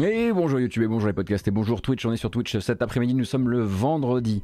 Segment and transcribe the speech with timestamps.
[0.00, 2.82] Et bonjour YouTube et bonjour les podcasts et bonjour Twitch, on est sur Twitch cet
[2.82, 4.42] après-midi, nous sommes le vendredi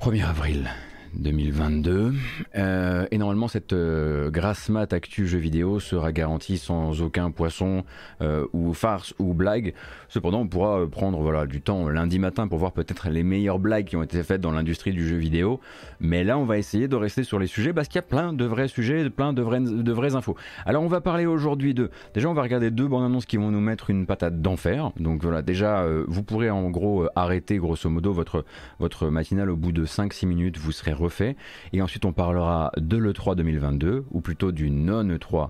[0.00, 0.70] 1er avril
[1.14, 2.12] 2022.
[2.56, 7.84] Euh, et normalement, cette euh, grasse mat actu jeu vidéo sera garantie sans aucun poisson
[8.20, 9.74] euh, ou farce ou blague.
[10.08, 13.86] Cependant, on pourra prendre voilà, du temps lundi matin pour voir peut-être les meilleures blagues
[13.86, 15.60] qui ont été faites dans l'industrie du jeu vidéo.
[16.00, 18.32] Mais là, on va essayer de rester sur les sujets parce qu'il y a plein
[18.32, 20.36] de vrais sujets, plein de, vrais, de vraies infos.
[20.66, 21.90] Alors, on va parler aujourd'hui de.
[22.14, 24.90] Déjà, on va regarder deux bandes annonces qui vont nous mettre une patate d'enfer.
[24.98, 28.44] Donc voilà, déjà, vous pourrez en gros arrêter grosso modo votre,
[28.78, 30.58] votre matinale au bout de 5-6 minutes.
[30.58, 31.36] Vous serez refait.
[31.72, 35.48] Et ensuite, on parlera de l'E3 2022, ou plutôt du non-E3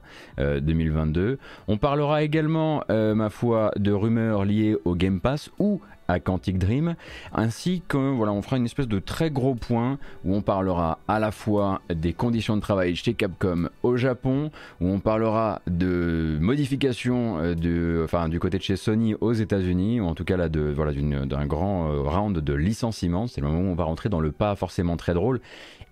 [0.61, 1.39] 2022.
[1.69, 5.81] On parlera également, euh, ma foi, de rumeurs liées au Game Pass ou
[6.19, 6.97] Quantic Dream,
[7.33, 11.21] ainsi que voilà, on fera une espèce de très gros point où on parlera à
[11.21, 17.39] la fois des conditions de travail chez Capcom au Japon, où on parlera de modifications
[17.39, 20.93] euh, du côté de chez Sony aux États-Unis, ou en tout cas là de voilà
[20.93, 23.27] d'un grand euh, round de licenciement.
[23.27, 25.41] C'est le moment où on va rentrer dans le pas forcément très drôle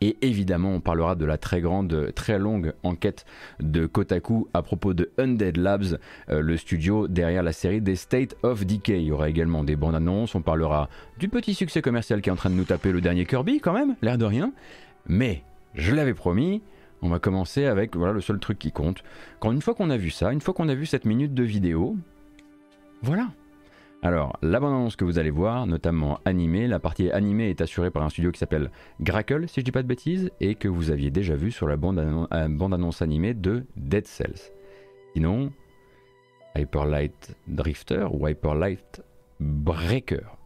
[0.00, 3.24] et évidemment, on parlera de la très grande, très longue enquête
[3.60, 8.36] de Kotaku à propos de Undead Labs, euh, le studio derrière la série des State
[8.42, 9.00] of Decay.
[9.00, 10.34] Il y aura également des bandes annonces.
[10.34, 10.88] On parlera
[11.18, 13.72] du petit succès commercial qui est en train de nous taper le dernier Kirby, quand
[13.72, 14.52] même, l'air de rien.
[15.06, 15.42] Mais,
[15.74, 16.62] je l'avais promis,
[17.02, 19.02] on va commencer avec voilà le seul truc qui compte.
[19.40, 21.42] Quand une fois qu'on a vu ça, une fois qu'on a vu cette minute de
[21.42, 21.96] vidéo,
[23.02, 23.28] voilà,
[24.00, 28.04] alors, la bande-annonce que vous allez voir, notamment animée, la partie animée est assurée par
[28.04, 31.10] un studio qui s'appelle Grackle, si je dis pas de bêtises, et que vous aviez
[31.10, 34.52] déjà vu sur la euh, bande-annonce animée de Dead Cells.
[35.14, 35.50] Sinon,
[36.56, 39.02] Hyperlight Drifter ou Hyperlight
[39.40, 40.37] Breaker.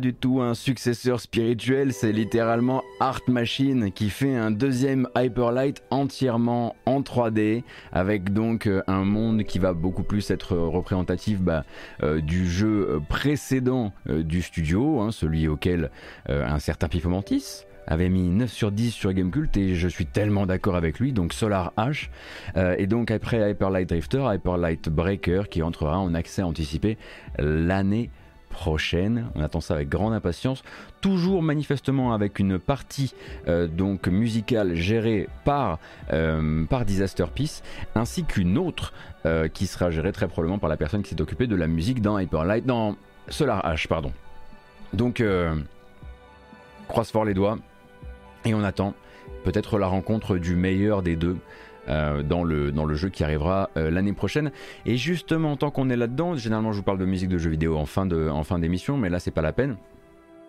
[0.00, 6.76] Du tout un successeur spirituel, c'est littéralement Art Machine qui fait un deuxième Hyperlight entièrement
[6.86, 7.62] en 3D,
[7.92, 11.64] avec donc euh, un monde qui va beaucoup plus être représentatif bah,
[12.02, 15.90] euh, du jeu précédent euh, du studio, hein, celui auquel
[16.28, 20.76] un certain Pifomantis avait mis 9 sur 10 sur Gamecult et je suis tellement d'accord
[20.76, 22.08] avec lui, donc Solar H,
[22.78, 26.96] et donc après Hyperlight Drifter, Hyperlight Breaker qui entrera en accès anticipé
[27.38, 28.10] l'année
[28.54, 29.26] prochaine.
[29.34, 30.62] On attend ça avec grande impatience.
[31.00, 33.12] Toujours manifestement avec une partie
[33.48, 35.78] euh, donc musicale gérée par,
[36.12, 37.62] euh, par Disaster Peace,
[37.94, 38.94] ainsi qu'une autre
[39.26, 42.00] euh, qui sera gérée très probablement par la personne qui s'est occupée de la musique
[42.00, 42.96] dans Hyperlight, dans
[43.28, 44.12] Solar H, pardon.
[44.92, 45.22] Donc,
[46.86, 47.58] croise fort les doigts
[48.44, 48.94] et on attend
[49.42, 51.36] peut-être la rencontre du meilleur des deux.
[51.88, 54.52] Euh, dans, le, dans le jeu qui arrivera euh, l'année prochaine.
[54.86, 57.76] Et justement, tant qu'on est là-dedans, généralement je vous parle de musique de jeux vidéo
[57.76, 59.76] en fin, de, en fin d'émission, mais là c'est pas la peine.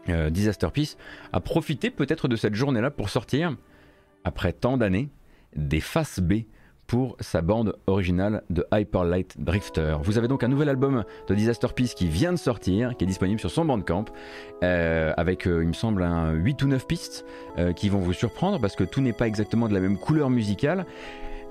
[0.07, 0.95] Euh, Disaster Peace
[1.33, 3.53] a profité peut-être de cette journée-là pour sortir,
[4.23, 5.09] après tant d'années,
[5.57, 6.43] des faces B
[6.87, 9.97] pour sa bande originale de Hyperlight Drifter.
[10.03, 13.07] Vous avez donc un nouvel album de Disaster Peace qui vient de sortir, qui est
[13.07, 14.05] disponible sur son bandcamp,
[14.63, 17.25] euh, avec, il me semble, un 8 ou 9 pistes
[17.75, 20.85] qui vont vous surprendre parce que tout n'est pas exactement de la même couleur musicale.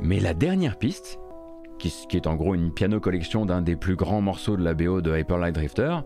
[0.01, 1.21] Mais la dernière piste,
[1.79, 5.01] qui, est en gros une piano collection d'un des plus grands morceaux de la BO
[5.01, 5.99] de Hyperlight Drifter,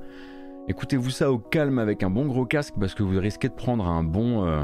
[0.69, 3.87] écoutez-vous ça au calme avec un bon gros casque parce que vous risquez de prendre
[3.87, 4.63] un bon, euh,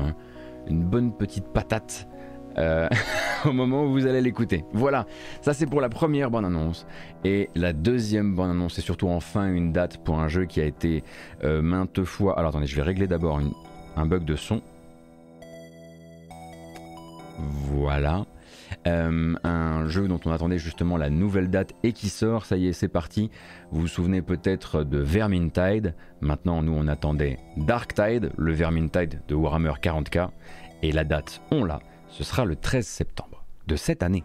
[0.66, 2.08] une bonne petite patate.
[2.56, 2.88] Euh,
[3.44, 4.64] au moment où vous allez l'écouter.
[4.72, 5.06] Voilà,
[5.40, 6.86] ça c'est pour la première bande annonce.
[7.24, 10.64] Et la deuxième bande annonce, c'est surtout enfin une date pour un jeu qui a
[10.64, 11.02] été
[11.42, 12.38] euh, maintes fois.
[12.38, 13.40] Alors attendez, je vais régler d'abord
[13.96, 14.62] un bug de son.
[17.38, 18.24] Voilà.
[18.86, 22.66] Euh, un jeu dont on attendait justement la nouvelle date et qui sort, ça y
[22.68, 23.30] est, c'est parti.
[23.70, 25.94] Vous vous souvenez peut-être de Vermintide.
[26.20, 30.28] Maintenant, nous, on attendait Darktide, le Vermintide de Warhammer 40k.
[30.82, 34.24] Et la date, on l'a, ce sera le 13 septembre de cette année.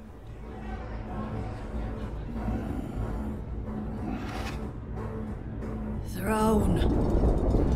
[6.17, 6.81] Throne.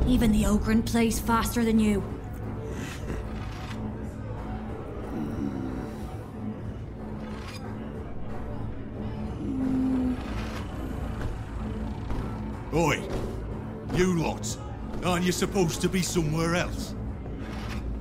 [0.05, 2.03] Even the Ogren plays faster than you.
[12.75, 13.03] Oi!
[13.93, 14.57] You lot!
[15.05, 16.95] Aren't you supposed to be somewhere else?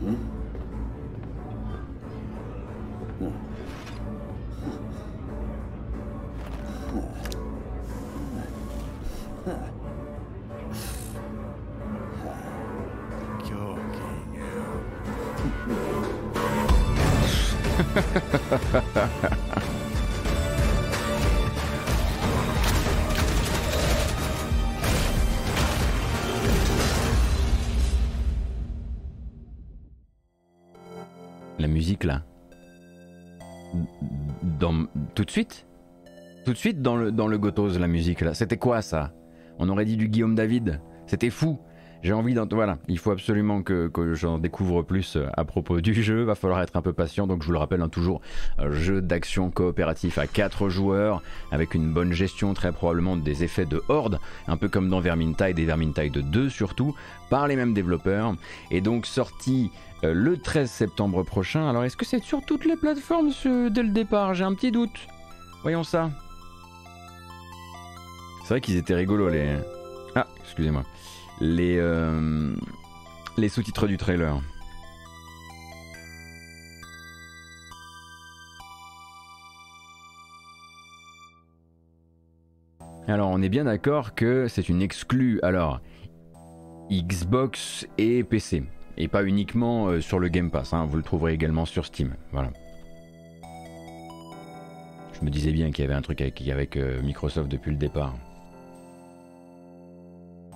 [0.01, 0.32] La
[35.23, 35.67] tout de suite
[36.45, 37.39] Tout de suite dans le, dans le
[37.79, 38.35] la musique là.
[38.35, 39.13] C'était quoi ça?
[39.61, 40.81] On aurait dit du Guillaume David?
[41.07, 41.61] C'était fou.
[42.03, 42.49] J'ai envie d'en.
[42.51, 46.25] Voilà, il faut absolument que, que j'en découvre plus euh, à propos du jeu.
[46.25, 47.29] Va falloir être un peu patient.
[47.29, 48.21] Donc je vous le rappelle, hein, toujours
[48.59, 51.23] euh, jeu d'action coopératif à 4 joueurs
[51.53, 55.61] avec une bonne gestion, très probablement des effets de horde, un peu comme dans Vermintide
[55.61, 56.97] et Vermintide 2 surtout,
[57.31, 58.35] par les mêmes développeurs.
[58.73, 59.71] Et donc sorti
[60.05, 61.69] euh, le 13 septembre prochain.
[61.69, 64.35] Alors est-ce que c'est sur toutes les plateformes ce- dès le départ?
[64.35, 65.07] J'ai un petit doute.
[65.63, 66.11] Voyons ça.
[68.43, 69.57] C'est vrai qu'ils étaient rigolos les.
[70.17, 70.83] Ah, excusez-moi.
[71.41, 72.55] Les, euh,
[73.37, 74.41] les sous-titres du trailer.
[83.09, 85.41] Alors on est bien d'accord que c'est une exclue.
[85.43, 85.81] Alors
[86.91, 88.65] Xbox et PC.
[88.97, 92.15] Et pas uniquement euh, sur le Game Pass, hein, vous le trouverez également sur Steam.
[92.33, 92.51] Voilà.
[95.23, 98.15] Je me disais bien qu'il y avait un truc avec, euh, Microsoft depuis le départ.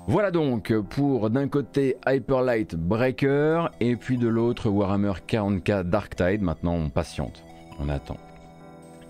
[0.09, 6.15] Voilà donc pour d'un côté Hyper Light Breaker et puis de l'autre Warhammer 40k Dark
[6.15, 6.43] Tide.
[6.43, 7.43] Maintenant on patiente,
[7.81, 8.19] on attend.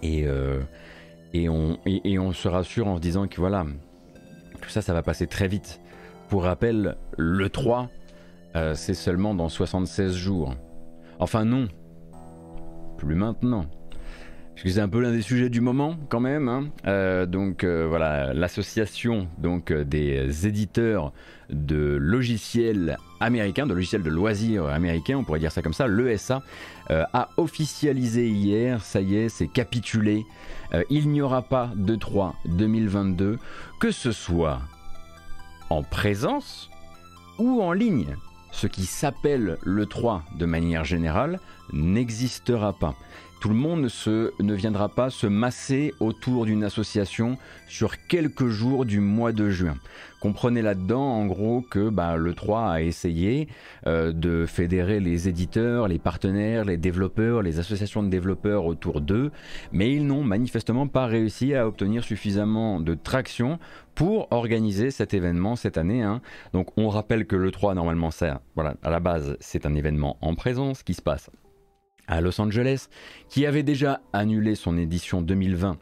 [0.03, 0.61] Et, euh,
[1.35, 1.49] et,
[2.05, 3.67] et on se rassure en se disant que voilà,
[4.61, 5.81] tout ça ça va passer très vite.
[6.29, 7.89] Pour rappel, le 3
[8.57, 10.55] euh, c'est seulement dans 76 jours.
[11.19, 11.69] Enfin non,
[12.97, 13.67] plus maintenant.
[14.55, 16.49] Parce que c'est un peu l'un des sujets du moment quand même.
[16.49, 16.69] hein.
[16.87, 21.13] Euh, donc euh, voilà, l'association donc des éditeurs
[21.51, 26.43] de logiciels américains, de logiciels de loisirs américains, on pourrait dire ça comme ça, l'ESA,
[26.89, 30.25] a officialisé hier, ça y est, c'est capitulé.
[30.91, 33.39] Il n'y aura pas de 3 2022,
[33.79, 34.61] que ce soit
[35.69, 36.71] en présence
[37.39, 38.17] ou en ligne
[38.57, 41.41] ce qui s'appelle le 3 de manière générale
[41.75, 42.95] n'existera pas.
[43.41, 47.37] Tout le monde ne viendra pas se masser autour d'une association
[47.69, 49.75] sur quelques jours du mois de juin.
[50.21, 53.49] Comprenez là-dedans en gros que bah, le 3 a essayé
[53.87, 59.31] euh, de fédérer les éditeurs, les partenaires, les développeurs, les associations de développeurs autour d'eux,
[59.71, 63.59] mais ils n'ont manifestement pas réussi à obtenir suffisamment de traction
[63.95, 66.03] pour organiser cet événement cette année.
[66.03, 66.23] hein.
[66.53, 68.11] Donc on rappelle que le 3 normalement
[68.83, 71.31] à la base c'est un événement en présence qui se passe
[72.09, 72.89] à Los Angeles,
[73.29, 75.79] qui avait déjà annulé son édition 2020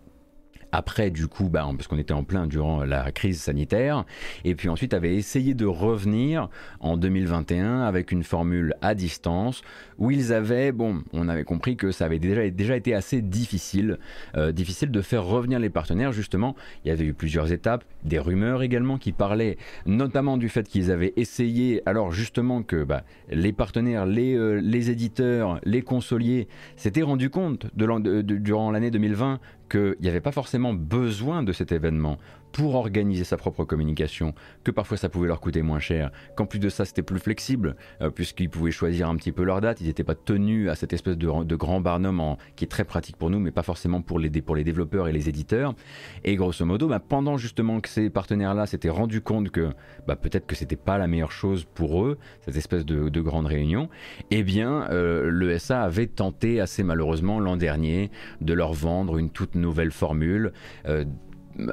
[0.74, 4.04] après du coup, bah, parce qu'on était en plein durant la crise sanitaire,
[4.44, 6.48] et puis ensuite avait essayé de revenir
[6.80, 9.62] en 2021 avec une formule à distance,
[9.98, 13.98] où ils avaient, bon, on avait compris que ça avait déjà, été assez difficile,
[14.36, 18.18] euh, difficile de faire revenir les partenaires, justement, il y avait eu plusieurs étapes, des
[18.18, 23.52] rumeurs également qui parlaient notamment du fait qu'ils avaient essayé, alors justement que bah, les
[23.52, 30.20] partenaires, les, euh, éditeurs, les consoliers s'étaient rendus compte durant l'année 2020 qu'il n'y avait
[30.20, 32.18] pas forcément besoin de cet événement
[32.54, 34.32] pour organiser sa propre communication,
[34.62, 37.74] que parfois ça pouvait leur coûter moins cher, qu'en plus de ça c'était plus flexible,
[38.00, 40.92] euh, puisqu'ils pouvaient choisir un petit peu leur date, ils n'étaient pas tenus à cette
[40.92, 44.30] espèce de, grand barnum qui est très pratique pour nous, mais pas forcément pour les,
[44.40, 45.74] pour les développeurs et les éditeurs.
[46.22, 49.70] Et grosso modo, bah, pendant justement que ces partenaires-là s'étaient rendus compte que
[50.06, 53.46] bah, peut-être que c'était pas la meilleure chose pour eux, cette espèce de, de grande
[53.46, 53.88] réunion,
[54.30, 59.56] eh bien euh, l'ESA avait tenté assez malheureusement l'an dernier de leur vendre une toute
[59.56, 60.52] nouvelle formule.
[60.86, 61.04] euh,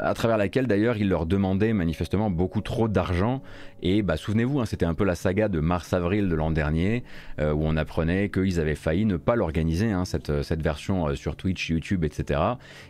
[0.01, 3.41] à travers laquelle d'ailleurs il leur demandait manifestement beaucoup trop d'argent
[3.81, 7.03] et bah, souvenez-vous hein, c'était un peu la saga de mars-avril de l'an dernier
[7.39, 11.15] euh, où on apprenait qu'ils avaient failli ne pas l'organiser hein, cette, cette version euh,
[11.15, 12.39] sur Twitch, YouTube, etc.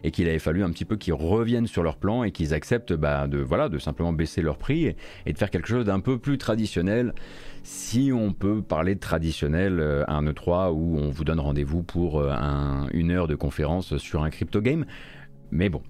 [0.03, 2.93] et qu'il avait fallu un petit peu qu'ils reviennent sur leur plan et qu'ils acceptent
[2.93, 4.87] bah, de, voilà, de simplement baisser leur prix
[5.25, 7.13] et, de faire quelque chose d'un peu plus traditionnel
[7.63, 12.19] si on peut parler de traditionnel euh, un E3 où on vous donne rendez-vous pour
[12.19, 14.85] euh, un- une heure de conférence sur un crypto game
[15.51, 15.81] Mais bon.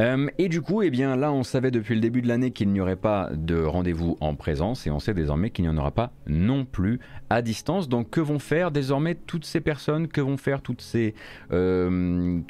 [0.00, 2.70] Euh, et du coup, eh bien là, on savait depuis le début de l'année qu'il
[2.70, 5.90] n'y aurait pas de rendez-vous en présence et on sait désormais qu'il n'y en aura
[5.90, 7.88] pas non plus à distance.
[7.88, 10.08] Donc, que vont faire désormais toutes ces personnes?
[10.08, 11.14] Que vont faire toutes ces,
[11.52, 12.40] euh,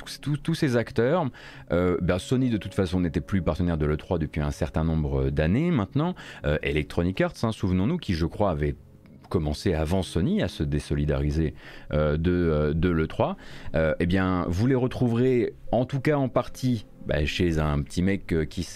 [0.42, 1.26] tous, ces acteurs?
[1.70, 5.70] Ben, Sony, de toute façon, n'était plus partenaire de l'E3 depuis un certain nombre d'années
[5.70, 6.14] maintenant.
[6.62, 8.76] Electronic Arts, hein, souvenons-nous, qui je crois avait
[9.30, 11.54] commencé avant Sony à se désolidariser
[11.90, 13.36] de, de l'E3,
[13.74, 18.32] eh bien, vous les retrouverez en tout cas en partie bah, chez un petit mec
[18.32, 18.66] euh, qui,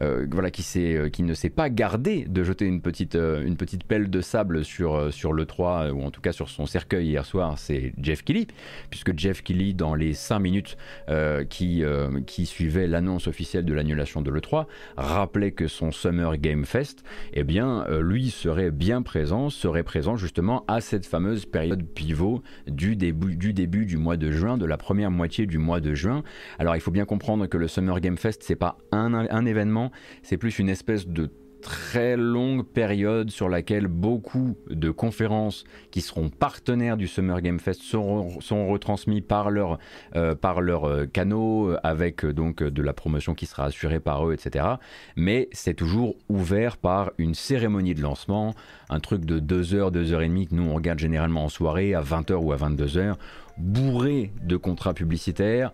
[0.00, 3.84] euh, voilà, qui, euh, qui ne s'est pas gardé de jeter une petite, une petite
[3.84, 7.58] pelle de sable sur, sur l'E3, ou en tout cas sur son cercueil hier soir,
[7.58, 8.46] c'est Jeff Kelly,
[8.90, 10.76] puisque Jeff Kelly, dans les 5 minutes
[11.48, 11.82] qui,
[12.26, 17.44] qui suivaient l'annonce officielle de l'annulation de l'E3, rappelait que son Summer Game Fest, eh
[17.44, 23.36] bien, lui serait bien présent, serait présent justement à cette fameuse période pivot du début,
[23.36, 26.22] du début du mois de juin, de la première moitié du mois de juin.
[26.58, 29.90] Alors il faut bien comprendre que le Summer Game Fest, c'est pas un, événement,
[30.22, 31.30] c'est plus une espèce de
[31.62, 37.82] très longue période sur laquelle beaucoup de conférences qui seront partenaires du Summer Game Fest
[37.82, 39.78] seront, sont retransmis par leurs
[40.14, 44.28] euh, par leurs euh, canaux euh, avec donc de la promotion qui sera assurée par
[44.28, 44.64] eux, etc.
[45.16, 48.54] Mais c'est toujours ouvert par une cérémonie de lancement,
[48.88, 51.48] un truc de 2 heures, 2 heures et demie que nous on regarde généralement en
[51.48, 53.14] soirée à 20h ou à 22h
[53.58, 55.72] bourré de contrats publicitaires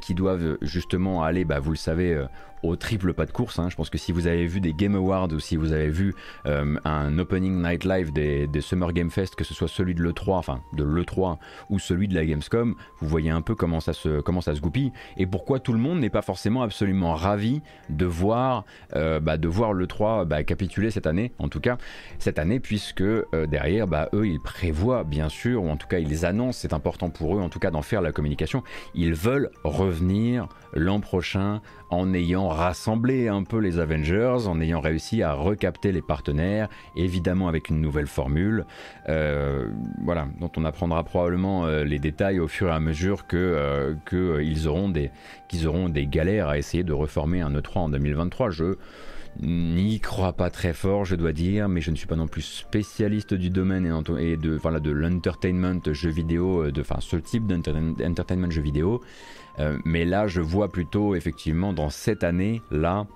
[0.00, 2.24] qui doivent justement aller, bah, vous le savez,
[2.62, 3.58] au triple pas de course.
[3.58, 3.68] Hein.
[3.70, 6.14] Je pense que si vous avez vu des Game Awards ou si vous avez vu
[6.46, 10.34] euh, un opening night live des, Summer Game Fest, que ce soit celui de l'E3,
[10.34, 11.38] enfin de l'E3
[11.68, 14.60] ou celui de la Gamescom, vous voyez un peu comment ça se, comment ça se
[14.60, 18.64] goupille et pourquoi tout le monde n'est pas forcément absolument ravi de voir,
[18.94, 21.78] euh, bah, voir l'E3 bah, capituler cette année, en tout cas
[22.18, 25.98] cette année, puisque euh, derrière, bah, eux, ils prévoient bien sûr, ou en tout cas
[25.98, 28.62] ils annoncent, c'est important pour eux en tout cas d'en faire la communication,
[28.94, 35.22] ils veulent revenir l'an prochain en ayant rassemblé un peu les Avengers, en ayant réussi
[35.22, 38.64] à recapter les partenaires, évidemment avec une nouvelle formule,
[39.08, 39.68] euh,
[40.04, 43.94] voilà, dont on apprendra probablement euh, les détails au fur et à mesure que, euh,
[44.04, 45.10] que ils auront des
[45.48, 48.50] qu'ils auront des galères à essayer de reformer un E3 en 2023.
[48.50, 48.76] Je
[49.40, 52.42] n'y crois pas très fort, je dois dire, mais je ne suis pas non plus
[52.42, 53.86] spécialiste du domaine
[54.18, 59.02] et, de, voilà, de l'entertainment jeu vidéo, enfin, ce type d'entertainment jeu vidéo.
[59.58, 63.06] Euh, mais là, je vois plutôt effectivement dans cette année-là,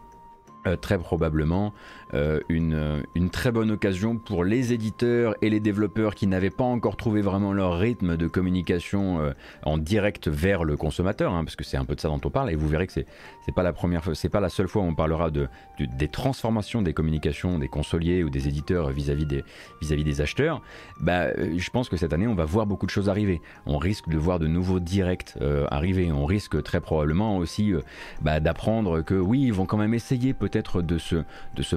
[0.66, 1.72] euh, très probablement
[2.14, 6.64] euh, une, une, très bonne occasion pour les éditeurs et les développeurs qui n'avaient pas
[6.64, 9.32] encore trouvé vraiment leur rythme de communication euh,
[9.64, 12.30] en direct vers le consommateur, hein, parce que c'est un peu de ça dont on
[12.30, 13.06] parle, et vous verrez que c'est
[13.44, 15.48] c'est pas la première c'est pas la seule fois où on parlera de,
[15.78, 19.44] des transformations des communications des consoliers ou des éditeurs vis-à-vis des
[19.80, 20.62] vis-à-vis des acheteurs.
[21.00, 23.40] Bah, je pense que cette année on va voir beaucoup de choses arriver.
[23.66, 25.34] On risque de voir de nouveaux directs
[25.70, 26.10] arriver.
[26.12, 27.72] On risque très probablement aussi
[28.20, 31.16] bah, d'apprendre que oui, ils vont quand même essayer peut-être de se
[31.56, 31.76] de se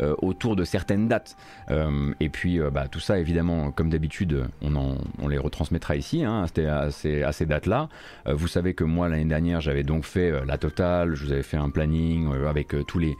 [0.00, 1.36] euh, autour de certaines dates.
[1.70, 6.24] Euh, et puis euh, bah, tout ça, évidemment, comme d'habitude, on, on les retransmettra ici,
[6.24, 7.88] hein, à, ces, à ces dates-là.
[8.26, 11.56] vous savez que moi, l'année dernière, j'avais donc fait la totale, je vous avais fait
[11.56, 13.16] un planning avec tous, les,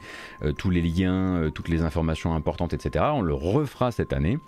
[0.57, 3.05] tous les liens, toutes les informations importantes, etc.
[3.13, 4.39] On le refera cette année.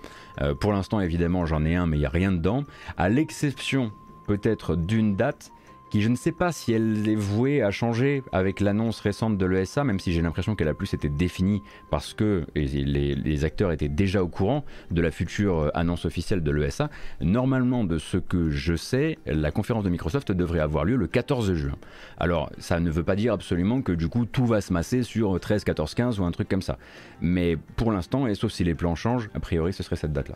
[0.59, 2.63] pour l'instant, évidemment, j'en ai un, mais il n'y a rien dedans.
[2.97, 3.91] À l'exception
[4.27, 5.51] peut-être d'une date
[5.89, 9.45] qui je ne sais pas si elle est vouée à changer avec l'annonce récente de
[9.45, 13.87] l'ESA, même si j'ai l'impression qu'elle a plus été définie parce que les, acteurs étaient
[13.87, 16.89] déjà au courant de la future euh, annonce officielle de l'ESA.
[17.21, 21.53] Normalement, de ce que je sais, la conférence de Microsoft devrait avoir lieu le 14
[21.53, 21.75] juin.
[22.17, 25.39] Alors, ça ne veut pas dire absolument que du coup tout va se masser sur
[25.39, 26.77] 13, 14, 15 ou un truc comme ça.
[27.21, 30.35] Mais pour l'instant, et sauf si les plans changent, a priori ce serait cette date-là.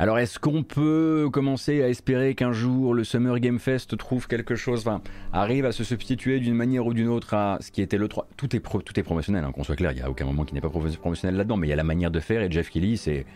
[0.00, 4.54] Alors est-ce qu'on peut commencer à espérer qu'un jour le Summer Game Fest trouve quelque
[4.54, 4.86] chose,
[5.30, 8.26] arrive à se substituer d'une manière ou d'une autre à ce qui était le 3
[8.38, 10.70] Tout est, promotionnel, hein, qu'on soit clair, il n'y a aucun moment qui n'est pas
[10.70, 13.26] promotionnel là-dedans, mais il y a la manière de faire et Jeff Kelly c'est...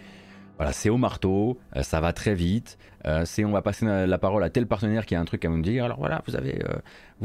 [0.71, 2.79] C'est au marteau, euh, ça va très vite.
[3.07, 5.61] Euh, on va passer la, parole à tel partenaire qui a un truc à nous
[5.61, 5.85] dire.
[5.85, 6.37] Alors voilà, vous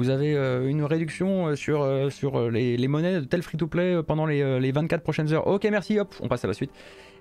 [0.09, 5.03] avez, euh, une réduction sur, sur les, monnaies de tel free-to-play pendant les, les 24
[5.03, 5.45] prochaines heures.
[5.45, 6.71] Ok, merci, hop, on passe à la suite.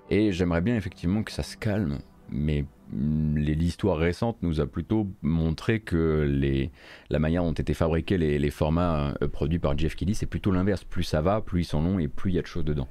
[0.09, 1.99] Et j'aimerais bien effectivement que ça se calme,
[2.29, 6.71] mais mm, l'histoire récente nous a plutôt montré que les,
[7.09, 10.83] la manière dont étaient fabriqués les, formats euh, produits par Jeff Kelly, c'est plutôt l'inverse.
[10.83, 12.87] Plus ça va, plus ils sont longs et plus il y a de choses dedans.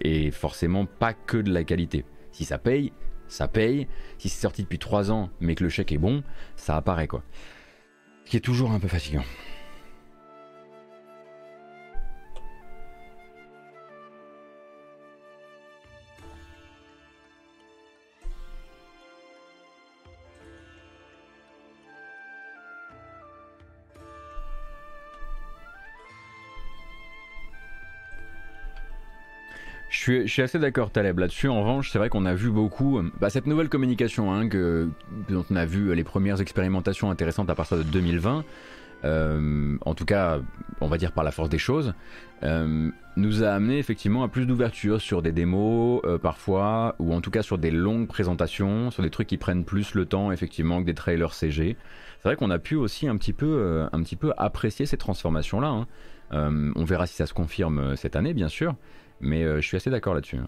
[0.00, 2.04] Et forcément pas que de la qualité.
[2.32, 2.92] Si ça paye,
[3.28, 3.86] ça paye.
[4.18, 6.24] Si c'est sorti depuis 3 ans mais que le chèque est bon,
[6.56, 7.22] ça apparaît quoi.
[8.24, 9.24] Ce qui est toujours un peu fatigant.
[30.02, 31.48] Je suis, assez d'accord Taleb là-dessus.
[31.48, 34.88] En revanche, c'est vrai qu'on a vu beaucoup euh, bah, cette nouvelle communication hein, que,
[35.28, 38.42] dont on a vu les premières expérimentations intéressantes à partir de 2020.
[39.04, 40.40] Euh, en tout cas,
[40.80, 41.92] on va dire par la force des choses,
[42.44, 47.30] euh, nous a amené effectivement à plus d'ouverture sur des démos parfois, ou en tout
[47.30, 50.86] cas sur des longues présentations, sur des trucs qui prennent plus le temps effectivement que
[50.86, 51.76] des trailers CG.
[52.22, 55.68] C'est vrai qu'on a pu aussi un petit peu, un petit peu apprécier ces transformations-là.
[55.68, 55.86] Hein.
[56.74, 58.76] on verra si ça se confirme cette année, bien sûr.
[59.20, 60.38] Mais euh, je suis assez d'accord là-dessus.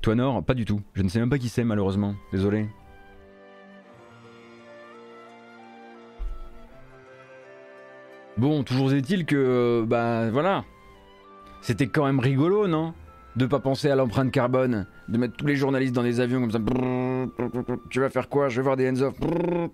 [0.00, 0.82] Toi Nord, pas du tout.
[0.92, 2.14] Je ne sais même pas qui c'est malheureusement.
[2.32, 2.68] Désolé.
[8.36, 10.64] Bon, toujours est-il que, bah voilà.
[11.62, 12.92] C'était quand même rigolo, non?
[13.36, 16.50] De pas penser à l'empreinte carbone, de mettre tous les journalistes dans des avions comme
[16.50, 16.58] ça.
[17.90, 18.48] Tu vas faire quoi?
[18.48, 19.14] Je vais voir des hands-off.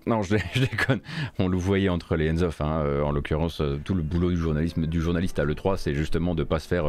[0.05, 0.99] Non, je, déconne.
[1.39, 2.61] On le voyait entre les hands-off.
[2.61, 2.81] Hein.
[2.83, 6.35] Euh, en l'occurrence, euh, tout le boulot du, journalisme, du journaliste à l'E3, c'est justement
[6.35, 6.85] de pas se faire,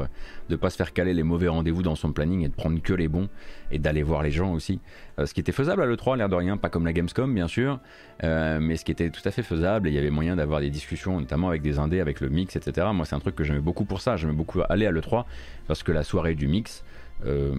[0.51, 2.93] euh, pas se faire caler les mauvais rendez-vous dans son planning et de prendre que
[2.93, 3.29] les bons
[3.71, 4.81] et d'aller voir les gens aussi.
[5.25, 7.81] ce qui était faisable à l'E3, l'air de rien, pas comme la Gamescom bien sûr,
[8.23, 9.89] mais ce qui était tout à fait faisable.
[9.89, 12.89] Il y avait moyen d'avoir des discussions, notamment avec des indés, avec le mix, etc.
[12.93, 14.17] Moi, c'est un truc que j'aimais beaucoup pour ça.
[14.17, 15.25] J'aimais beaucoup aller à l'E3
[15.67, 16.85] parce que la soirée du mix,
[17.27, 17.55] euh,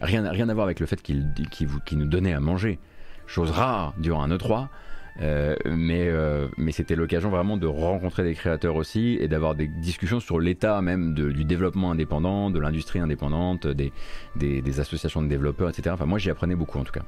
[0.00, 1.24] rien, rien à voir avec le fait qu'il
[1.92, 2.78] nous donnait à manger.
[3.26, 4.68] Chose rare durant un E3.
[5.20, 9.66] Euh, mais, euh, mais c'était l'occasion vraiment de rencontrer des créateurs aussi et d'avoir des
[9.66, 13.92] discussions sur l'état même du développement indépendant, de l'industrie indépendante, des,
[14.36, 15.90] des, associations de développeurs, etc.
[15.92, 17.02] Enfin, moi j'y apprenais beaucoup en tout cas.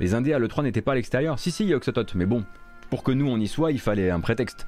[0.00, 1.38] Les Indés à l'E3 n'étaient pas à l'extérieur.
[1.38, 2.44] Si, si, Yoxotot, mais bon,
[2.90, 4.66] pour que nous on y soit, il fallait un prétexte.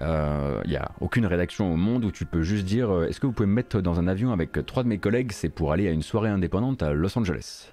[0.00, 3.20] Il euh, n'y a aucune rédaction au monde où tu peux juste dire euh, est-ce
[3.20, 5.72] que vous pouvez me mettre dans un avion avec trois de mes collègues C'est pour
[5.72, 7.70] aller à une soirée indépendante à Los Angeles.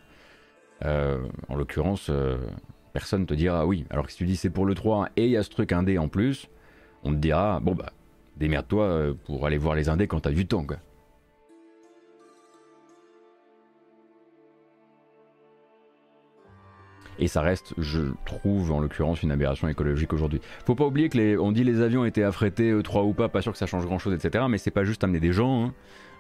[0.86, 2.12] Euh, en l'occurrence,
[2.93, 3.86] personne te dira oui.
[3.89, 5.71] Alors que si tu dis c'est pour le 3 et il y a ce truc
[5.71, 6.49] indé en plus,
[7.03, 7.93] on te dira bon bah
[8.38, 10.77] démerde-toi pour aller voir les indés quand t'as du temps quoi.
[17.19, 20.41] Et ça reste, je trouve, en l'occurrence, une aberration écologique aujourd'hui.
[20.65, 23.41] Faut pas oublier que les, on dit les avions étaient affrétés, E3 ou pas, pas
[23.41, 24.45] sûr que ça change grand chose, etc.
[24.49, 25.73] Mais c'est pas juste amener des gens, hein,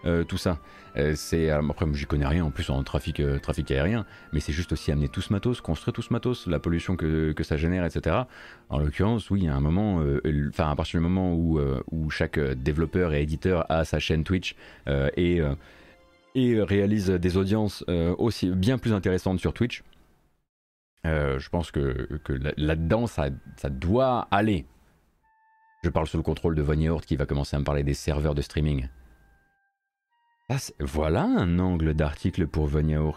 [0.05, 0.59] euh, tout ça.
[0.97, 4.53] Euh, c'est après, j'y connais rien en plus en trafic, euh, trafic aérien, mais c'est
[4.53, 7.57] juste aussi amener tout ce matos, construire tout ce matos, la pollution que, que ça
[7.57, 8.15] génère, etc.
[8.69, 10.03] En l'occurrence, oui, a un moment,
[10.49, 11.59] enfin à partir du moment où,
[11.91, 14.55] où chaque développeur et éditeur a sa chaîne Twitch
[14.87, 15.41] et
[16.35, 17.83] et réalise des audiences
[18.17, 19.83] aussi bien plus intéressantes sur Twitch,
[21.09, 22.07] euh, je pense que,
[22.57, 23.29] là-dedans, ça,
[23.69, 24.65] doit aller.
[25.83, 28.35] Je parle sous le contrôle de Von qui va commencer à me parler des serveurs
[28.35, 28.87] de streaming.
[30.49, 33.13] Ah, voilà un angle d'article pour Von.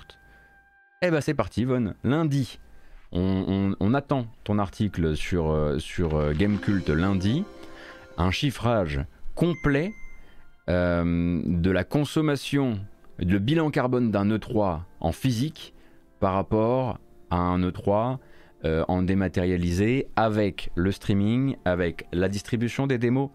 [1.03, 2.61] Eh ben c'est parti Von, lundi.
[3.11, 7.45] On, attend ton article sur, euh, euh, Gamecult lundi.
[8.17, 9.93] Un chiffrage complet
[10.69, 12.79] de la consommation,
[13.19, 15.75] le bilan carbone d'un E3 en physique
[16.21, 16.99] par rapport
[17.33, 18.19] à un E3
[18.65, 23.31] euh, en dématérialisé avec le streaming, avec la distribution des démos.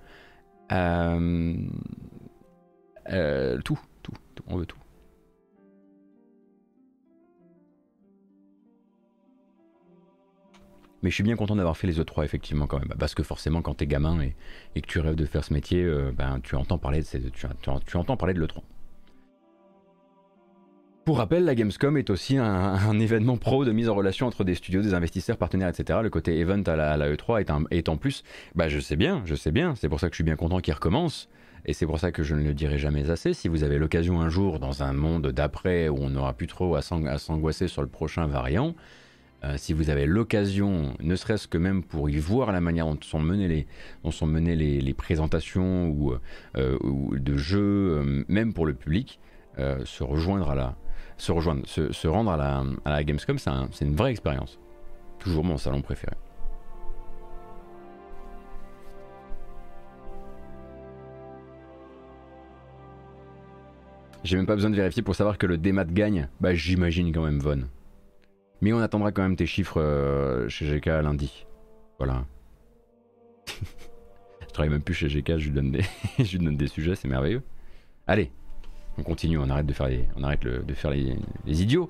[0.71, 1.55] Euh,
[3.09, 4.13] euh, tout, tout,
[4.47, 4.77] on veut tout.
[11.01, 13.61] Mais je suis bien content d'avoir fait les E3 effectivement quand même, parce que forcément
[13.61, 17.01] quand t'es gamin et, que tu rêves de faire ce métier, ben, tu entends parler
[17.01, 17.47] de, tu,
[17.85, 18.61] tu entends parler de l'E3.
[21.07, 24.55] Pour rappel, la Gamescom est aussi un, événement pro de mise en relation entre des
[24.55, 25.99] studios, des investisseurs, partenaires, etc.
[26.03, 29.51] Le côté event à la, E3 est, en plus, bah je sais bien, je sais
[29.51, 31.29] bien, c'est pour ça que je suis bien content qu'il recommence.
[31.65, 33.33] Et c'est pour ça que je ne le dirai jamais assez.
[33.33, 36.75] Si vous avez l'occasion un jour, dans un monde d'après où on n'aura plus trop
[36.75, 38.75] à s'angoisser sur le prochain variant,
[39.45, 42.99] euh, si vous avez l'occasion, ne serait-ce que même pour y voir la manière dont
[42.99, 43.65] sont menées
[44.57, 46.15] les, présentations ou,
[46.57, 46.77] euh,
[47.13, 49.21] de jeux, euh, même pour le public,
[49.85, 50.75] se rejoindre à la,
[51.17, 52.37] se rejoindre, se, rendre à
[52.85, 54.59] la, Gamescom, c'est une vraie expérience.
[55.19, 56.15] Toujours mon salon préféré.
[64.23, 66.27] J'ai même pas besoin de vérifier pour savoir que le démat gagne.
[66.41, 67.61] Bah j'imagine quand même Von.
[68.61, 71.45] Mais on attendra quand même tes chiffres euh, chez GK lundi.
[71.97, 72.25] Voilà.
[74.41, 75.49] je travaille même plus chez GK, je
[76.19, 77.41] je lui donne des sujets, c'est merveilleux.
[78.05, 78.31] Allez,
[78.97, 81.89] on continue, on arrête de faire les, on arrête de faire les, idiots.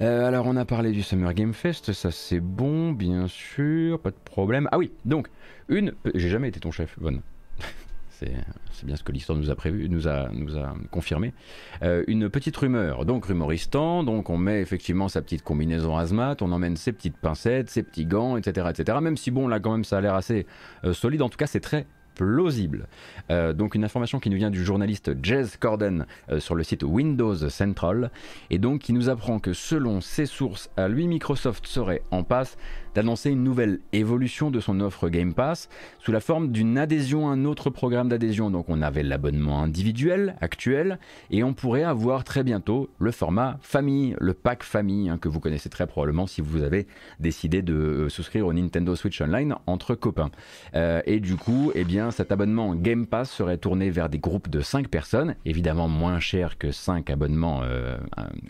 [0.00, 4.10] Euh, alors on a parlé du Summer Game Fest, ça c'est bon, bien sûr, pas
[4.10, 4.68] de problème.
[4.72, 5.28] Ah oui, donc
[5.68, 7.20] une, j'ai jamais été ton chef, Von.
[8.10, 11.34] c'est bien ce que l'histoire nous a prévu, nous a, nous a confirmé.
[11.82, 16.50] Euh, une petite rumeur, donc rumoristan, donc on met effectivement sa petite combinaison hazmat, on
[16.52, 18.98] emmène ses petites pincettes, ses petits gants, etc., etc.
[19.00, 20.46] Même si bon là quand même ça a l'air assez
[20.84, 22.86] euh, solide, en tout cas c'est très plausible.
[23.30, 26.82] Euh, donc une information qui nous vient du journaliste Jez Corden euh, sur le site
[26.82, 28.10] Windows Central
[28.50, 32.56] et donc qui nous apprend que selon ses sources à lui Microsoft serait en passe
[32.94, 37.32] d'annoncer une nouvelle évolution de son offre Game Pass sous la forme d'une adhésion à
[37.32, 38.50] un autre programme d'adhésion.
[38.50, 40.98] Donc on avait l'abonnement individuel actuel
[41.30, 45.40] et on pourrait avoir très bientôt le format famille, le pack famille hein, que vous
[45.40, 46.86] connaissez très probablement si vous avez
[47.20, 50.30] décidé de euh, souscrire au Nintendo Switch Online entre copains.
[50.74, 54.48] Euh, et du coup, eh bien, cet abonnement Game Pass serait tourné vers des groupes
[54.48, 57.96] de 5 personnes, évidemment moins cher que 5 abonnements, euh,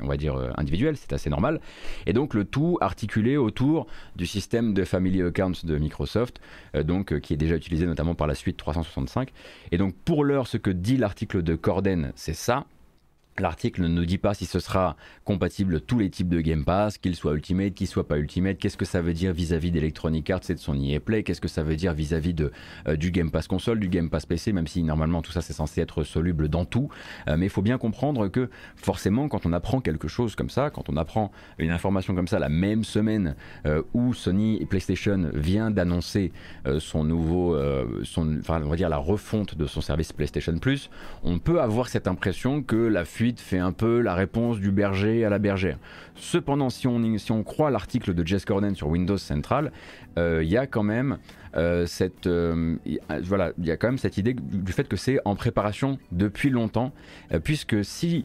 [0.01, 1.61] on va dire individuels, c'est assez normal.
[2.07, 6.41] Et donc le tout articulé autour du système de Family Accounts de Microsoft,
[6.75, 9.31] euh, euh, qui est déjà utilisé notamment par la suite 365.
[9.71, 12.65] Et donc pour l'heure, ce que dit l'article de Corden, c'est ça.
[13.39, 17.17] L'article ne dit pas si ce sera compatible tous les types de Game Pass, qu'il
[17.17, 18.59] soit Ultimate, qu'il soit pas Ultimate.
[18.59, 21.23] Qu'est-ce que ça veut dire vis-à-vis d'Electronic Arts et de son EA Play?
[21.23, 22.53] Qu'est-ce que ça veut dire vis-à-vis de
[22.89, 25.55] euh, du Game Pass console, du Game Pass PC Même si normalement tout ça c'est
[25.55, 26.91] censé être soluble dans tout,
[27.27, 30.69] euh, mais il faut bien comprendre que forcément quand on apprend quelque chose comme ça,
[30.69, 35.31] quand on apprend une information comme ça la même semaine euh, où Sony et PlayStation
[35.33, 36.33] vient d'annoncer
[36.79, 40.91] son nouveau, enfin on va dire la refonte de son service PlayStation Plus,
[41.23, 45.31] on peut avoir cette impression que la fait un peu la réponse du berger à
[45.31, 45.79] la bergère.
[46.15, 49.73] Cependant, si on, si on croit l'article de Jess Corden sur Windows Central,
[50.19, 51.19] euh, il y a quand même
[51.57, 52.77] euh, cette euh,
[53.23, 56.51] voilà, il y a quand même cette idée du fait que c'est en préparation depuis
[56.51, 56.93] longtemps,
[57.45, 58.25] puisque si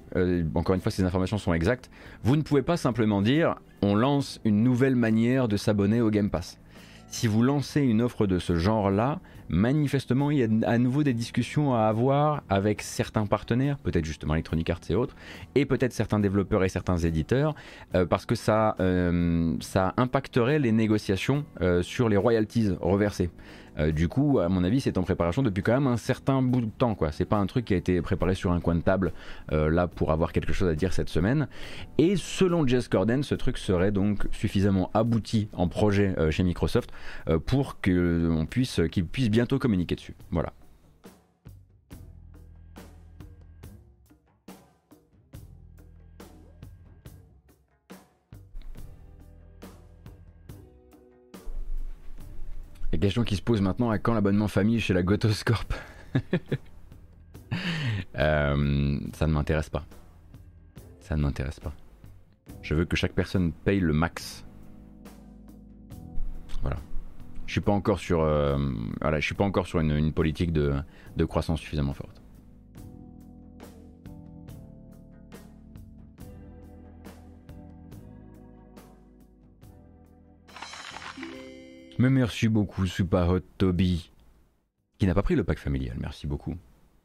[0.55, 1.89] encore une fois ces informations sont exactes,
[2.23, 6.29] vous ne pouvez pas simplement dire on lance une nouvelle manière de s'abonner au Game
[6.29, 6.59] Pass.
[7.09, 11.13] Si vous lancez une offre de ce genre-là, manifestement, il y a à nouveau des
[11.13, 15.15] discussions à avoir avec certains partenaires, peut-être justement Electronic Arts et autres,
[15.55, 17.55] et peut-être certains développeurs et certains éditeurs,
[17.95, 23.29] euh, parce que ça, euh, ça impacterait les négociations euh, sur les royalties reversées.
[23.79, 26.61] Euh, du coup, à mon avis, c'est en préparation depuis quand même un certain bout
[26.61, 26.95] de temps.
[26.95, 27.11] quoi.
[27.11, 29.13] C'est pas un truc qui a été préparé sur un coin de table
[29.51, 31.47] euh, là pour avoir quelque chose à dire cette semaine.
[31.97, 36.91] Et selon Jess Corden, ce truc serait donc suffisamment abouti en projet euh, chez Microsoft
[37.45, 40.15] pour qu'on puisse, qu'il puisse bientôt communiquer dessus.
[40.31, 40.53] Voilà.
[52.97, 55.67] La question qui se pose maintenant à quand l'abonnement famille chez la Gotoscorp
[58.17, 59.85] euh, Ça ne m'intéresse pas.
[61.01, 61.73] Ça ne m'intéresse pas.
[62.63, 64.43] Je veux que chaque personne paye le max.
[66.63, 66.77] Voilà.
[67.45, 68.57] Je suis pas encore sur, euh,
[68.99, 70.83] voilà, je suis pas encore sur une, politique de
[71.23, 72.19] croissance suffisamment forte.
[81.99, 84.11] Mais merci beaucoup, Super Hot Toby,
[84.99, 85.97] qui n'a pas pris le pack familial.
[85.99, 86.55] Merci beaucoup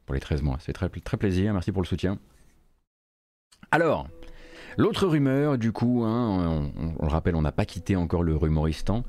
[0.05, 0.57] pour les 13 mois.
[0.59, 1.51] C'est très, très plaisir.
[1.51, 2.19] Merci pour le soutien.
[3.71, 4.07] Alors,
[4.77, 9.03] l'autre rumeur, du coup, hein, on, le rappelle, on n'a pas quitté encore le rumoristan.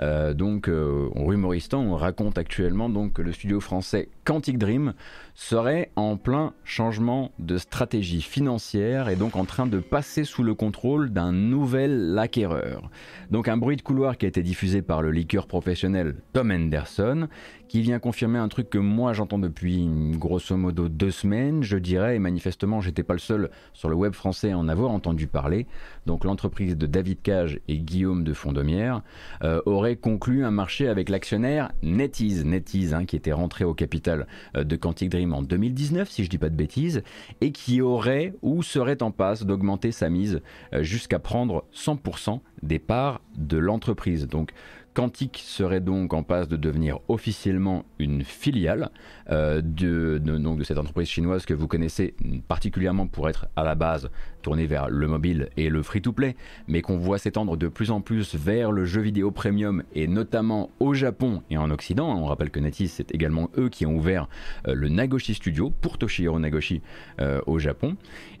[0.00, 4.92] Euh, donc, euh, rumoristan, on raconte actuellement donc que le studio français Quantic Dream
[5.36, 10.54] serait en plein changement de stratégie financière et donc en train de passer sous le
[10.54, 12.90] contrôle d'un nouvel acquéreur.
[13.30, 17.28] Donc un bruit de couloir qui a été diffusé par le leaker professionnel Tom Henderson
[17.68, 22.16] qui vient confirmer un truc que moi j'entends depuis grosso modo deux semaines, je dirais,
[22.16, 25.66] et manifestement j'étais pas le seul sur le web français à en avoir entendu parler.
[26.06, 29.02] Donc l'entreprise de David Cage et Guillaume de Fondomière
[29.42, 34.15] euh, aurait conclu un marché avec l'actionnaire NetEase, NetEase hein, qui était rentré au capital
[34.56, 37.02] euh, de Quantic Dream en 2019, si je dis pas de bêtises,
[37.40, 40.40] et qui aurait ou serait en passe d'augmenter sa mise
[40.72, 44.26] euh, jusqu'à prendre 100% des parts de l'entreprise.
[44.26, 44.52] Donc
[44.96, 48.88] Quantic serait donc en passe de devenir officiellement une filiale
[49.28, 52.14] euh, de, de cette entreprise chinoise que vous connaissez
[52.48, 54.08] particulièrement pour être à la base
[54.40, 56.34] tournée vers le mobile et le free-to-play,
[56.66, 60.70] mais qu'on voit s'étendre de plus en plus vers le jeu vidéo premium et notamment
[60.80, 62.16] au Japon et en Occident.
[62.18, 64.30] On rappelle que NetEase, c'est également eux qui ont ouvert
[64.66, 66.80] euh, le Nagoshi Studio pour Toshihiro Nagoshi
[67.20, 67.98] euh, au Japon.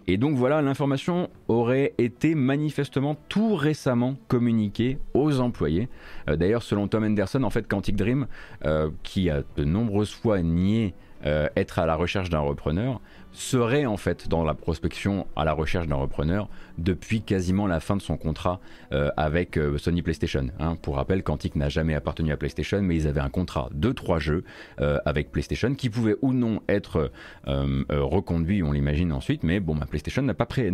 [0.08, 5.88] Et donc voilà, l'information aurait été manifestement tout récemment communiquée aux employés.
[6.28, 8.26] Euh, d'ailleurs, selon Tom Henderson, en fait, Quantic Dream,
[8.64, 13.00] euh, qui a de nombreuses fois nié euh, être à la recherche d'un repreneur,
[13.36, 17.96] serait en fait dans la prospection à la recherche d'un repreneur depuis quasiment la fin
[17.96, 18.60] de son contrat
[18.92, 20.48] euh, avec euh, Sony PlayStation.
[20.58, 20.76] Hein.
[20.80, 24.18] Pour rappel, Quantic n'a jamais appartenu à PlayStation, mais ils avaient un contrat de trois
[24.18, 24.44] jeux
[24.80, 27.10] euh, avec PlayStation qui pouvaient ou non être
[27.46, 30.70] reconduits, on l'imagine ensuite, mais bon, ma PlayStation n'a préféré,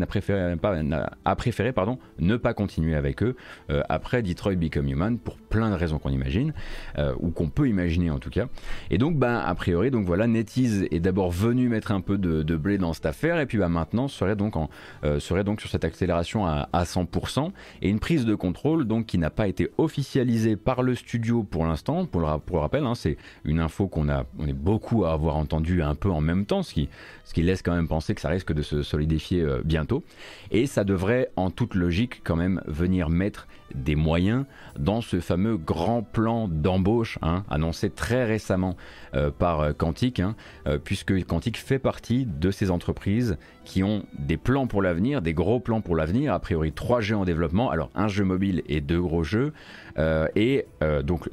[1.24, 1.72] a préféré
[2.18, 3.36] ne pas continuer avec eux
[3.88, 6.52] après Detroit Become Human pour plein de raisons qu'on imagine,
[7.18, 8.46] ou qu'on peut imaginer en tout cas.
[8.90, 12.51] Et donc, ben, a priori, donc voilà, NetEase est d'abord venu mettre un peu de,
[12.56, 14.68] blé dans cette affaire, et puis bah, maintenant serait donc, en,
[15.18, 17.50] serait donc sur cette accélération à, 100%
[17.82, 21.64] et une prise de contrôle donc qui n'a pas été officialisée par le studio pour
[21.64, 22.06] l'instant.
[22.06, 25.82] Pour le, rappel, hein, c'est une info qu'on a, on est beaucoup à avoir entendu
[25.82, 26.88] un peu en même temps, ce qui,
[27.24, 30.02] ce qui laisse quand même penser que ça risque de se solidifier euh, bientôt.
[30.50, 34.44] Et ça devrait en toute logique quand même venir mettre des moyens
[34.78, 38.76] dans ce fameux grand plan d'embauche hein, annoncé très récemment
[39.14, 40.34] euh, par euh, Quantic, hein,
[40.84, 45.60] puisque Quantic fait partie de ces entreprises qui ont des plans pour l'avenir, des gros
[45.60, 49.00] plans pour l'avenir, a priori trois jeux en développement, alors un jeu mobile et deux
[49.00, 49.52] gros jeux,
[49.98, 51.28] euh, et euh, donc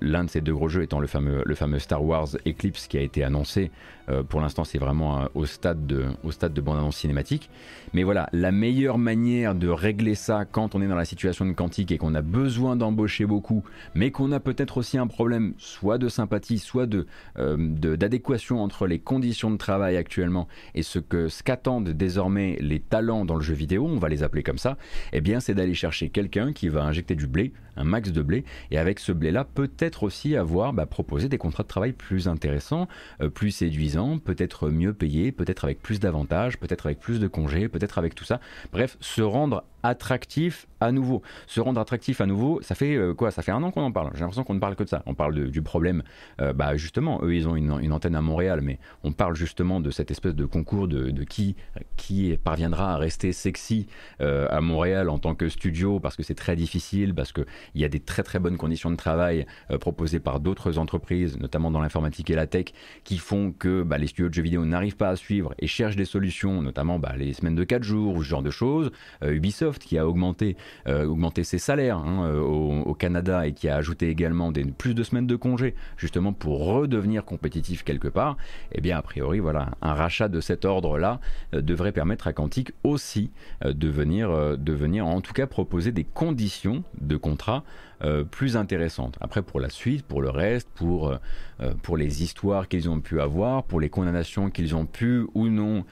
[0.00, 3.22] l'un de ces deux gros jeux étant le fameux, Star Wars Eclipse qui a été
[3.22, 3.70] annoncé.
[4.08, 6.30] Euh, pour l'instant, c'est vraiment au stade de, au
[6.62, 7.50] bande-annonce cinématique.
[7.92, 11.52] Mais voilà, la meilleure manière de régler ça quand on est dans la situation de
[11.52, 15.98] Quantique et qu'on a besoin d'embaucher beaucoup, mais qu'on a peut-être aussi un problème soit
[15.98, 16.88] de sympathie, soit
[17.36, 23.24] d'adéquation entre les conditions de travail actuellement et ce que ce qu'attendent désormais les talents
[23.24, 24.76] dans le jeu vidéo, on va les appeler comme ça,
[25.12, 28.44] eh bien c'est d'aller chercher quelqu'un qui va injecter du blé un max de blé,
[28.70, 32.88] et avec ce blé-là, peut-être aussi avoir bah, proposé des contrats de travail plus intéressants,
[33.20, 37.68] euh, plus séduisants, peut-être mieux payés, peut-être avec plus d'avantages, peut-être avec plus de congés,
[37.68, 38.40] peut-être avec tout ça.
[38.72, 41.22] Bref, se rendre attractif à nouveau.
[41.46, 43.92] Se rendre attractif à nouveau, ça fait euh, quoi Ça fait un an qu'on en
[43.92, 44.10] parle.
[44.14, 45.02] J'ai l'impression qu'on ne parle que de ça.
[45.06, 46.02] On parle du problème.
[46.40, 49.90] Euh, bah justement, eux, ils ont une, antenne à Montréal, mais on parle justement de
[49.90, 51.56] cette espèce de concours de, qui,
[51.96, 53.86] qui parviendra à rester sexy
[54.20, 57.84] euh, à Montréal en tant que studio, parce que c'est très difficile, parce qu'il y
[57.84, 59.46] a des très très bonnes conditions de travail
[59.80, 62.66] proposées par d'autres entreprises, notamment dans l'informatique et la tech,
[63.04, 65.96] qui font que bah, les studios de jeux vidéo n'arrivent pas à suivre et cherchent
[65.96, 68.90] des solutions, notamment bah, les semaines de 4 jours ou ce genre de choses.
[69.24, 74.08] Ubisoft qui a augmenté, euh, ses salaires hein, euh, au, Canada et qui a ajouté
[74.08, 78.36] également plus de semaines de congés justement pour redevenir compétitif quelque part,
[78.72, 81.20] eh bien a priori voilà un rachat de cet ordre-là
[81.54, 83.30] euh, devrait permettre à Quantic aussi
[83.64, 87.64] de venir en tout cas proposer des conditions de contrat
[88.04, 89.16] euh, plus intéressante.
[89.22, 91.16] Après, pour la suite, pour le reste, pour, euh,
[91.62, 95.48] euh, pour les histoires qu'ils ont pu avoir, pour les condamnations qu'ils ont pu ou
[95.48, 95.84] non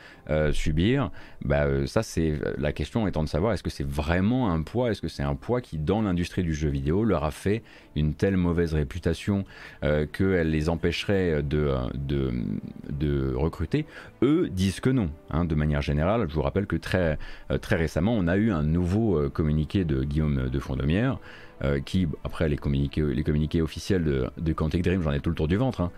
[0.53, 1.11] subir,
[1.45, 5.03] bah, ça, c'est la question étant de savoir est-ce que c'est vraiment un poids, est-ce
[5.03, 7.63] que c'est un poids qui, dans l'industrie du jeu vidéo, leur a fait
[7.95, 9.45] une telle mauvaise réputation
[9.83, 12.33] qu'elle les empêcherait de, de,
[12.91, 13.85] de, recruter?
[14.23, 16.27] Eux disent que non, hein, de manière générale.
[16.31, 17.19] Je vous rappelle que très,
[17.61, 21.19] très récemment, on a eu un nouveau communiqué de Guillaume de Fondomière.
[21.63, 25.47] Euh, qui, après les communiqués, officiels de, de Quantic Dream, j'en ai tout le tour
[25.47, 25.93] du ventre, hein,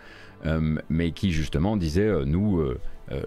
[0.44, 2.62] euh, mais qui justement disait, euh, nous,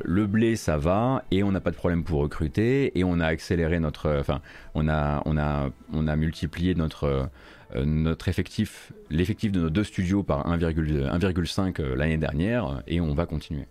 [0.03, 3.25] le blé ça va et on n'a pas de problème pour recruter et on a
[3.25, 4.41] accéléré notre, enfin,
[4.75, 7.29] on a, on a, on a multiplié notre
[7.75, 13.67] notre effectif, l'effectif de nos deux studios par 1,5 l'année dernière et on va continuer.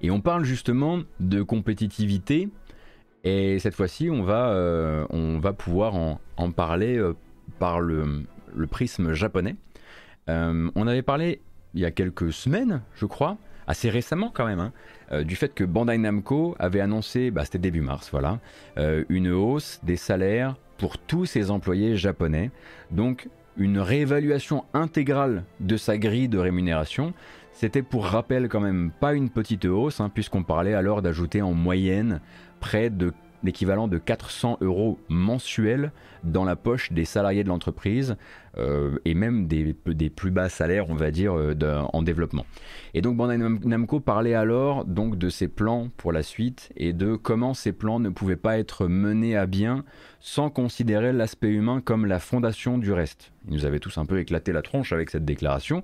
[0.00, 2.48] Et on parle justement de compétitivité.
[3.24, 7.14] Et cette fois-ci, on, va, euh, on va pouvoir en, parler euh,
[7.58, 8.24] par le,
[8.70, 9.56] prisme japonais.
[10.28, 11.40] Euh, on avait parlé
[11.74, 15.64] il y a quelques semaines, je crois, assez récemment quand même, hein, du fait que
[15.64, 18.40] Bandai Namco avait annoncé, bah, c'était début mars, voilà,
[19.10, 22.50] une hausse des salaires pour tous ses employés japonais.
[22.90, 27.12] Donc une réévaluation intégrale de sa grille de rémunération.
[27.60, 31.54] C'était pour rappel quand même pas une petite hausse, hein, puisqu'on parlait alors d'ajouter en
[31.54, 32.20] moyenne
[32.60, 35.90] près de l'équivalent de 400 euros mensuels
[36.22, 38.16] dans la poche des salariés de l'entreprise
[38.58, 42.46] euh, et même des, plus bas salaires, on va dire, euh, en développement.
[42.94, 47.16] Et donc Bandai Namco parlait alors donc de ses plans pour la suite et de
[47.16, 49.84] comment ces plans ne pouvaient pas être menés à bien
[50.20, 53.32] sans considérer l'aspect humain comme la fondation du reste.
[53.46, 55.82] Ils nous avaient tous un peu éclaté la tronche avec cette déclaration.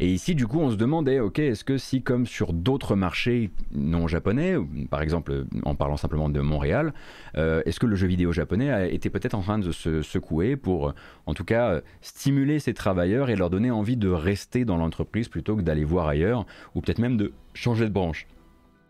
[0.00, 3.50] Et ici, du coup, on se demandait, ok, est-ce que si, comme sur d'autres marchés
[3.72, 4.56] non japonais,
[4.90, 6.92] par exemple en parlant simplement de Montréal,
[7.36, 10.94] euh, est-ce que le jeu vidéo japonais était peut-être en train de se secouer pour,
[11.26, 15.56] en tout cas, stimuler ces travailleurs et leur donner envie de rester dans l'entreprise plutôt
[15.56, 18.26] que d'aller voir ailleurs, ou peut-être même de changer de branche?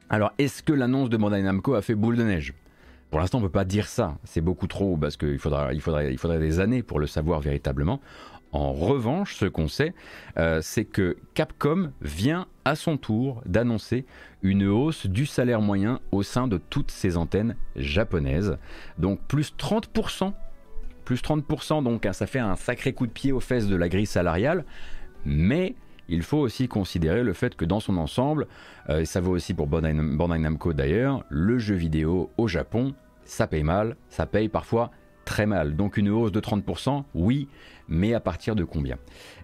[0.08, 2.54] Alors, est-ce que l'annonce de Bandai Namco a fait boule de neige?
[3.10, 5.80] Pour l'instant, on ne peut pas dire ça, c'est beaucoup trop parce qu'il faudra, il
[5.80, 8.00] faudrait, des années pour le savoir véritablement.
[8.52, 9.92] En revanche, ce qu'on sait,
[10.38, 14.06] euh, c'est que Capcom vient à son tour d'annoncer
[14.42, 18.56] une hausse du salaire moyen au sein de toutes ses antennes japonaises.
[18.98, 20.32] Donc plus 30%.
[21.04, 23.88] Plus 30%, donc hein, ça fait un sacré coup de pied aux fesses de la
[23.88, 24.64] grille salariale.
[25.24, 25.74] Mais
[26.08, 28.46] il faut aussi considérer le fait que dans son ensemble,
[28.88, 33.46] euh, et ça vaut aussi pour Bandai Namco d'ailleurs, le jeu vidéo au Japon, ça
[33.46, 34.90] paye mal, ça paye parfois
[35.24, 35.74] très mal.
[35.74, 37.48] Donc une hausse de 30%, oui,
[37.88, 38.96] mais à partir de combien?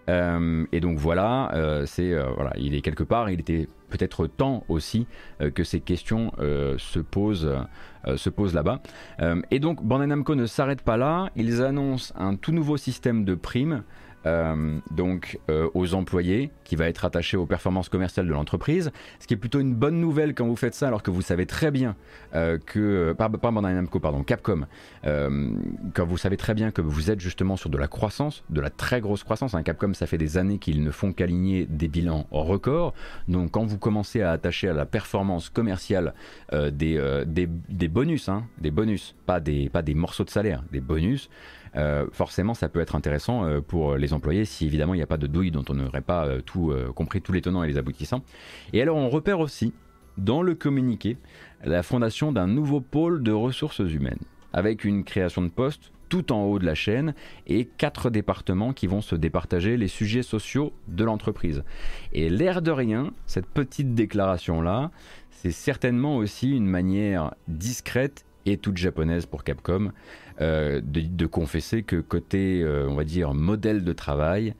[0.09, 4.64] Euh, Et donc voilà, euh, c'est voilà, il est quelque part, il était peut-être temps
[4.68, 5.07] aussi
[5.55, 7.53] que ces questions se posent,
[8.16, 8.81] se posent là-bas.
[9.51, 13.35] et donc Bandai Namco ne s'arrête pas là, ils annoncent un tout nouveau système de
[13.35, 13.83] primes
[14.26, 19.26] euh, donc euh, aux employés, qui va être attaché aux performances commerciales de l'entreprise, ce
[19.26, 21.70] qui est plutôt une bonne nouvelle quand vous faites ça, alors que vous savez très
[21.70, 21.96] bien
[22.35, 24.66] euh, que, pas, pas Bandai Namco, pardon, Capcom,
[25.02, 28.70] quand vous savez très bien que vous êtes justement sur de la croissance, de la
[28.70, 32.26] très grosse croissance, hein, Capcom ça fait des années qu'ils ne font qu'aligner des bilans
[32.30, 32.94] records,
[33.28, 36.14] donc quand vous commencez à attacher à la performance commerciale
[36.52, 41.28] des, des, bonus, hein, des bonus, pas des, pas des morceaux de salaire, des bonus,
[41.76, 45.06] euh, forcément ça peut être intéressant euh, pour les employés si évidemment il n'y a
[45.06, 47.78] pas de douille dont on n'aurait pas euh, tout compris tous les tenants et les
[47.78, 48.22] aboutissants.
[48.72, 49.72] Et alors on repère aussi
[50.18, 51.16] dans le communiqué
[51.64, 54.18] la fondation d'un nouveau pôle de ressources humaines
[54.52, 57.14] avec une création de postes tout en haut de la chaîne
[57.46, 61.64] et quatre départements qui vont se départager les sujets sociaux de l'entreprise.
[62.12, 64.90] Et l'air de rien, cette petite déclaration-là,
[65.30, 69.90] c'est certainement aussi une manière discrète et toute japonaise pour Capcom
[70.40, 74.55] euh, de, confesser que côté, euh, on va dire, modèle de travail,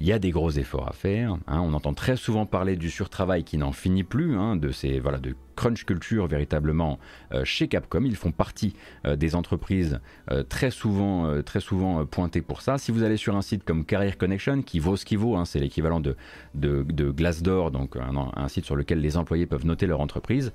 [0.00, 1.32] il y a des gros efforts à faire.
[1.46, 1.60] Hein.
[1.60, 5.18] On entend très souvent parler du surtravail qui n'en finit plus, hein, de ces voilà
[5.18, 6.98] de crunch culture véritablement
[7.32, 8.02] euh, chez Capcom.
[8.04, 10.00] Ils font partie des entreprises
[10.48, 12.78] très souvent très souvent pointées pour ça.
[12.78, 15.44] Si vous allez sur un site comme Career Connection, qui vaut ce qui vaut, hein,
[15.44, 16.16] c'est l'équivalent de,
[16.54, 20.52] de, de Glassdoor, donc un, site sur lequel les employés peuvent noter leur entreprise.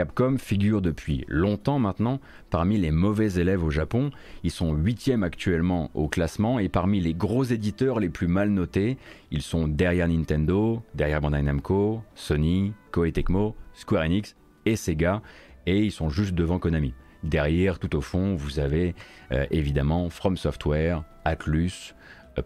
[0.00, 4.10] Capcom figure depuis longtemps maintenant parmi les mauvais élèves au Japon.
[4.42, 8.96] Ils sont huitièmes actuellement au classement et parmi les gros éditeurs les plus mal notés,
[9.30, 15.20] ils sont derrière Nintendo, derrière Bandai Namco, Sony, Koei Tecmo, Square Enix et Sega
[15.66, 16.94] et ils sont juste devant Konami.
[17.22, 18.94] Derrière, tout au fond, vous avez
[19.32, 21.94] euh, évidemment From Software, Atlus,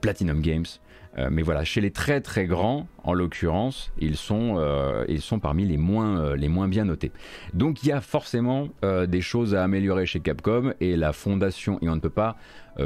[0.00, 0.64] Platinum Games,
[1.18, 5.04] euh, mais voilà, chez les très très grands, en l'occurrence, ils sont, euh,
[5.40, 7.12] parmi les moins, euh, les moins bien notés.
[7.52, 11.88] Donc il y a forcément des choses à améliorer chez Capcom et la fondation, et
[11.88, 12.36] on ne peut pas,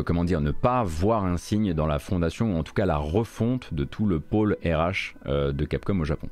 [0.05, 2.97] comment dire, ne pas voir un signe dans la fondation, ou en tout cas la
[2.97, 6.29] refonte de tout le pôle RH de Capcom au Japon.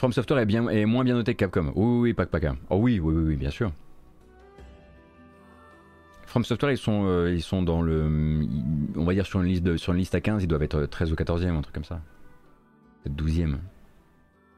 [0.00, 1.72] From Software est, bien, est moins bien noté que Capcom.
[1.74, 2.38] Oui, oui, pas, pas
[2.70, 3.70] Oh oui, oui, oui, bien sûr.
[6.24, 8.46] From Software, ils sont, euh, ils sont dans le.
[8.96, 10.86] On va dire sur une, liste de, sur une liste à 15, ils doivent être
[10.86, 12.00] 13 ou 14e, un truc comme ça.
[13.04, 13.56] Peut-être 12e.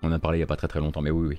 [0.02, 1.38] On a parlé il n'y a pas très très longtemps, mais oui, oui.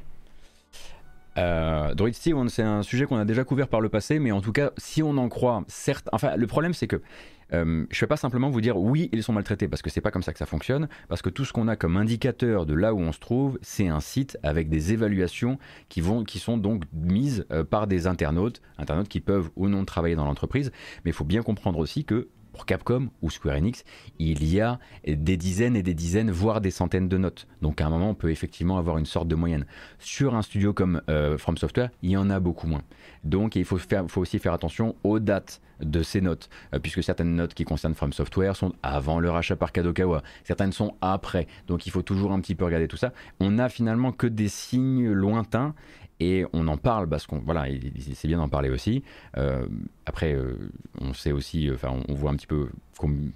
[1.37, 4.41] Euh, Droid Steve, c'est un sujet qu'on a déjà couvert par le passé, mais en
[4.41, 6.09] tout cas, si on en croit, certes.
[6.11, 7.01] Enfin, le problème, c'est que
[7.51, 10.01] euh, je ne vais pas simplement vous dire oui, ils sont maltraités, parce que c'est
[10.01, 12.73] pas comme ça que ça fonctionne, parce que tout ce qu'on a comme indicateur de
[12.73, 15.57] là où on se trouve, c'est un site avec des évaluations
[15.89, 16.01] qui,
[16.39, 20.71] sont donc mises euh, par des internautes, internautes qui peuvent ou non travailler dans l'entreprise,
[21.03, 23.83] mais il faut bien comprendre aussi que pour Capcom ou Square Enix,
[24.19, 27.47] il y a des dizaines et des dizaines, voire des centaines de notes.
[27.61, 29.65] Donc à un moment, on peut effectivement avoir une sorte de moyenne.
[29.99, 32.83] Sur un studio comme euh, From Software, il y en a beaucoup moins.
[33.23, 33.79] Donc il faut,
[34.15, 38.13] aussi faire attention aux dates de ces notes, euh, puisque certaines notes qui concernent From
[38.13, 41.47] Software sont avant le rachat par Kadokawa, certaines sont après.
[41.67, 43.11] Donc il faut toujours un petit peu regarder tout ça.
[43.39, 45.73] On n'a finalement que des signes lointains
[46.23, 47.65] et on en parle parce qu'on voilà
[48.13, 49.03] c'est bien d'en parler aussi.
[49.37, 49.65] Euh,
[50.05, 50.55] après euh,
[51.01, 52.69] on sait aussi enfin on, voit un petit peu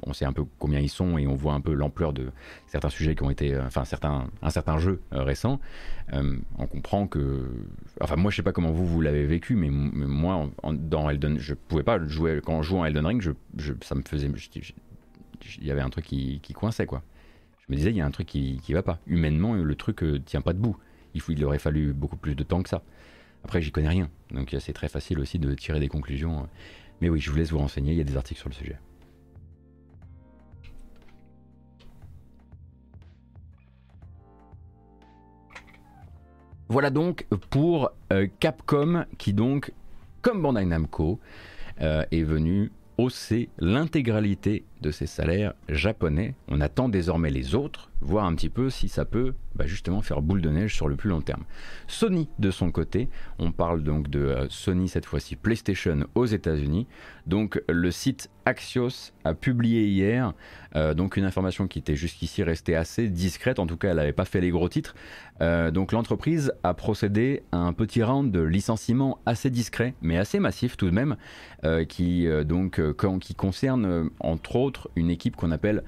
[0.06, 2.30] on sait un peu combien ils sont et on voit un peu l'ampleur de
[2.68, 5.60] certains sujets qui ont été euh, enfin certains un certain jeu récent.
[6.14, 7.50] On comprend que
[8.00, 11.54] enfin moi je sais pas comment vous vous l'avez vécu mais, moi dans Elden je
[11.54, 13.22] pouvais pas jouer quand je jouais en Elden Ring
[13.58, 14.32] je, ça me faisait
[15.60, 17.04] il y avait un truc qui, coinçait quoi.
[17.60, 19.00] Je me disais il y a un truc qui, qui va pas.
[19.08, 20.78] Humainement le truc tient pas debout
[21.14, 22.84] il, aurait fallu beaucoup plus de temps que ça.
[23.44, 26.48] Après, j'y connais rien, donc c'est très facile aussi de tirer des conclusions.
[27.02, 28.78] Mais oui, je vous laisse vous renseigner, il y a des articles sur le sujet.
[36.70, 39.72] Voilà donc pour euh, Capcom qui donc,
[40.22, 41.20] comme Bandai Namco,
[41.80, 46.36] est venu hausser l'intégralité de ses salaires japonais.
[46.48, 50.22] On attend désormais les autres, voir un petit peu si ça peut bah, justement faire
[50.22, 51.44] boule de neige sur le plus long terme.
[51.88, 53.10] Sony, de son côté,
[53.40, 56.86] on parle donc de euh, Sony cette fois-ci PlayStation aux États-Unis.
[57.26, 60.34] Donc le site Axios a publié hier
[60.76, 64.14] euh, donc une information qui était jusqu'ici restée assez discrète, en tout cas elle n'avait
[64.14, 64.96] pas fait les gros titres.
[65.42, 70.40] Euh, donc l'entreprise a procédé à un petit round de licenciement assez discret, mais assez
[70.40, 71.18] massif tout de même,
[71.90, 72.80] qui donc
[73.20, 75.84] qui concerne entre autres une équipe qu'on appelle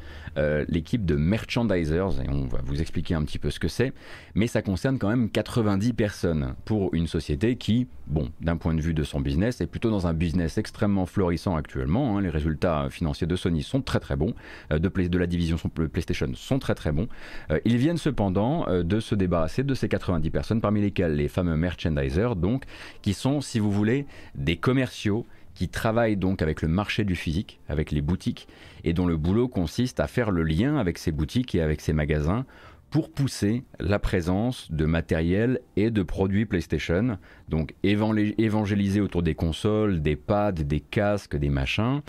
[0.68, 3.94] l'équipe de merchandisers, et on va vous expliquer un petit peu ce que c'est,
[4.36, 8.82] mais ça concerne quand même 90 personnes pour une société qui, bon, d'un point de
[8.82, 12.18] vue de son business, est plutôt dans un business extrêmement florissant actuellement.
[12.18, 12.22] Hein.
[12.22, 14.34] Les résultats financiers de Sony sont très très bons,
[14.72, 17.08] euh, de, la division PlayStation sont très très bons.
[17.52, 21.28] Euh, ils viennent cependant euh, de se débarrasser de ces 90 personnes, parmi lesquelles les
[21.28, 22.64] fameux merchandisers, donc,
[23.02, 24.06] qui sont, si vous voulez,
[24.36, 25.26] des commerciaux
[25.60, 28.48] qui travaillent donc avec le marché du physique, avec les boutiques,
[28.86, 31.92] et dont le boulot consiste à faire le lien avec ces boutiques et avec ces
[31.92, 32.46] magasins
[32.90, 37.18] pour pousser la présence de matériel et de produits PlayStation,
[37.48, 42.02] donc évangéliser autour des consoles, des pads, des casques, des machins,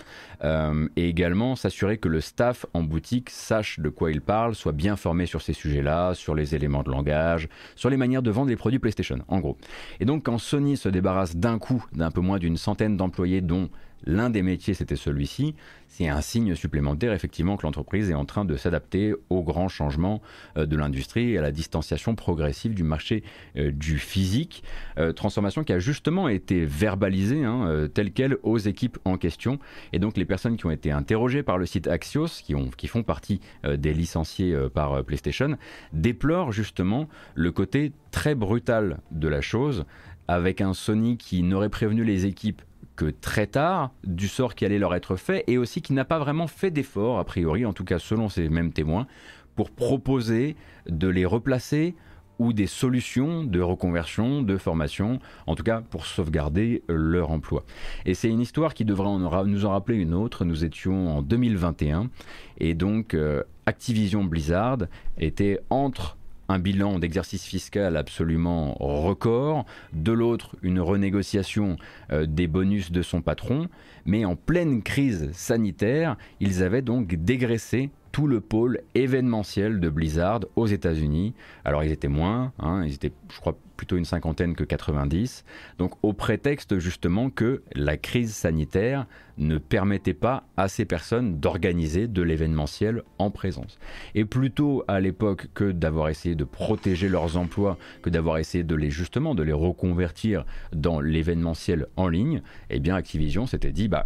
[0.43, 4.71] euh, et également s'assurer que le staff en boutique sache de quoi il parle, soit
[4.71, 8.49] bien formé sur ces sujets-là, sur les éléments de langage, sur les manières de vendre
[8.49, 9.57] les produits PlayStation, en gros.
[9.99, 13.69] Et donc quand Sony se débarrasse d'un coup d'un peu moins d'une centaine d'employés dont
[14.05, 15.55] l'un des métiers c'était celui-ci,
[15.87, 20.21] c'est un signe supplémentaire effectivement que l'entreprise est en train de s'adapter aux grands changements
[20.57, 23.23] euh, de l'industrie et à la distanciation progressive du marché
[23.57, 24.63] euh, du physique,
[24.97, 29.59] euh, transformation qui a justement été verbalisée hein, telle quelle aux équipes en question.
[29.91, 32.87] Et donc les personnes qui ont été interrogées par le site Axios, qui, ont, qui
[32.87, 35.57] font partie des licenciés par PlayStation,
[35.93, 39.85] déplorent justement le côté très brutal de la chose
[40.27, 42.61] avec un Sony qui n'aurait prévenu les équipes
[43.09, 46.47] très tard du sort qui allait leur être fait et aussi qui n'a pas vraiment
[46.47, 49.07] fait d'effort, a priori, en tout cas selon ces mêmes témoins,
[49.55, 50.55] pour proposer
[50.87, 51.95] de les replacer
[52.39, 57.63] ou des solutions de reconversion, de formation, en tout cas pour sauvegarder leur emploi.
[58.05, 59.09] Et c'est une histoire qui devrait
[59.45, 60.43] nous en rappeler une autre.
[60.43, 62.09] Nous étions en 2021
[62.57, 64.79] et donc euh, Activision Blizzard
[65.19, 66.17] était entre
[66.51, 71.77] un bilan d'exercice fiscal absolument record, de l'autre une renégociation
[72.11, 73.67] euh, des bonus de son patron,
[74.05, 80.41] mais en pleine crise sanitaire, ils avaient donc dégraissé tout le pôle événementiel de Blizzard
[80.55, 81.33] aux États-Unis.
[81.65, 85.43] Alors ils étaient moins, hein, ils étaient je crois plutôt une cinquantaine que 90,
[85.79, 89.07] donc au prétexte justement que la crise sanitaire
[89.39, 93.79] ne permettait pas à ces personnes d'organiser de l'événementiel en présence.
[94.13, 98.75] Et plutôt à l'époque que d'avoir essayé de protéger leurs emplois, que d'avoir essayé de
[98.75, 104.05] les justement de les reconvertir dans l'événementiel en ligne, eh bien Activision s'était dit bah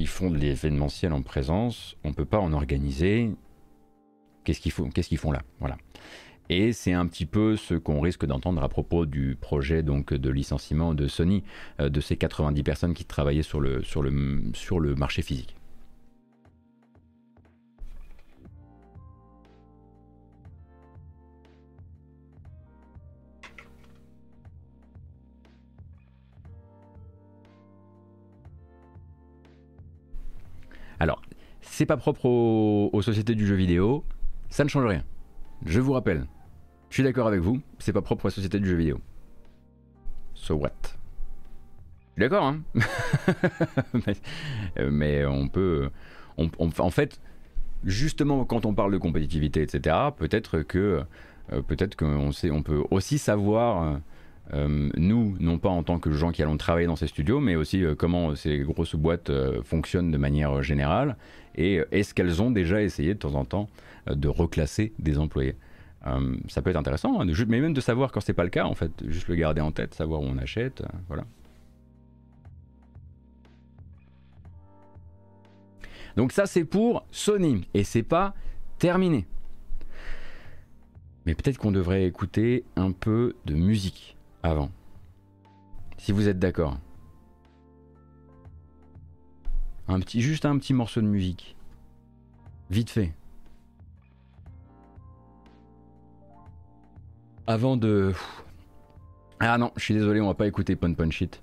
[0.00, 3.30] ils font de l'événementiel en présence, on ne peut pas en organiser.
[4.44, 4.88] Qu'est-ce qu'ils font,
[5.18, 5.42] font là?
[5.58, 5.76] Voilà.
[6.48, 10.30] Et c'est un petit peu ce qu'on risque d'entendre à propos du projet donc de
[10.30, 11.44] licenciement de Sony,
[11.80, 15.54] euh, de ces 90 personnes qui travaillaient sur le, sur le, sur le marché physique.
[31.00, 31.22] Alors,
[31.62, 34.04] c'est pas propre aux sociétés du jeu vidéo,
[34.50, 35.02] ça ne change rien.
[35.64, 36.26] Je vous rappelle,
[36.90, 39.00] je suis d'accord avec vous, c'est pas propre à la société du jeu vidéo.
[40.34, 40.70] So what?
[42.18, 42.60] D'accord, hein
[44.90, 45.88] mais, on peut.
[46.36, 47.20] en fait,
[47.84, 51.02] justement, quand on parle de compétitivité, etc., peut-être que.
[51.52, 54.00] Euh, peut-être qu'on on peut aussi savoir.
[54.52, 57.56] Euh, nous, non pas en tant que gens qui allons travailler dans ces studios, mais
[57.56, 59.30] aussi euh, comment ces grosses boîtes
[59.62, 61.16] fonctionnent de manière générale
[61.56, 63.68] et est-ce qu'elles ont déjà essayé de temps en temps
[64.06, 65.56] de reclasser des employés?
[66.06, 68.64] Euh, ça peut être intéressant, hein, mais même de savoir quand c'est pas le cas,
[68.64, 71.24] en fait, juste le garder en tête, savoir où on achète, euh, voilà.
[76.16, 78.34] Donc ça c'est pour Sony et c'est pas
[78.78, 79.26] terminé.
[81.24, 84.70] Mais peut-être qu'on devrait écouter un peu de musique avant.
[85.98, 86.78] Si vous êtes d'accord.
[89.88, 91.56] Un petit, juste un petit morceau de musique.
[92.70, 93.12] Vite fait.
[97.46, 98.12] Avant de...
[99.40, 101.42] Ah non, je suis désolé, on va pas écouter Pon Pon Shit.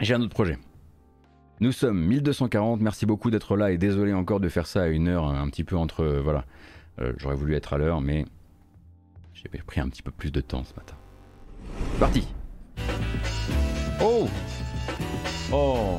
[0.00, 0.58] J'ai un autre projet.
[1.60, 5.08] Nous sommes 1240, merci beaucoup d'être là et désolé encore de faire ça à une
[5.08, 6.04] heure un petit peu entre...
[6.22, 6.44] voilà,
[7.00, 8.24] euh, j'aurais voulu être à l'heure mais
[9.42, 10.96] j'ai pris un petit peu plus de temps ce matin.
[11.98, 12.26] Parti.
[14.00, 14.28] Oh.
[15.52, 15.98] Oh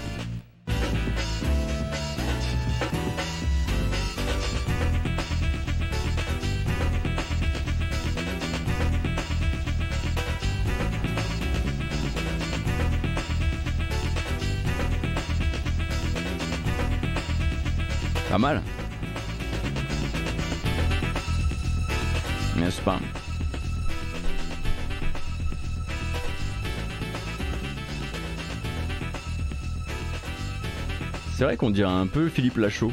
[31.57, 32.91] qu'on dirait un peu Philippe Lachaud.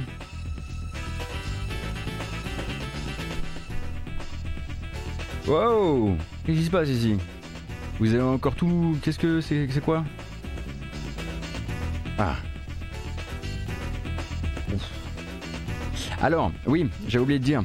[5.46, 7.16] Wow Qu'est-ce qui se passe ici?
[7.98, 8.96] Vous avez encore tout...
[9.02, 10.04] Qu'est-ce que c'est C'est quoi?
[12.18, 12.36] Ah.
[16.20, 17.62] Alors, oui, j'ai oublié de dire.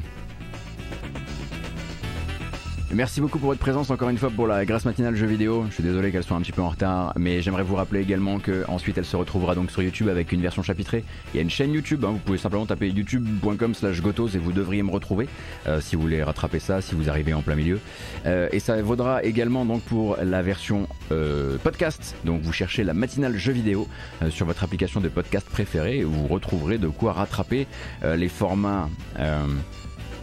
[2.94, 5.64] Merci beaucoup pour votre présence encore une fois pour la grâce matinale jeu vidéo.
[5.68, 8.38] Je suis désolé qu'elle soit un petit peu en retard, mais j'aimerais vous rappeler également
[8.38, 11.02] que ensuite elle se retrouvera donc sur YouTube avec une version chapitrée.
[11.32, 14.52] Il y a une chaîne YouTube, hein, vous pouvez simplement taper youtube.com/slash gotos et vous
[14.52, 15.28] devriez me retrouver
[15.66, 17.80] euh, si vous voulez rattraper ça, si vous arrivez en plein milieu.
[18.26, 22.14] Euh, et ça vaudra également donc pour la version euh, podcast.
[22.24, 23.88] Donc vous cherchez la matinale jeu vidéo
[24.30, 27.66] sur votre application de podcast préférée et vous retrouverez de quoi rattraper
[28.04, 28.88] les formats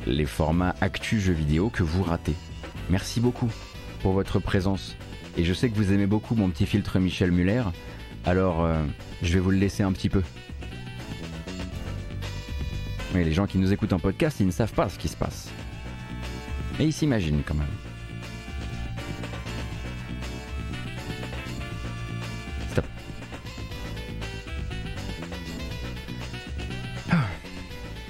[0.07, 2.33] les formats actu jeux vidéo que vous ratez.
[2.91, 3.49] Merci beaucoup
[4.01, 4.97] pour votre présence.
[5.37, 7.63] Et je sais que vous aimez beaucoup mon petit filtre Michel Muller,
[8.25, 8.83] alors euh,
[9.21, 10.21] je vais vous le laisser un petit peu.
[13.13, 15.15] Mais les gens qui nous écoutent en podcast, ils ne savent pas ce qui se
[15.15, 15.49] passe.
[16.77, 17.65] Mais ils s'imaginent quand même.
[22.71, 22.85] Stop.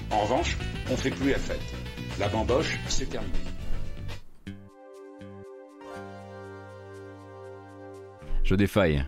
[0.09, 0.57] En revanche,
[0.89, 1.61] on fait plus la fête.
[2.19, 3.50] La bamboche, c'est terminé.
[8.43, 9.05] Je défaille.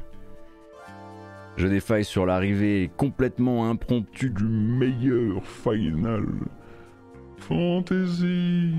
[1.58, 6.26] Je défaille sur l'arrivée complètement impromptue du meilleur Final
[7.38, 8.74] Fantasy.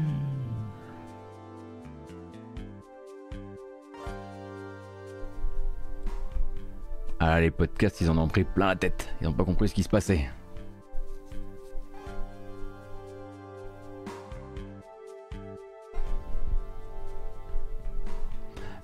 [7.21, 9.09] Ah, les podcasts, ils en ont pris plein la tête.
[9.21, 10.29] Ils n'ont pas compris ce qui se passait.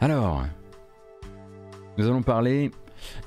[0.00, 0.44] Alors,
[2.00, 2.70] nous allons parler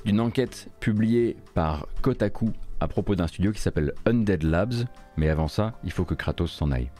[0.04, 2.50] d'une enquête publiée par Kotaku
[2.80, 4.74] à propos d'un studio qui s'appelle Undead Labs,
[5.16, 6.90] mais avant ça, il faut que Kratos s'en aille.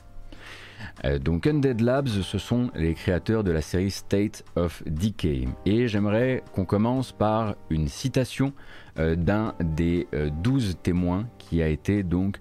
[1.05, 5.49] Euh, donc Undead Labs, ce sont les créateurs de la série State of Decay.
[5.67, 8.53] Et j'aimerais qu'on commence par une citation
[9.01, 12.39] euh, d'un des euh, douze témoins qui a été donc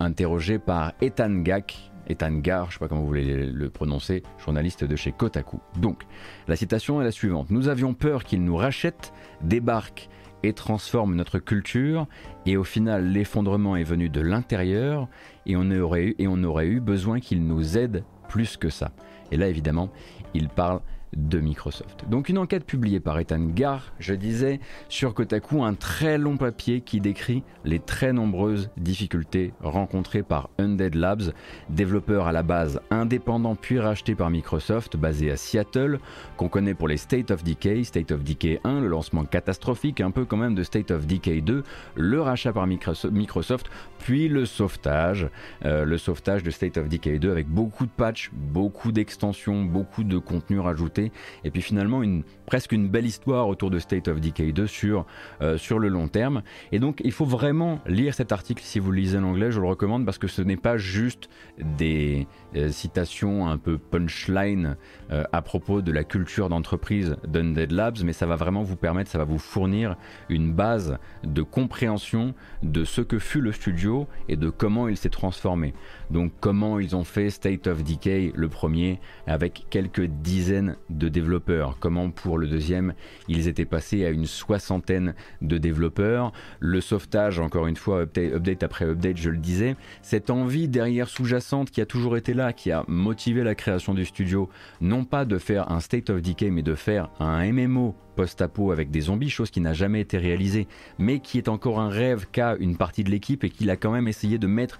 [0.00, 4.84] interrogé par Ethan Gak, Ethan Gar, je sais pas comment vous voulez le prononcer, journaliste
[4.84, 5.60] de chez Kotaku.
[5.78, 6.02] Donc,
[6.48, 7.50] la citation est la suivante.
[7.50, 10.08] Nous avions peur qu'il nous rachète, débarque
[10.42, 12.06] et transforme notre culture,
[12.46, 15.08] et au final l'effondrement est venu de l'intérieur,
[15.46, 18.90] et on aurait eu besoin qu'il nous aide plus que ça.
[19.30, 19.90] Et là évidemment,
[20.34, 20.80] il parle
[21.16, 22.04] de Microsoft.
[22.08, 26.80] Donc une enquête publiée par Ethan Gar, je disais, sur Kotaku, un très long papier
[26.80, 31.32] qui décrit les très nombreuses difficultés rencontrées par Undead Labs,
[31.68, 35.98] développeur à la base indépendant puis racheté par Microsoft, basé à Seattle,
[36.36, 40.10] qu'on connaît pour les State of Decay, State of Decay 1, le lancement catastrophique, un
[40.10, 41.62] peu quand même de State of Decay 2,
[41.96, 45.28] le rachat par Microsoft, puis le sauvetage,
[45.64, 50.04] euh, le sauvetage de State of Decay 2 avec beaucoup de patchs, beaucoup d'extensions, beaucoup
[50.04, 51.01] de contenu rajouté
[51.44, 52.02] et puis finalement
[52.46, 55.06] presque une belle histoire autour de State of Decay 2 sur,
[55.40, 56.42] euh, sur le long terme.
[56.70, 60.04] Et donc il faut vraiment lire cet article si vous lisez l'anglais, je le recommande
[60.04, 61.28] parce que ce n'est pas juste
[61.58, 62.26] des
[62.56, 64.76] euh, citations un peu punchline
[65.10, 69.10] euh, à propos de la culture d'entreprise d'Undead Labs, mais ça va vraiment vous permettre,
[69.10, 69.96] ça va vous fournir
[70.28, 75.08] une base de compréhension de ce que fut le studio et de comment il s'est
[75.08, 75.74] transformé.
[76.12, 81.78] Donc comment ils ont fait State of Decay le premier avec quelques dizaines de développeurs,
[81.80, 82.92] comment pour le deuxième
[83.28, 88.84] ils étaient passés à une soixantaine de développeurs, le sauvetage encore une fois update, après
[88.84, 92.84] update je le disais, cette envie derrière sous-jacente qui a toujours été là, qui a
[92.88, 94.50] motivé la création du studio,
[94.82, 98.90] non pas de faire un State of Decay mais de faire un MMO post-apo avec
[98.90, 102.56] des zombies, chose qui n'a jamais été réalisée, mais qui est encore un rêve qu'a
[102.56, 104.78] une partie de l'équipe et qu'il a quand même essayé de mettre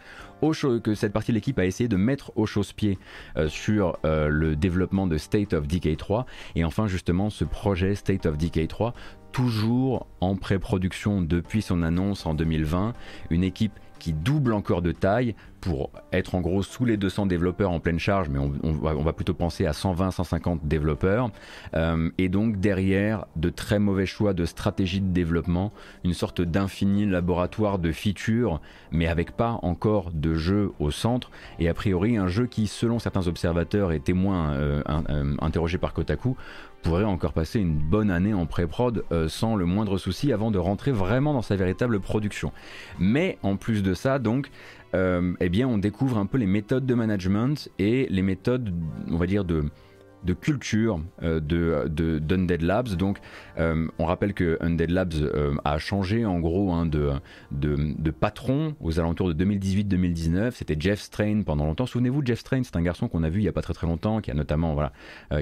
[0.51, 2.99] que cette partie de l'équipe a essayé de mettre au chausse-pied
[3.37, 6.27] euh, sur euh, le développement de State of Decay 3
[6.57, 8.93] et enfin justement ce projet State of Decay 3
[9.31, 12.93] toujours en pré-production depuis son annonce en 2020,
[13.31, 13.73] une équipe
[14.03, 18.01] qui double encore de taille pour être en gros sous les 200 développeurs en pleine
[18.01, 21.31] charge, mais on, va, plutôt penser à 120-150 développeurs.
[21.75, 25.73] Euh, et donc derrière, de très mauvais choix de stratégie de développement,
[26.03, 31.31] une sorte d'infini laboratoire de features, mais avec pas encore de jeu au centre.
[31.61, 35.93] Et a priori, un jeu qui, selon certains observateurs et témoins euh, euh, interrogés par
[35.93, 36.37] Kotaku,
[36.83, 40.59] pourrait encore passer une bonne année en pré-prod euh, sans le moindre souci avant de
[40.59, 42.53] rentrer vraiment dans sa véritable production.
[42.99, 44.51] Mais en plus de ça, donc,
[44.95, 48.75] euh, eh bien, on découvre un peu les méthodes de management et les méthodes,
[49.11, 49.65] on va dire, de
[50.25, 52.97] de culture euh, de, de d'Undead Labs.
[52.97, 53.19] Donc,
[53.59, 57.13] euh, on rappelle que Undead Labs euh, a changé en gros hein, de,
[57.51, 60.53] de, patron aux alentours de 2018-2019.
[60.53, 61.87] C'était Jeff Strain pendant longtemps.
[61.87, 63.87] Souvenez-vous, Jeff Strain, c'est un garçon qu'on a vu il y a pas très très
[63.87, 64.93] longtemps, qui a notamment voilà,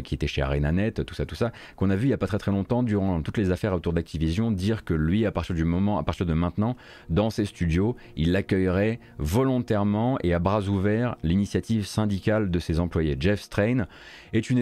[0.03, 2.26] qui était chez ArenaNet, tout ça, tout ça, qu'on a vu il y a pas
[2.26, 5.64] très très longtemps durant toutes les affaires autour d'Activision dire que lui, à partir du
[5.64, 6.76] moment, à partir de maintenant,
[7.09, 13.16] dans ses studios, il accueillerait volontairement et à bras ouverts l'initiative syndicale de ses employés.
[13.18, 13.87] Jeff Strain
[14.33, 14.59] est une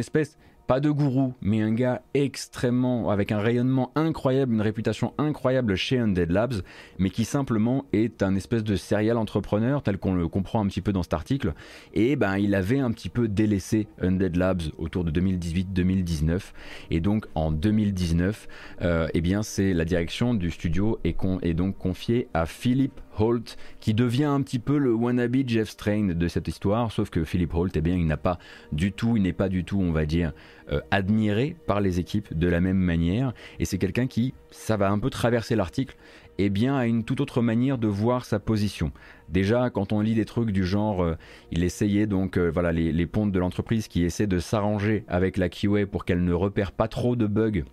[0.68, 5.98] pas de gourou, mais un gars extrêmement, avec un rayonnement incroyable, une réputation incroyable chez
[5.98, 6.56] Undead Labs,
[6.98, 10.82] mais qui simplement est un espèce de serial entrepreneur, tel qu'on le comprend un petit
[10.82, 11.54] peu dans cet article.
[11.94, 16.52] Et ben, il avait un petit peu délaissé Undead Labs autour de 2018-2019.
[16.90, 18.46] Et donc, en 2019,
[18.82, 23.56] euh, eh bien, c'est la direction du studio est, est donc confiée à Philippe Holt,
[23.80, 27.54] qui devient un petit peu le wannabe Jeff Strain de cette histoire, sauf que Philip
[27.54, 28.38] Holt, eh bien, il n'a pas
[28.72, 30.32] du tout, il n'est pas du tout, on va dire,
[30.72, 34.90] euh, admiré par les équipes de la même manière, et c'est quelqu'un qui, ça va
[34.90, 35.96] un peu traverser l'article,
[36.38, 38.92] eh bien, a une toute autre manière de voir sa position.
[39.28, 41.16] Déjà, quand on lit des trucs du genre, euh,
[41.50, 45.48] il essayait donc, euh, voilà, les, pontes de l'entreprise qui essaient de s'arranger avec la
[45.48, 47.64] QA pour qu'elle ne repère pas trop de bugs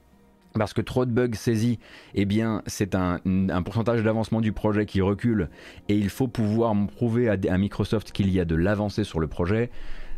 [0.58, 1.80] parce que trop de bugs saisis,
[2.14, 3.20] eh bien, c'est un,
[3.64, 5.50] pourcentage d'avancement du projet qui recule
[5.90, 9.70] et il faut pouvoir prouver à, Microsoft qu'il y a de l'avancée sur le projet.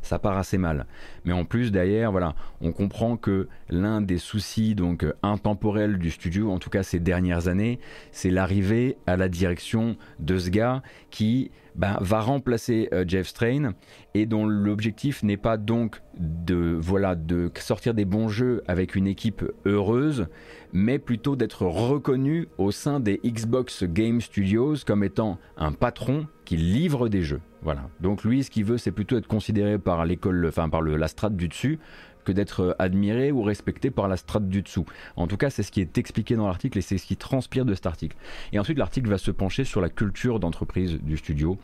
[0.03, 0.85] Ça part assez mal.
[1.25, 6.51] Mais en plus, derrière, voilà, on comprend que l'un des soucis donc intemporels du studio,
[6.51, 7.79] en tout cas ces dernières années,
[8.11, 13.73] c'est l'arrivée à la direction de ce gars qui ben, va remplacer euh, Jeff Strain
[14.13, 19.07] et dont l'objectif n'est pas donc de, voilà, de sortir des bons jeux avec une
[19.07, 20.27] équipe heureuse,
[20.73, 26.57] mais plutôt d'être reconnu au sein des Xbox Game Studios comme étant un patron qui
[26.57, 27.41] livre des jeux.
[27.61, 27.89] Voilà.
[27.99, 31.07] Donc lui, ce qu'il veut, c'est plutôt être considéré par l'école, enfin par le, la
[31.07, 31.79] strate du dessus,
[32.27, 34.85] que d'être admiré ou respecté par la strate du dessous.
[35.15, 37.63] En tout cas, c'est ce qui est expliqué dans l'article et c'est ce qui transpire
[37.63, 38.17] de cet article.
[38.51, 41.57] Et ensuite, l'article va se pencher sur la culture d'entreprise du studio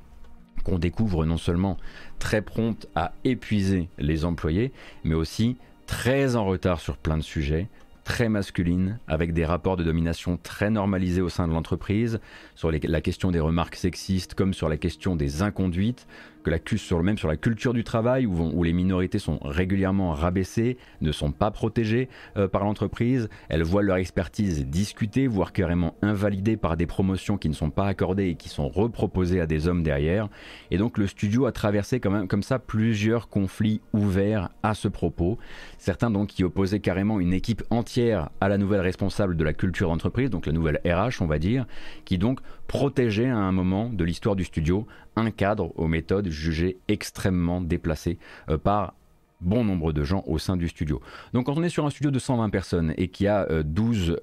[0.64, 1.76] qu'on découvre non seulement
[2.18, 4.72] très prompte à épuiser les employés,
[5.04, 7.68] mais aussi très en retard sur plein de sujets,
[8.06, 12.22] très masculine, avec des rapports de domination très normalisés au sein de l'entreprise,
[12.56, 16.08] sur la question des remarques sexistes comme sur la question des inconduites,
[16.44, 20.78] que la, sur, même sur la culture du travail, où, les minorités sont régulièrement rabaissées,
[21.02, 26.58] ne sont pas protégées euh, par l'entreprise, elles voient leur expertise discutée, voire carrément invalidée
[26.58, 29.84] par des promotions qui ne sont pas accordées et qui sont reproposées à des hommes
[29.84, 30.30] derrière.
[30.72, 35.38] Et donc le studio a traversé comme ça plusieurs conflits ouverts à ce propos.
[35.78, 39.90] Certains donc qui opposaient carrément une équipe entière à la nouvelle responsable de la culture
[39.90, 41.66] d'entreprise, donc la nouvelle RH on va dire,
[42.06, 46.78] qui donc protégeait à un moment de l'histoire du studio un cadre aux méthodes jugées
[46.88, 48.18] extrêmement déplacées
[48.50, 48.96] euh, par
[49.44, 51.02] bon nombre de gens au sein du studio.
[51.34, 54.18] Donc quand on est sur un studio de 120 personnes et qui a 12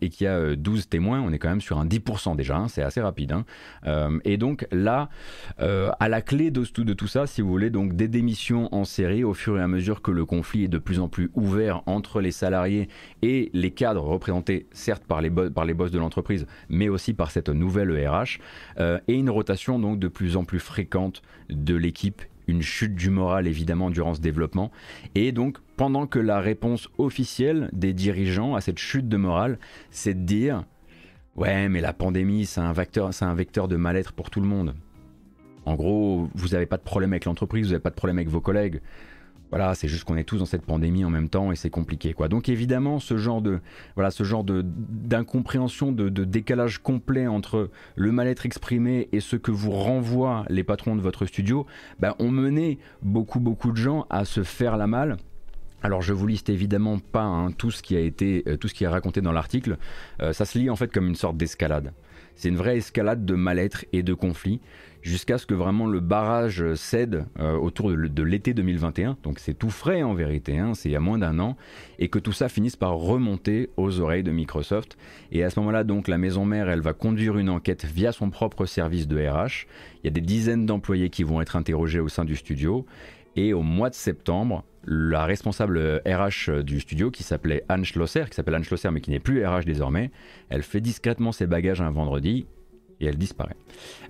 [0.00, 2.82] et qui a 12 témoins, on est quand même sur un 10% déjà, hein, c'est
[2.82, 3.32] assez rapide.
[3.32, 4.18] Hein.
[4.24, 5.08] et donc là,
[5.58, 9.24] à la clé de, de tout ça, si vous voulez, donc des démissions en série
[9.24, 12.20] au fur et à mesure que le conflit est de plus en plus ouvert entre
[12.20, 12.88] les salariés
[13.22, 17.30] et les cadres représentés certes par les, par les boss de l'entreprise, mais aussi par
[17.30, 18.38] cette nouvelle RH,
[18.78, 23.10] euh, et une rotation donc de plus en plus fréquente de l'équipe une chute du
[23.10, 24.70] moral évidemment durant ce développement.
[25.14, 29.58] Et donc pendant que la réponse officielle des dirigeants à cette chute de morale,
[29.90, 30.64] c'est de dire
[31.36, 34.46] ouais mais la pandémie c'est un vecteur, c'est un vecteur de mal-être pour tout le
[34.46, 34.74] monde.
[35.66, 38.28] En gros, vous n'avez pas de problème avec l'entreprise, vous n'avez pas de problème avec
[38.28, 38.80] vos collègues.
[39.54, 42.12] Voilà, c'est juste qu'on est tous dans cette pandémie en même temps et c'est compliqué
[42.12, 42.26] quoi.
[42.26, 43.60] Donc évidemment, ce genre de
[43.94, 49.52] voilà, ce genre de d'incompréhension, de, décalage complet entre le mal-être exprimé et ce que
[49.52, 51.66] vous renvoient les patrons de votre studio,
[52.00, 55.18] bah, ont mené beaucoup beaucoup de gens à se faire la malle.
[55.84, 58.74] Alors je vous liste évidemment pas hein, tout ce qui a été euh, tout ce
[58.74, 59.78] qui est raconté dans l'article.
[60.20, 61.92] Euh, ça se lit en fait comme une sorte d'escalade.
[62.34, 64.60] C'est une vraie escalade de mal-être et de conflit
[65.04, 69.18] jusqu'à ce que vraiment le barrage cède euh, autour de, l'été 2021.
[69.22, 71.56] Donc c'est tout frais en vérité, hein, c'est il y a moins d'un an,
[71.98, 74.96] et que tout ça finisse par remonter aux oreilles de Microsoft.
[75.30, 78.30] Et à ce moment-là, donc la maison mère, elle va conduire une enquête via son
[78.30, 79.66] propre service de RH.
[80.02, 82.86] Il y a des dizaines d'employés qui vont être interrogés au sein du studio.
[83.36, 88.36] Et au mois de septembre, la responsable RH du studio, qui s'appelait Anne Schlosser, qui
[88.36, 90.12] s'appelle Anne Schlosser mais qui n'est plus RH désormais,
[90.50, 92.46] elle fait discrètement ses bagages un vendredi
[93.04, 93.56] elle disparaît.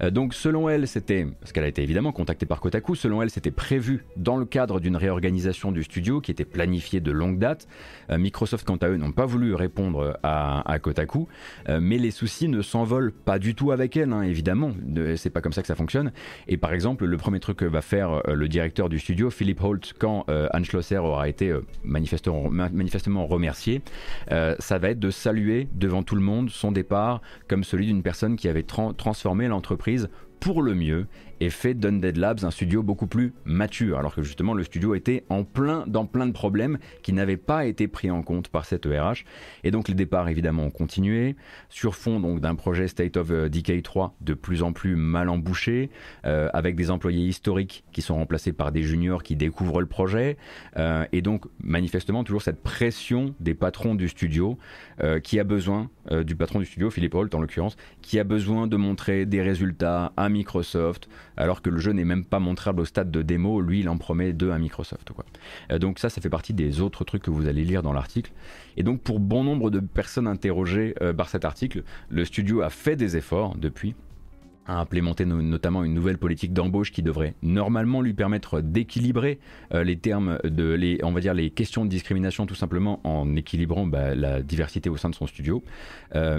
[0.02, 3.30] Euh, donc selon elle, c'était, parce qu'elle a été évidemment contactée par Kotaku, selon elle,
[3.30, 7.66] c'était prévu dans le cadre d'une réorganisation du studio qui était planifiée de longue date.
[8.10, 11.28] Euh, Microsoft, quant à eux, n'ont pas voulu répondre à, Kotaku,
[11.68, 14.72] euh, mais les soucis ne s'envolent pas du tout avec elle, hein, évidemment.
[15.16, 16.12] C'est pas comme ça que ça fonctionne.
[16.48, 19.94] Et par exemple, le premier truc que va faire le directeur du studio, Philip Holt,
[19.98, 23.82] quand Anne Schlosser aura été manifestement, manifestement remercié,
[24.30, 28.36] ça va être de saluer devant tout le monde son départ comme celui d'une personne
[28.36, 28.62] qui avait
[28.92, 30.08] transformer l'entreprise
[30.40, 31.06] pour le mieux
[31.40, 35.24] et fait d'Undead Labs un studio beaucoup plus mature, alors que justement le studio était
[35.28, 38.86] en plein dans plein de problèmes qui n'avaient pas été pris en compte par cette
[38.86, 39.24] ERH.
[39.62, 41.36] Et donc les départs évidemment ont continué,
[41.68, 45.28] sur fond donc d'un projet State of euh, Decay 3 de plus en plus mal
[45.28, 45.90] embouché,
[46.26, 50.36] euh, avec des employés historiques qui sont remplacés par des juniors qui découvrent le projet,
[50.76, 54.58] euh, et donc manifestement toujours cette pression des patrons du studio
[55.22, 55.90] qui a besoin,
[56.24, 60.12] du patron du studio, Philippe Holt en l'occurrence, qui a besoin de montrer des résultats
[60.16, 63.80] à Microsoft, alors que le jeu n'est même pas montrable au stade de démo, lui
[63.80, 65.12] il en promet deux à Microsoft.
[65.70, 68.32] Euh, donc ça, ça fait partie des autres trucs que vous allez lire dans l'article.
[68.76, 72.70] Et donc pour bon nombre de personnes interrogées euh, par cet article, le studio a
[72.70, 73.94] fait des efforts depuis
[74.66, 79.38] a implémenté notamment une nouvelle politique d'embauche qui devrait normalement lui permettre d'équilibrer
[79.72, 84.96] euh, les termes de questions de discrimination tout simplement en équilibrant bah, la diversité au
[84.96, 85.62] sein de son studio.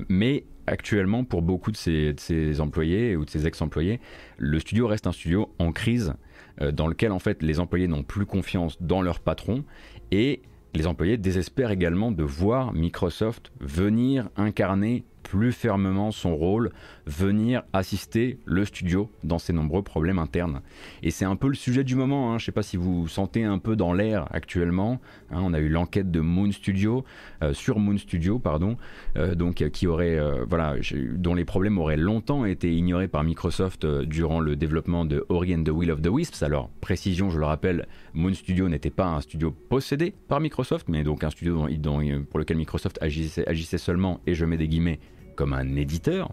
[0.10, 4.00] Mais actuellement, pour beaucoup de ses, employés ou de ses ex-employés,
[4.38, 6.14] le studio reste un studio en crise
[6.62, 9.64] euh, dans lequel en fait les employés n'ont plus confiance dans leur patron
[10.12, 10.42] et
[10.74, 16.72] les employés désespèrent également de voir Microsoft venir incarner plus fermement son rôle,
[17.06, 20.62] venir assister le studio dans ses nombreux problèmes internes.
[21.04, 22.38] Et c'est un peu le sujet du moment, hein.
[22.38, 25.00] je ne sais pas si vous sentez un peu dans l'air actuellement,
[25.32, 25.42] hein.
[25.44, 27.04] on a eu l'enquête de Moon Studio,
[27.44, 28.78] euh, sur Moon Studio, pardon,
[29.18, 30.76] euh, donc euh, qui aurait, voilà,
[31.16, 35.64] dont les problèmes auraient longtemps été ignorés par Microsoft durant le développement de Ori and
[35.64, 36.44] the Will of the Wisps.
[36.44, 41.04] Alors, précision, je le rappelle, Moon Studio n'était pas un studio possédé par Microsoft, mais
[41.04, 41.68] donc un studio
[42.30, 45.00] pour lequel Microsoft agissait seulement, et je mets des guillemets,
[45.36, 46.32] comme un éditeur.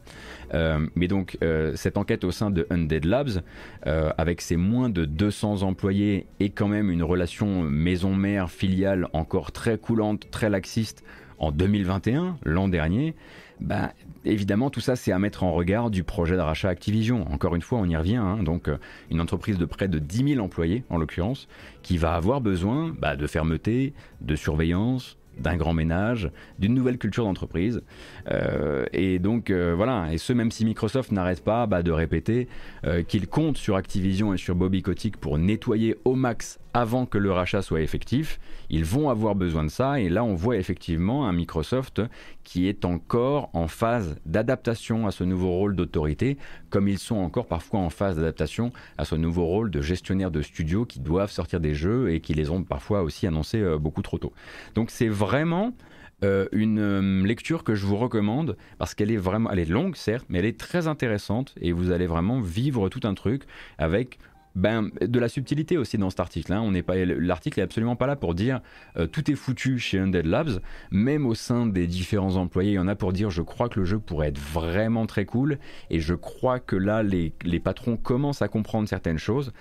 [0.55, 3.43] Euh, mais donc euh, cette enquête au sein de Undead Labs,
[3.87, 9.53] euh, avec ses moins de 200 employés et quand même une relation maison-mère filiale encore
[9.53, 11.05] très coulante, très laxiste
[11.39, 13.17] en 2021, l'an dernier,
[13.61, 13.93] bah,
[14.25, 17.27] évidemment tout ça c'est à mettre en regard du projet de rachat Activision.
[17.33, 18.43] Encore une fois, on y revient, hein.
[18.43, 18.71] donc
[19.11, 21.49] une entreprise de près de 10 000 employés en l'occurrence,
[21.83, 27.25] qui va avoir besoin bah, de fermeté, de surveillance, d'un grand ménage, d'une nouvelle culture
[27.25, 27.83] d'entreprise.
[28.31, 32.49] Euh, et donc euh, voilà, et ce même si Microsoft n'arrête pas bah, de répéter
[32.85, 37.19] euh, qu'il compte sur Activision et sur Bobby Kotick pour nettoyer au max avant que
[37.19, 40.01] le rachat soit effectif, ils vont avoir besoin de ça.
[40.01, 42.01] Et là, on voit effectivement un Microsoft
[42.45, 46.39] qui est encore en phase d'adaptation à ce nouveau rôle d'autorité,
[46.71, 50.41] comme ils sont encore parfois en phase d'adaptation à ce nouveau rôle de gestionnaire de
[50.41, 54.17] studios qui doivent sortir des jeux et qui les ont parfois aussi annoncés beaucoup trop
[54.17, 54.33] tôt.
[54.75, 55.75] Donc c'est vraiment
[56.23, 59.97] euh, une euh, lecture que je vous recommande parce qu'elle est vraiment, elle est longue
[59.97, 63.43] certes, mais elle est très intéressante et vous allez vraiment vivre tout un truc
[63.79, 64.19] avec
[64.55, 66.53] ben, de la subtilité aussi dans cet article.
[66.53, 66.61] Hein.
[66.61, 68.61] On n'est pas, l'article est absolument pas là pour dire
[68.97, 70.61] euh, tout est foutu chez Undead Labs.
[70.91, 73.81] Même au sein des différents employés, il y en a pour dire je crois que
[73.81, 75.59] le jeu pourrait être vraiment très cool
[75.91, 79.53] et je crois que là les, les patrons commencent à comprendre certaines choses.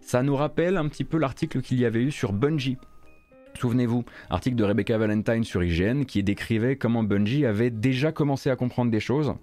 [0.00, 2.78] Ça nous rappelle un petit peu l'article qu'il y avait eu sur Bungie.
[3.58, 8.56] Souvenez-vous, article de Rebecca Valentine sur IGN qui décrivait comment Bungie avait déjà commencé à
[8.56, 9.34] comprendre des choses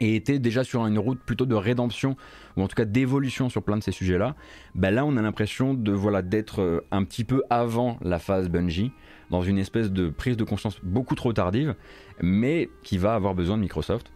[0.00, 2.16] et était déjà sur une route plutôt de rédemption
[2.56, 4.34] ou en tout cas d'évolution sur plein de ces sujets-là,
[4.74, 8.48] ben là on a l'impression de voilà d'être euh, un petit peu avant la phase
[8.48, 8.92] Bungie,
[9.30, 11.74] dans une espèce de prise de conscience beaucoup trop tardive,
[12.20, 14.12] mais qui va avoir besoin de Microsoft.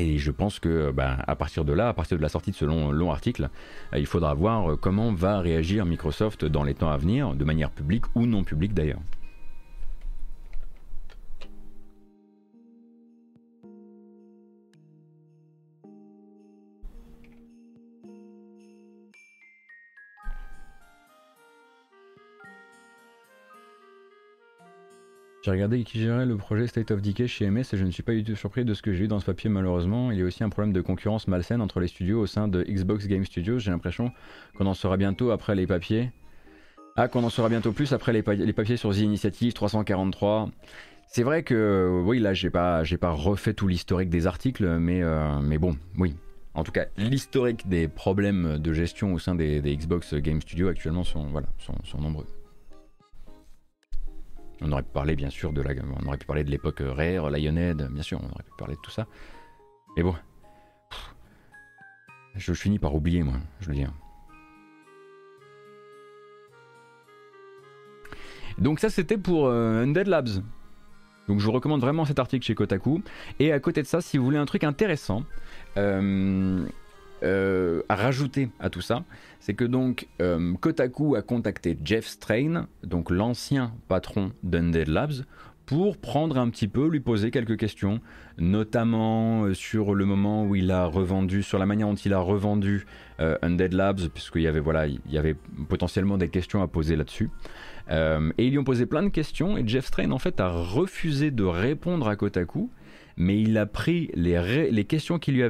[0.00, 2.56] Et je pense que ben, à partir de là, à partir de la sortie de
[2.56, 3.50] ce long, article,
[3.92, 7.44] euh, il faudra voir euh, comment va réagir Microsoft dans les temps à venir, de
[7.44, 9.00] manière publique ou non publique d'ailleurs.
[25.42, 28.02] J'ai regardé qui gérait le projet State of Decay chez MS et je ne suis
[28.02, 30.10] pas du tout surpris de ce que j'ai eu dans ce papier malheureusement.
[30.10, 32.62] Il y a aussi un problème de concurrence malsaine entre les studios au sein de
[32.62, 33.58] Xbox Game Studios.
[33.58, 34.12] J'ai l'impression
[34.58, 36.10] qu'on en saura bientôt après les papiers.
[36.96, 40.50] Ah, qu'on en saura bientôt plus après les, papiers sur The Initiative 343.
[41.06, 45.40] C'est vrai que, oui, là, j'ai pas, pas refait tout l'historique des articles, mais, euh,
[45.40, 46.14] mais bon, oui.
[46.52, 51.04] En tout cas, l'historique des problèmes de gestion au sein des, Xbox Game Studios actuellement
[51.04, 51.48] sont, voilà,
[51.84, 52.26] sont nombreux.
[54.62, 57.30] On aurait pu parler bien sûr de la, on aurait pu parler de l'époque Rare,
[57.30, 59.06] Lionhead, bien sûr, on aurait pu parler de tout ça.
[59.96, 60.14] Mais bon,
[62.34, 63.92] je finis par oublier moi, je veux dire.
[68.58, 70.28] Donc ça c'était pour euh, Undead Labs.
[71.28, 73.02] Donc je vous recommande vraiment cet article chez Kotaku.
[73.38, 75.24] Et à côté de ça, si vous voulez un truc intéressant,
[75.76, 76.66] euh,
[77.22, 79.04] euh, à rajouter à tout ça,
[79.40, 85.24] c'est que donc euh, Kotaku a contacté Jeff Strain, donc l'ancien patron d'Undead Labs,
[85.66, 88.00] pour prendre un petit peu, lui poser quelques questions,
[88.38, 92.18] notamment euh, sur le moment où il a revendu, sur la manière dont il a
[92.18, 92.86] revendu
[93.18, 95.36] Undead Labs, puisqu'il y avait voilà, il y avait
[95.68, 97.28] potentiellement des questions à poser là-dessus.
[97.90, 101.30] et ils lui ont posé plein de questions et Jeff Strain en fait a refusé
[101.30, 102.70] de répondre à Kotaku,
[103.18, 105.42] mais il a pris les, questions qu'il lui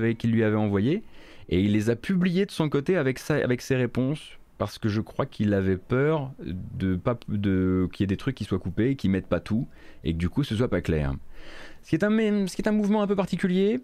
[0.42, 1.04] avait envoyées
[1.50, 5.00] et il les a publiés de son côté avec, avec ses réponses parce que je
[5.00, 6.98] crois qu'il avait peur de
[7.28, 9.66] de qu'il y ait des trucs qui soient coupés, qui mettent pas tout
[10.04, 11.14] et que du coup ce soit pas clair.
[11.82, 13.80] Ce qui est un, ce qui est un mouvement un peu particulier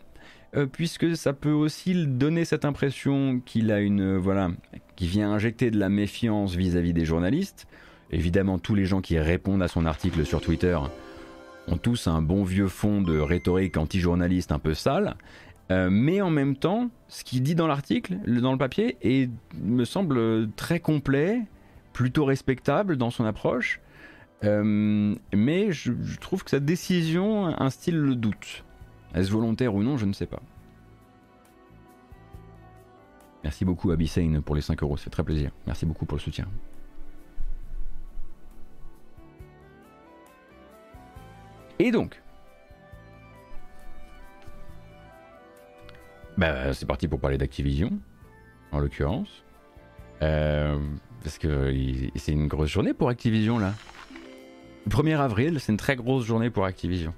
[0.54, 4.50] euh, puisque ça peut aussi donner cette impression qu'il a une voilà
[4.94, 7.66] qui vient injecter de la méfiance vis-à-vis des journalistes.
[8.12, 10.78] Évidemment, tous les gens qui répondent à son article sur Twitter
[11.68, 15.16] ont tous un bon vieux fond de rhétorique anti-journaliste un peu sale,
[15.70, 19.84] euh, mais en même temps, ce qu'il dit dans l'article, dans le papier, est, me
[19.84, 21.42] semble très complet,
[21.92, 23.80] plutôt respectable dans son approche.
[24.44, 28.64] Euh, mais je, trouve que sa décision instille le doute.
[29.14, 30.42] Est-ce volontaire ou non, je ne sais pas.
[33.42, 35.50] Merci beaucoup Abyssane pour les 5 euros, c'est très plaisir.
[35.66, 36.46] Merci beaucoup pour le soutien.
[41.78, 42.20] Et donc,
[46.39, 47.99] Bah, c'est parti pour parler d'Activision,
[48.72, 49.45] en l'occurrence.
[50.22, 50.78] Euh,
[51.22, 51.72] parce que
[52.16, 53.74] c'est une grosse journée pour Activision là.
[54.89, 57.12] 1er avril, c'est une très grosse journée pour Activision.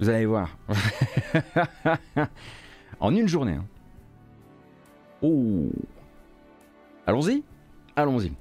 [0.00, 0.56] Vous allez voir.
[3.00, 3.54] en une journée.
[3.54, 3.64] Hein.
[5.22, 5.70] Oh.
[7.06, 7.44] Allons-y
[7.96, 8.32] Allons-y.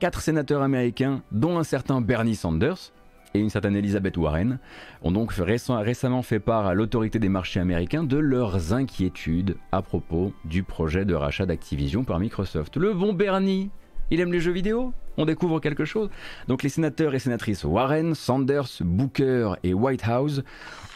[0.00, 2.92] Quatre sénateurs américains, dont un certain Bernie Sanders,
[3.34, 4.58] et une certaine Elizabeth Warren
[5.02, 10.32] ont donc récemment fait part à l'autorité des marchés américains de leurs inquiétudes à propos
[10.44, 12.76] du projet de rachat d'Activision par Microsoft.
[12.76, 13.70] Le bon Bernie,
[14.10, 14.92] il aime les jeux vidéo?
[15.16, 16.10] On découvre quelque chose.
[16.48, 20.44] Donc les sénateurs et sénatrices Warren, Sanders, Booker et Whitehouse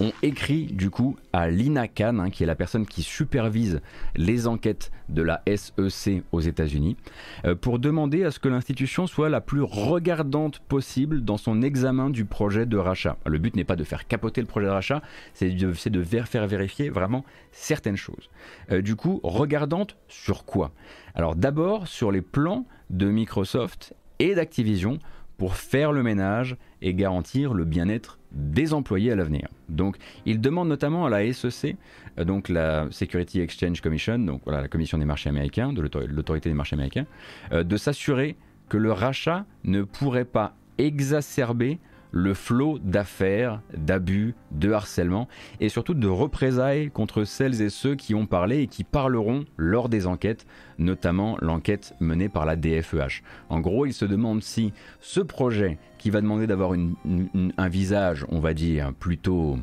[0.01, 3.81] ont écrit du coup à Lina Khan, hein, qui est la personne qui supervise
[4.15, 6.97] les enquêtes de la SEC aux États-Unis,
[7.45, 12.11] euh, pour demander à ce que l'institution soit la plus regardante possible dans son examen
[12.11, 13.17] du projet de rachat.
[13.25, 15.03] Le but n'est pas de faire capoter le projet de rachat,
[15.35, 18.29] c'est de, faire vérifier vraiment certaines choses.
[18.71, 20.73] Euh, du coup, regardante sur quoi?
[21.15, 24.99] Alors d'abord sur les plans de Microsoft et d'Activision
[25.39, 29.49] pour faire le ménage et garantir le bien-être des employés à l'avenir.
[29.69, 31.77] Donc, il demande notamment à la SEC,
[32.19, 36.49] euh, donc la Security Exchange Commission, donc voilà la commission des marchés américains, de l'autorité
[36.49, 37.07] des marchés américains,
[37.53, 38.37] euh, de s'assurer
[38.69, 41.79] que le rachat ne pourrait pas exacerber
[42.17, 45.29] le flot d'affaires, d'abus, de harcèlement
[45.61, 49.91] et surtout de représailles contre celles et ceux qui ont parlé et qui parleront lors
[49.91, 50.47] des enquêtes,
[50.79, 53.23] notamment l'enquête menée par la DFEH.
[53.51, 58.41] En gros, il se demande si ce projet qui va demander d'avoir un visage, on
[58.41, 59.59] va dire, plutôt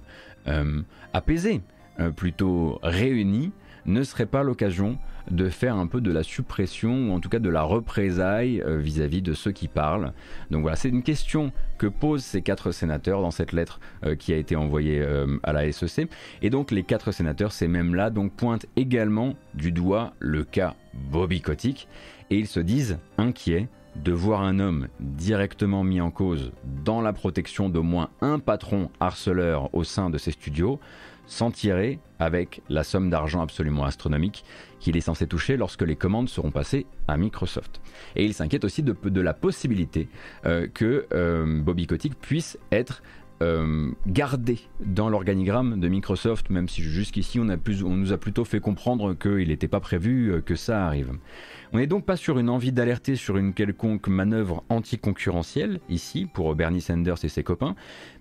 [0.47, 0.81] euh,
[1.11, 1.61] apaisé,
[1.99, 3.51] euh, plutôt réuni,
[3.85, 4.97] ne serait pas l'occasion
[5.29, 8.77] de faire un peu de la suppression ou en tout cas de la représaille euh,
[8.77, 10.13] vis-à-vis de ceux qui parlent.
[10.51, 14.33] Donc voilà, c'est une question que posent ces quatre sénateurs dans cette lettre euh, qui
[14.33, 16.09] a été envoyée euh, à la SEC.
[16.41, 20.75] Et donc les quatre sénateurs, ces mêmes-là, donc pointent également du doigt le cas
[21.11, 21.87] Bobby Kotick
[22.29, 26.51] et ils se disent inquiets de voir un homme directement mis en cause
[26.83, 30.79] dans la protection d'au moins un patron harceleur au sein de ses studios
[31.25, 34.43] s'en tirer avec la somme d'argent absolument astronomique
[34.79, 37.81] qu'il est censé toucher lorsque les commandes seront passées à Microsoft.
[38.15, 40.09] Et il s'inquiète aussi de, la possibilité
[40.45, 43.01] euh, que euh, Bobby Kotick puisse être
[43.41, 48.59] euh, gardé dans l'organigramme de Microsoft, même si jusqu'ici on, on, nous a plutôt fait
[48.59, 51.13] comprendre qu'il n'était pas prévu que ça arrive.
[51.73, 56.53] On n'est donc pas sur une envie d'alerter sur une quelconque manœuvre anticoncurrentielle, ici, pour
[56.55, 57.75] Bernie Sanders et ses copains,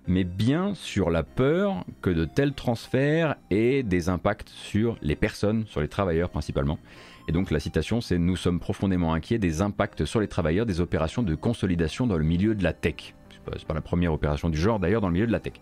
[0.07, 5.65] mais bien sur la peur que de tels transferts aient des impacts sur les personnes,
[5.67, 6.79] sur les travailleurs principalement.
[7.27, 10.81] Et donc la citation, c'est Nous sommes profondément inquiets des impacts sur les travailleurs des
[10.81, 13.15] opérations de consolidation dans le milieu de la tech.
[13.31, 15.53] C'est pas, la première opération du genre d'ailleurs dans le milieu de la tech.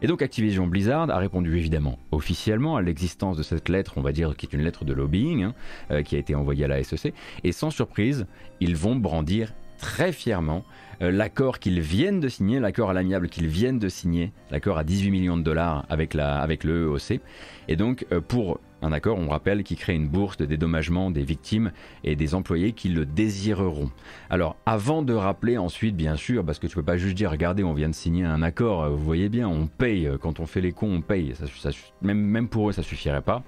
[0.00, 4.12] Et donc Activision Blizzard a répondu évidemment officiellement à l'existence de cette lettre, on va
[4.12, 5.54] dire qui est une lettre de lobbying, hein,
[5.90, 7.12] euh, qui a été envoyée à la SEC.
[7.42, 8.26] Et sans surprise,
[8.60, 10.64] ils vont brandir très fièrement
[11.00, 15.10] l'accord qu'ils viennent de signer, l'accord à l'amiable qu'ils viennent de signer, l'accord à 18
[15.10, 17.20] millions de dollars avec, la, avec le EOC.
[17.68, 21.24] Et donc euh, pour un accord, on rappelle, qui crée une bourse de dédommagement des
[21.24, 21.72] victimes
[22.04, 23.90] et des employés qui le désireront.
[24.30, 27.64] Alors, avant de rappeler ensuite, bien sûr, parce que tu peux pas juste dire, regardez,
[27.64, 30.46] on vient de signer un accord, euh, vous voyez bien, on paye, euh, quand on
[30.46, 31.34] fait les cons, on paye.
[31.34, 31.70] Ça,
[32.02, 33.42] même, même pour eux, ça suffirait pas.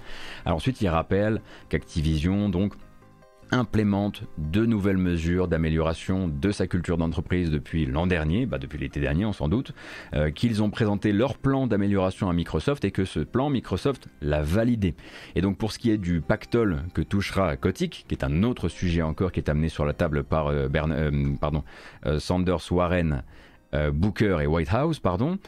[0.45, 2.75] Alors ensuite, il rappelle qu'Activision, donc,
[3.53, 9.01] implémente de nouvelles mesures d'amélioration de sa culture d'entreprise depuis l'an dernier, bah depuis l'été
[9.01, 9.73] dernier sans doute,
[10.15, 14.43] euh, qu'ils ont présenté leur plan d'amélioration à Microsoft et que ce plan Microsoft l'a
[14.43, 14.95] validé.
[15.35, 18.69] Et donc pour ce qui est du pactole que touchera Kotick, qui est un autre
[18.69, 21.65] sujet encore qui est amené sur la table par euh, euh, pardon,
[22.19, 23.23] Sanders Warren
[23.75, 25.39] euh, Booker et White House, pardon,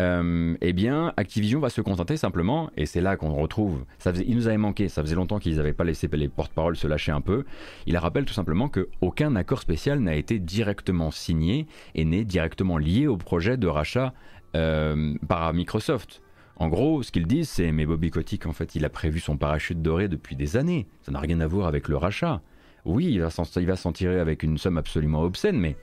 [0.00, 4.36] euh, eh bien, Activision va se contenter simplement, et c'est là qu'on retrouve, ça il
[4.36, 7.20] nous avait manqué, ça faisait longtemps qu'ils n'avaient pas laissé les porte-paroles se lâcher un
[7.20, 7.44] peu,
[7.86, 13.06] il rappelle tout simplement qu'aucun accord spécial n'a été directement signé et n'est directement lié
[13.06, 14.12] au projet de rachat
[14.56, 16.22] euh, par Microsoft.
[16.56, 19.38] En gros, ce qu'ils disent, c'est mais Bobby Kotick, en fait, il a prévu son
[19.38, 20.86] parachute doré depuis des années.
[21.00, 22.42] Ça n'a rien à voir avec le rachat.
[22.84, 23.20] Oui, il
[23.66, 25.76] va s'en tirer avec une somme absolument obscène, mais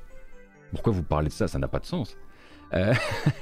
[0.71, 1.47] pourquoi vous parlez de ça?
[1.47, 2.17] Ça n'a pas de sens.
[2.73, 2.93] Euh,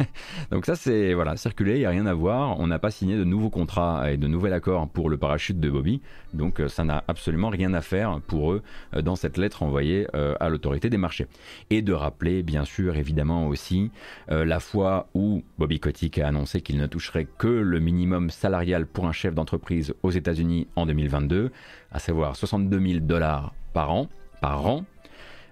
[0.51, 3.17] donc ça c'est voilà circulé, il n'y a rien à voir, on n'a pas signé
[3.17, 6.01] de nouveaux contrats et de nouvel accord pour le parachute de Bobby,
[6.33, 8.61] donc euh, ça n'a absolument rien à faire pour eux
[8.95, 10.07] euh, dans cette lettre envoyée
[10.39, 11.27] à l'autorité des marchés.
[11.69, 13.91] Et de rappeler bien sûr évidemment aussi
[14.27, 19.07] la fois où Bobby Kotick a annoncé qu'il ne toucherait que le minimum salarial pour
[19.07, 21.51] un chef d'entreprise aux États-Unis en 2022,
[21.91, 24.07] à savoir 62 000 dollars par an,
[24.41, 24.85] par an,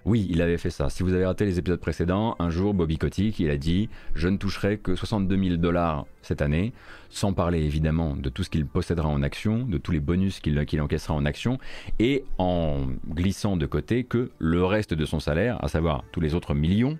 [0.04, 0.90] oui, il avait fait ça.
[0.90, 4.28] Si vous avez raté les épisodes précédents, un jour, Bobby Kotick, il a dit Je
[4.28, 6.74] ne toucherai que 62 000 dollars cette année,
[7.08, 10.80] sans parler évidemment de tout ce qu'il possédera en action, de tous les bonus qu'il
[10.80, 11.58] encaissera en action,
[11.98, 16.34] et en glissant de côté que le reste de son salaire, à savoir tous les
[16.34, 16.98] autres millions,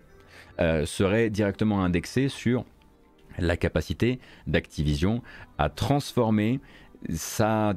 [0.61, 2.65] euh, serait directement indexé sur
[3.39, 5.23] la capacité d'Activision
[5.59, 6.61] à transformer
[7.11, 7.75] sa,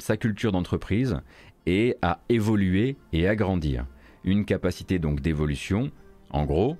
[0.00, 1.18] sa culture d'entreprise
[1.64, 3.86] et à évoluer et à grandir
[4.26, 5.90] une capacité donc d'évolution.
[6.30, 6.76] En gros,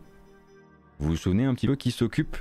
[0.99, 2.37] vous vous souvenez un petit peu qui s'occupe,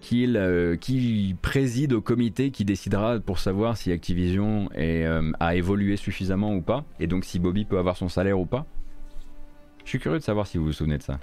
[0.00, 6.60] qui, préside au comité qui décidera pour savoir si Activision euh, a évolué suffisamment ou
[6.60, 8.66] pas, et donc si Bobby peut avoir son salaire ou pas.
[9.84, 11.18] Je suis curieux de savoir si vous vous souvenez de ça.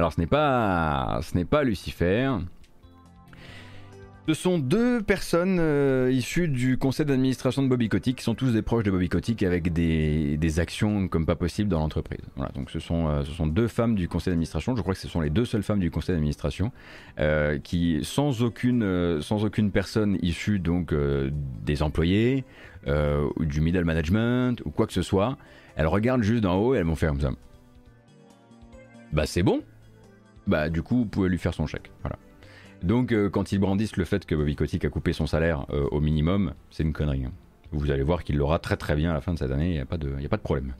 [0.00, 2.30] Alors ce n'est pas, ce n'est pas Lucifer.
[4.26, 8.54] Ce sont deux personnes euh, issues du conseil d'administration de Bobby Kotick, qui sont tous
[8.54, 12.22] des proches de Bobby Kotick avec des, actions comme pas possible dans l'entreprise.
[12.34, 15.00] Voilà, donc ce sont, euh, ce sont deux femmes du conseil d'administration, je crois que
[15.00, 16.72] ce sont les deux seules femmes du conseil d'administration,
[17.18, 20.94] euh, qui sans aucune, sans aucune personne issue donc
[21.62, 22.46] des employés,
[22.86, 25.36] ou du middle management, ou quoi que ce soit,
[25.76, 27.32] elles regardent juste d'en haut et elles vont faire comme ça.
[29.12, 29.60] Bah c'est bon,
[30.46, 31.90] bah du coup vous pouvez lui faire son chèque.
[32.02, 32.16] Voilà.
[32.82, 35.86] Donc euh, quand ils brandissent le fait que Bobby Kotick a coupé son salaire euh,
[35.90, 37.24] au minimum, c'est une connerie.
[37.24, 37.32] hein.
[37.72, 39.72] Vous allez voir qu'il l'aura très très bien à la fin de cette année, il
[39.72, 40.74] n'y a, a pas de problème.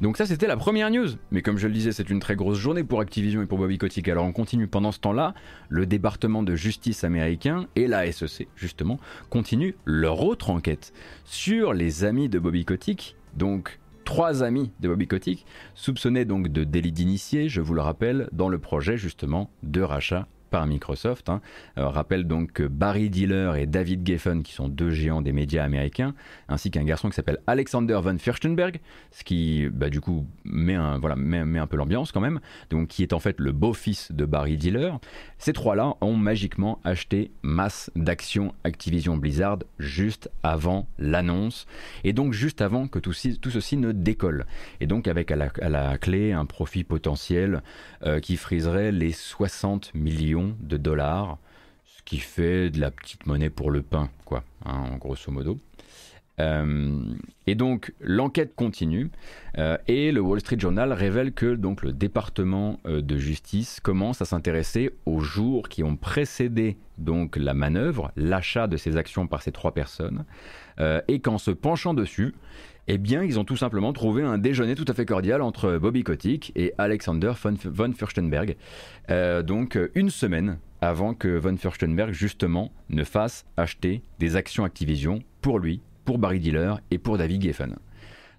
[0.00, 2.56] Donc ça c'était la première news, mais comme je le disais c'est une très grosse
[2.56, 4.08] journée pour Activision et pour Bobby Kotick.
[4.08, 5.34] Alors on continue pendant ce temps-là,
[5.68, 8.98] le département de justice américain et la SEC justement
[9.28, 10.94] continuent leur autre enquête
[11.26, 15.44] sur les amis de Bobby Kotick, donc trois amis de Bobby Kotick,
[15.74, 20.26] soupçonnés donc de délit d'initié, je vous le rappelle, dans le projet justement de rachat
[20.50, 21.28] par Microsoft.
[21.28, 21.40] hein.
[21.78, 25.64] Euh, rappelle donc que Barry Diller et David Geffen, qui sont deux géants des médias
[25.64, 26.14] américains,
[26.48, 28.80] ainsi qu'un garçon qui s'appelle Alexander von Furstenberg,
[29.10, 32.40] ce qui bah, du coup met un, voilà, met, met un peu l'ambiance quand même,
[32.70, 34.92] donc qui est en fait le beau-fils de Barry Diller.
[35.38, 41.66] Ces trois-là ont magiquement acheté masse d'actions Activision Blizzard juste avant l'annonce,
[42.04, 44.46] et donc juste avant que tout, tout ceci ne décolle.
[44.80, 47.62] Et donc avec à la, à la clé un profit potentiel
[48.04, 51.38] euh, qui friserait les 60 millions de dollars,
[51.84, 55.58] ce qui fait de la petite monnaie pour le pain, quoi, hein, en grosso modo.
[56.40, 57.02] Euh,
[57.46, 59.10] et donc l'enquête continue
[59.58, 64.22] euh, et le Wall Street Journal révèle que donc le département euh, de justice commence
[64.22, 69.42] à s'intéresser aux jours qui ont précédé donc la manœuvre, l'achat de ces actions par
[69.42, 70.24] ces trois personnes,
[71.08, 72.34] et qu'en se penchant dessus,
[72.88, 76.02] eh bien, ils ont tout simplement trouvé un déjeuner tout à fait cordial entre Bobby
[76.02, 78.56] Kotick et Alexander von, von Furstenberg.
[79.10, 84.64] Euh, donc, euh, une semaine avant que von Furstenberg, justement, ne fasse acheter des actions
[84.64, 87.76] Activision pour lui, pour Barry Diller et pour David Geffen.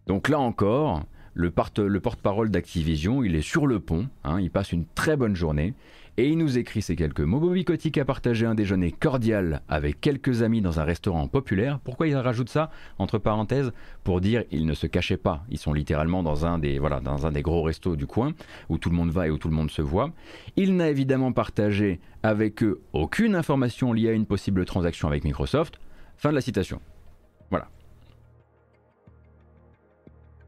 [0.08, 4.86] Donc là encore, le, porte-parole d'Activision, il est sur le pont, hein, il passe une
[4.96, 5.74] très bonne journée,
[6.18, 7.40] et il nous écrit ces quelques mots.
[7.40, 11.80] Bobby Kotick a partagé un déjeuner cordial avec quelques amis dans un restaurant populaire.
[11.80, 13.72] Pourquoi il rajoute ça entre parenthèses
[14.04, 15.44] Pour dire ils ne se cachaient pas?
[15.50, 18.34] Ils sont littéralement dans un des voilà dans un des gros restos du coin
[18.70, 20.12] où tout le monde va et où tout le monde se voit.
[20.58, 25.80] Il n'a évidemment partagé avec eux aucune information liée à une possible transaction avec Microsoft.
[26.18, 26.82] Fin de la citation.
[27.50, 27.70] Voilà.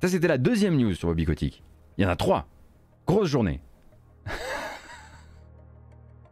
[0.01, 1.63] Ça c'était la deuxième news sur Bobby Kotick.
[1.97, 2.47] Il y en a trois.
[3.07, 3.61] Grosse journée.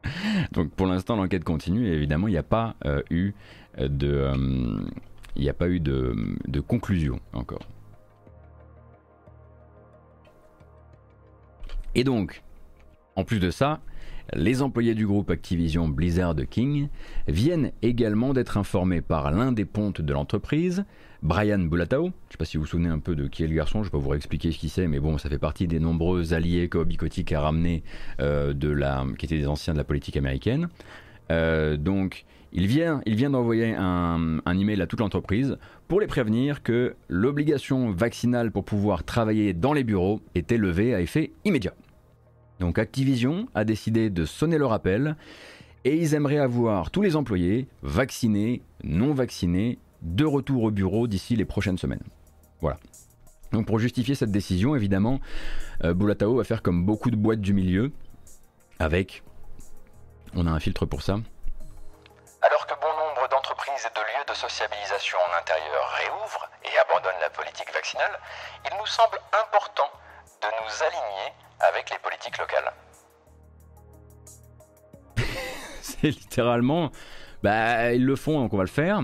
[0.51, 3.33] Donc pour l'instant l'enquête continue et évidemment il n'y a pas euh, eu
[3.79, 4.79] euh, de euh,
[5.35, 6.15] il n'y a pas eu de,
[6.47, 7.65] de conclusion encore.
[11.95, 12.43] Et donc,
[13.15, 13.81] en plus de ça,
[14.33, 16.89] les employés du groupe Activision Blizzard King
[17.27, 20.85] viennent également d'être informés par l'un des pontes de l'entreprise,
[21.21, 22.05] Brian Bulatao.
[22.05, 23.79] Je ne sais pas si vous vous souvenez un peu de qui est le garçon,
[23.83, 25.79] je ne vais pas vous réexpliquer ce qu'il c'est, mais bon, ça fait partie des
[25.79, 26.77] nombreux alliés que
[27.35, 27.83] a ramenés,
[28.19, 30.69] de qui étaient des anciens de la politique américaine.
[31.31, 35.57] Euh, donc, il vient, il vient d'envoyer un, un email à toute l'entreprise
[35.87, 40.99] pour les prévenir que l'obligation vaccinale pour pouvoir travailler dans les bureaux était levée à
[40.99, 41.73] effet immédiat.
[42.59, 45.15] Donc Activision a décidé de sonner le rappel
[45.85, 51.35] et ils aimeraient avoir tous les employés, vaccinés, non vaccinés, de retour au bureau d'ici
[51.35, 52.03] les prochaines semaines.
[52.59, 52.77] Voilà.
[53.51, 55.19] Donc pour justifier cette décision, évidemment,
[55.83, 57.91] euh, Bulatao va faire comme beaucoup de boîtes du milieu,
[58.79, 59.23] avec...
[60.33, 61.17] On a un filtre pour ça.
[62.41, 67.21] Alors que bon nombre d'entreprises et de lieux de sociabilisation en intérieur réouvrent et abandonnent
[67.21, 68.17] la politique vaccinale,
[68.65, 69.89] il nous semble important
[70.41, 72.73] de nous aligner avec les politiques locales.
[75.81, 76.91] c'est littéralement,
[77.43, 79.01] bah, ils le font, donc on va le faire.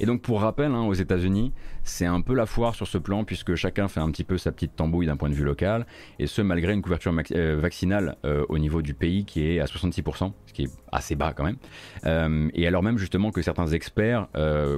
[0.00, 1.52] Et donc pour rappel, hein, aux États-Unis,
[1.84, 4.50] c'est un peu la foire sur ce plan puisque chacun fait un petit peu sa
[4.50, 5.86] petite tambouille d'un point de vue local,
[6.18, 9.66] et ce malgré une couverture euh, vaccinale euh, au niveau du pays qui est à
[9.66, 11.58] 66%, ce qui est assez bas quand même.
[12.06, 14.28] Euh, et alors même justement que certains experts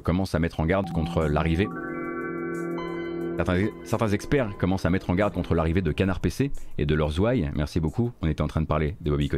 [0.02, 1.68] commencent à mettre en garde contre l'arrivée
[3.84, 7.18] Certains, experts commencent à mettre en garde contre l'arrivée de Canard PC et de leurs
[7.18, 7.50] ouailles.
[7.54, 8.12] Merci beaucoup.
[8.20, 9.30] On était en train de parler de Bobby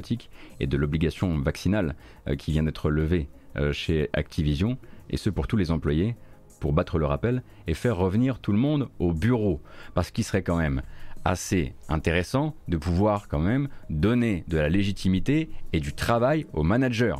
[0.60, 1.94] et de l'obligation vaccinale
[2.36, 3.28] qui vient d'être levée
[3.72, 4.78] chez Activision,
[5.10, 6.16] et ce pour tous les employés,
[6.60, 9.60] pour battre le rappel et faire revenir tout le monde au bureau.
[9.94, 10.82] Parce qu'il serait quand même
[11.24, 17.16] assez intéressant de pouvoir quand même donner de la légitimité et du travail aux managers.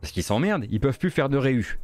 [0.00, 1.78] Parce qu'ils s'emmerdent, ils peuvent plus faire de réu.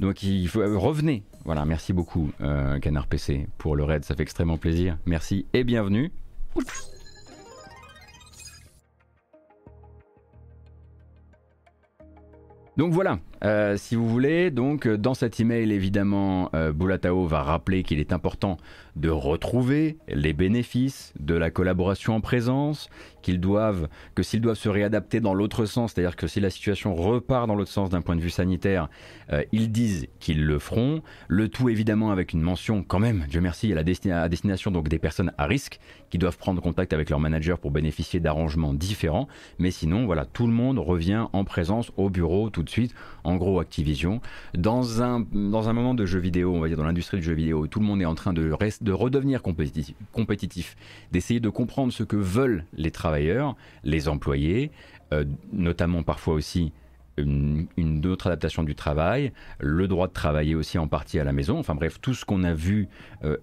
[0.00, 1.24] Donc il faut euh, revenez.
[1.44, 4.98] Voilà, merci beaucoup euh, Canard PC pour le raid, ça fait extrêmement plaisir.
[5.06, 6.12] Merci et bienvenue.
[12.76, 17.84] Donc voilà, euh, si vous voulez, donc dans cet email évidemment, euh, Boulatao va rappeler
[17.84, 18.56] qu'il est important
[18.96, 22.88] de retrouver les bénéfices de la collaboration en présence,
[23.22, 26.94] qu'ils doivent, que s'ils doivent se réadapter dans l'autre sens, c'est-à-dire que si la situation
[26.94, 28.88] repart dans l'autre sens d'un point de vue sanitaire,
[29.32, 31.02] euh, ils disent qu'ils le feront.
[31.28, 34.98] Le tout évidemment avec une mention quand même, Dieu merci, à la destination donc des
[34.98, 35.78] personnes à risque
[36.10, 39.28] qui doivent prendre contact avec leur manager pour bénéficier d'arrangements différents.
[39.58, 42.94] Mais sinon, voilà, tout le monde revient en présence au bureau tout de suite.
[43.22, 44.20] En gros, Activision.
[44.54, 47.34] Dans un dans un moment de jeu vidéo, on va dire dans l'industrie du jeu
[47.34, 48.50] vidéo, tout le monde est en train de
[48.80, 50.76] de redevenir compétitif, compétitif
[51.12, 54.70] d'essayer de comprendre ce que veulent les travailleurs, les employés,
[55.12, 56.72] euh, notamment parfois aussi
[57.16, 57.68] une,
[58.06, 61.74] autre adaptation du travail, le droit de travailler aussi en partie à la maison, enfin
[61.74, 62.88] bref, tout ce qu'on a vu,
[63.24, 63.36] euh,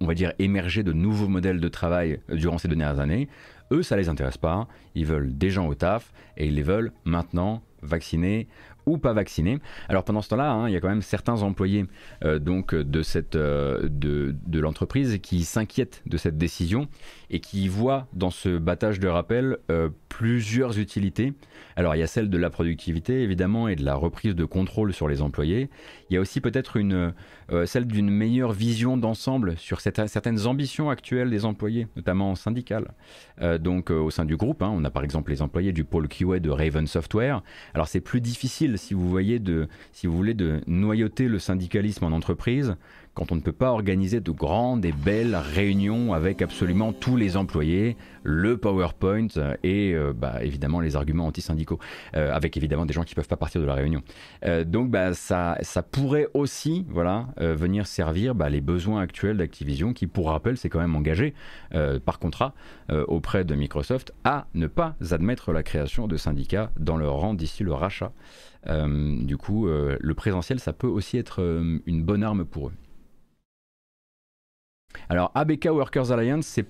[0.00, 3.28] on va dire, émerger de nouveaux modèles de travail euh, durant ces dernières années,
[3.72, 6.92] eux, ça les intéresse pas, ils veulent des gens au taf et ils les veulent
[7.04, 8.48] maintenant vaccinés
[8.86, 9.58] ou pas vaccinés.
[9.88, 11.86] Alors pendant ce temps-là, hein, il y a quand même certains employés
[12.24, 16.88] euh, euh, de l'entreprise qui s'inquiètent de cette décision
[17.30, 21.32] et qui voient dans ce battage de rappel euh, plusieurs utilités.
[21.76, 24.92] Alors il y a celle de la productivité évidemment et de la reprise de contrôle
[24.92, 25.68] sur les employés.
[26.08, 27.12] Il y a aussi peut-être une
[27.64, 32.92] celle d'une meilleure vision d'ensemble sur certaines ambitions actuelles des employés, notamment syndicales.
[33.60, 36.40] donc au sein du groupe, hein, on a par exemple les employés du pôle QA
[36.40, 37.42] de Raven Software.
[37.74, 39.06] Alors c'est plus difficile si vous
[39.92, 42.76] si vous voulez, de noyauter le syndicalisme en entreprise
[43.16, 47.36] quand on ne peut pas organiser de grandes et belles réunions avec absolument tous les
[47.36, 49.28] employés, le PowerPoint
[49.64, 51.80] et euh, bah, évidemment les arguments anti-syndicaux,
[52.14, 54.02] euh, avec évidemment des gens qui ne peuvent pas partir de la réunion.
[54.44, 59.94] Euh, donc bah, ça, ça pourrait aussi voilà, venir servir bah, les besoins actuels d'Activision,
[59.94, 61.34] qui pour rappel s'est quand même engagé
[62.04, 62.54] par contrat
[63.08, 67.64] auprès de Microsoft à ne pas admettre la création de syndicats dans leur rang d'ici
[67.64, 68.12] le rachat.
[68.68, 72.68] Euh, du coup, euh, le présentiel, ça peut aussi être euh, une bonne arme pour
[72.68, 72.72] eux.
[75.08, 76.60] Alors ABK Workers Alliance,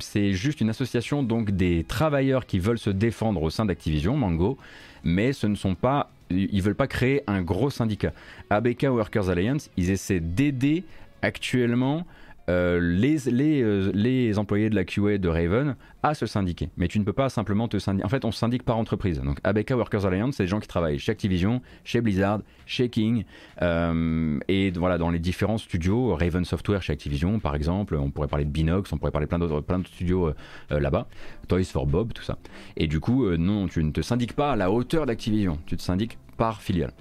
[0.00, 4.58] c'est juste une association donc des travailleurs qui veulent se défendre au sein d'Activision, Mango,
[5.04, 8.12] mais ce ne veulent pas créer un gros syndicat.
[8.50, 10.84] ABK Workers Alliance, ils essaient d'aider
[11.22, 12.06] actuellement
[12.48, 16.70] euh, euh, les, employés de la QA de Raven à se syndiquer.
[16.76, 18.04] Mais tu ne peux pas simplement te syndiquer.
[18.04, 19.20] En fait, on se syndique par entreprise.
[19.20, 23.24] Donc ABK Workers Alliance, c'est des gens qui travaillent chez Activision, chez Blizzard, chez King,
[23.60, 28.28] euh, et voilà, dans les différents studios, Raven Software chez Activision, par exemple, on pourrait
[28.28, 30.32] parler de Binox, on pourrait parler plein d'autres plein de studios
[30.70, 31.08] là-bas,
[31.48, 32.38] Toys for Bob, tout ça.
[32.76, 35.82] Et du coup, non, tu ne te syndiques pas à la hauteur d'Activision, tu te
[35.82, 36.92] syndiques par filiale.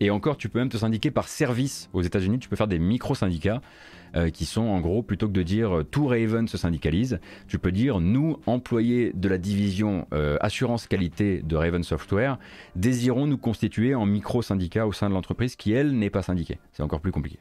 [0.00, 2.38] Et encore, tu peux même te syndiquer par service aux États-Unis.
[2.38, 3.60] Tu peux faire des micro-syndicats
[4.16, 7.58] euh, qui sont en gros, plutôt que de dire euh, tout Raven se syndicalise, tu
[7.58, 12.38] peux dire nous, employés de la division euh, assurance qualité de Raven Software,
[12.76, 16.58] désirons nous constituer en micro-syndicat au sein de l'entreprise qui, elle, n'est pas syndiquée.
[16.72, 17.38] C'est encore plus compliqué.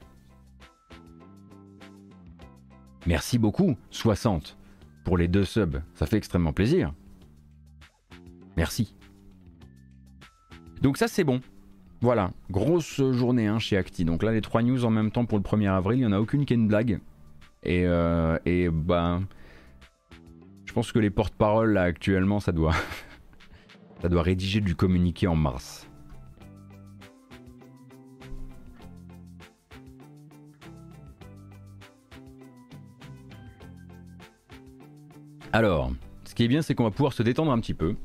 [3.06, 4.58] Merci beaucoup, 60,
[5.06, 5.82] pour les deux subs.
[5.94, 6.94] Ça fait extrêmement plaisir.
[8.58, 8.96] Merci.
[10.82, 11.40] Donc ça c'est bon.
[12.06, 14.06] Voilà, grosse journée hein, chez Acti.
[14.06, 16.12] Donc là, les trois news en même temps pour le 1er avril, il n'y en
[16.12, 17.00] a aucune qui est une blague.
[17.64, 17.84] Et,
[18.72, 19.22] bah,
[20.66, 22.76] je pense que les porte-paroles là actuellement, ça doit,
[24.04, 25.90] ça doit rédiger du communiqué en mars.
[35.52, 35.92] Alors,
[36.26, 37.96] ce qui est bien, c'est qu'on va pouvoir se détendre un petit peu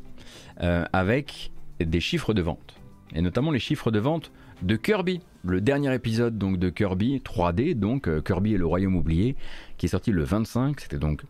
[0.62, 2.79] euh, avec des chiffres de vente
[3.14, 4.30] et notamment les chiffres de vente
[4.62, 8.96] de Kirby, le dernier épisode donc de Kirby 3D, donc euh, Kirby et le Royaume
[8.96, 9.36] oublié,
[9.78, 11.22] qui est sorti le 25, c'était donc,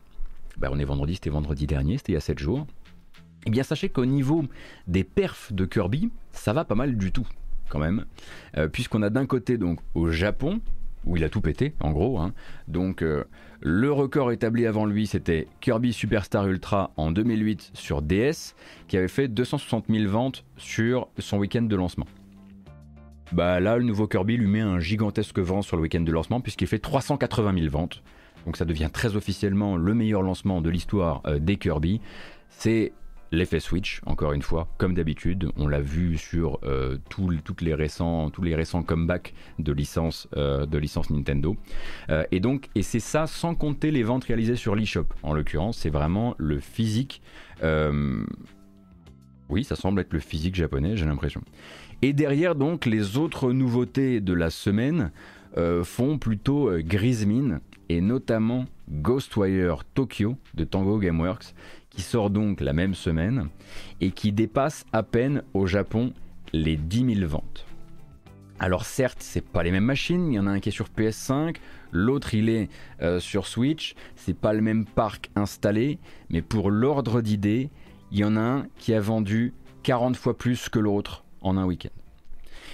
[0.58, 2.66] bah, on est vendredi, c'était vendredi dernier, c'était il y a 7 jours.
[3.46, 4.44] Eh bien sachez qu'au niveau
[4.86, 7.26] des perfs de Kirby, ça va pas mal du tout
[7.68, 8.04] quand même,
[8.56, 10.60] euh, puisqu'on a d'un côté donc au Japon,
[11.06, 12.32] où il a tout pété en gros, hein.
[12.68, 13.24] donc euh,
[13.62, 18.54] le record établi avant lui, c'était Kirby Superstar Ultra en 2008 sur DS,
[18.88, 22.06] qui avait fait 260 000 ventes sur son week-end de lancement.
[23.32, 26.40] Bah là, le nouveau Kirby lui met un gigantesque vent sur le week-end de lancement,
[26.40, 28.02] puisqu'il fait 380 000 ventes.
[28.46, 32.00] Donc ça devient très officiellement le meilleur lancement de l'histoire euh, des Kirby.
[32.48, 32.92] C'est
[33.32, 38.28] L'effet Switch, encore une fois, comme d'habitude, on l'a vu sur euh, toutes les récents,
[38.30, 41.56] tous les récents comebacks de licences euh, de licence Nintendo.
[42.08, 45.06] Euh, et donc, et c'est ça sans compter les ventes réalisées sur l'eShop.
[45.22, 47.22] En l'occurrence, c'est vraiment le physique.
[49.48, 51.42] oui, ça semble être le physique japonais, j'ai l'impression.
[52.02, 55.12] Et derrière, donc, les autres nouveautés de la semaine
[55.82, 61.54] font plutôt grise mine, et notamment Ghostwire Tokyo de Tango Gameworks
[61.90, 63.48] qui sort donc la même semaine
[64.00, 66.12] et qui dépasse à peine au Japon
[66.52, 67.66] les 10 000 ventes.
[68.58, 70.88] Alors certes, c'est pas les mêmes machines, il y en a un qui est sur
[70.88, 71.56] PS5,
[71.92, 72.68] l'autre il est
[73.00, 75.98] euh, sur Switch, c'est pas le même parc installé,
[76.28, 77.70] mais pour l'ordre d'idée,
[78.12, 81.64] il y en a un qui a vendu 40 fois plus que l'autre en un
[81.64, 81.88] week-end.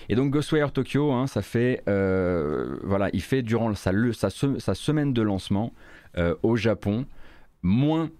[0.09, 5.23] Et donc Ghostwire Tokyo, hein, ça fait, euh, voilà, il fait durant sa, semaine de
[5.23, 5.73] lancement
[6.19, 7.07] euh, au Japon
[7.63, 8.11] moins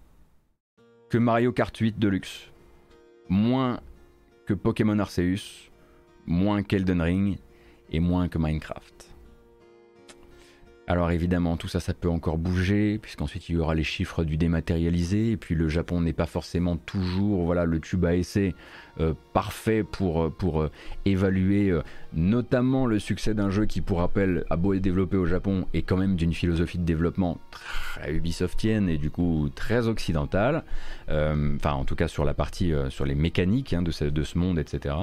[1.09, 2.51] que Mario Kart 8 Deluxe,
[3.29, 3.79] moins
[4.45, 5.71] que Pokémon Arceus,
[6.25, 7.37] moins qu'Elden Ring
[7.89, 9.16] et moins que Minecraft.
[10.89, 14.37] Alors évidemment, tout ça, ça peut encore bouger, puisqu'ensuite il y aura les chiffres du
[14.37, 18.55] dématérialisé, et puis le Japon n'est pas forcément toujours voilà, le tube à essai
[18.99, 20.69] euh, parfait pour, euh, euh,
[21.05, 21.77] évaluer
[22.13, 25.83] notamment le succès d'un jeu qui, pour rappel, a beau être développé au Japon, est
[25.83, 30.63] quand même d'une philosophie de développement très Ubisoftienne et du coup très occidentale,
[31.09, 34.37] enfin en tout cas sur la partie, sur les mécaniques hein, de, ce, de, ce,
[34.37, 34.95] monde, etc.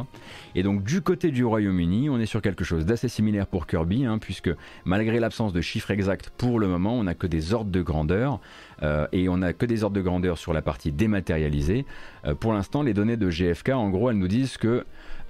[0.54, 4.04] Et donc du côté du Royaume-Uni, on est sur quelque chose d'assez similaire pour Kirby,
[4.04, 4.50] hein, puisque
[4.84, 8.38] malgré l'absence de chiffres exacts pour le moment, on n'a que des ordres de grandeur.
[8.84, 11.84] Euh, et on n'a que des ordres de grandeur sur la partie dématérialisée.
[12.26, 14.84] Euh, pour l'instant, les données de GFK, en gros, elles nous disent que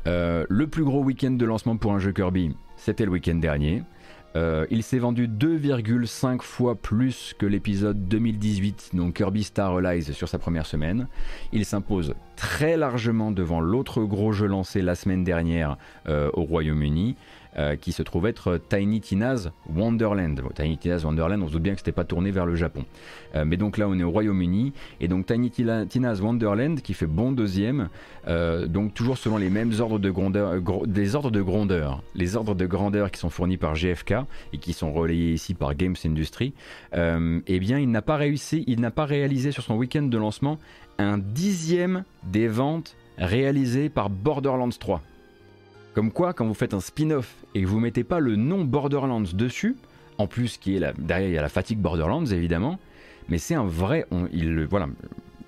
[0.07, 3.83] euh, le plus gros week-end de lancement pour un jeu Kirby, c'était le week-end dernier.
[4.71, 10.39] il s'est vendu 2,5 fois plus que l'épisode 2018, donc Kirby Star Allies sur sa
[10.39, 11.07] première semaine.
[11.53, 17.17] Il s'impose très largement devant l'autre gros jeu lancé la semaine dernière au Royaume-Uni.
[17.57, 20.43] Euh, qui se trouve être Tiny Tina's Wonderland.
[20.57, 22.85] Tiny Tina's Wonderland, on se doute bien que c'était pas tourné vers le Japon.
[23.37, 27.07] Euh, mais donc là, on est au Royaume-Uni, et donc Tiny Tina's Wonderland qui fait
[27.07, 27.91] bon deuxième,
[28.27, 32.57] euh, donc toujours selon les mêmes ordres de grandeur, des ordres de grandeur, les ordres
[32.57, 34.15] de grandeur qui sont fournis par GFK
[34.53, 36.55] et qui sont relayés ici par Games Industry.
[36.93, 40.59] eh bien, il n'a pas réussi, il n'a pas réalisé sur son week-end de lancement
[40.99, 45.01] un dixième des ventes réalisées par Borderlands 3.
[45.95, 49.23] Comme quoi, quand vous faites un spin-off et que vous mettez pas le nom Borderlands
[49.33, 49.77] dessus,
[50.19, 52.81] en plus qui est derrière il y a la fatigue Borderlands évidemment,
[53.29, 54.89] mais c'est un vrai, il, voilà,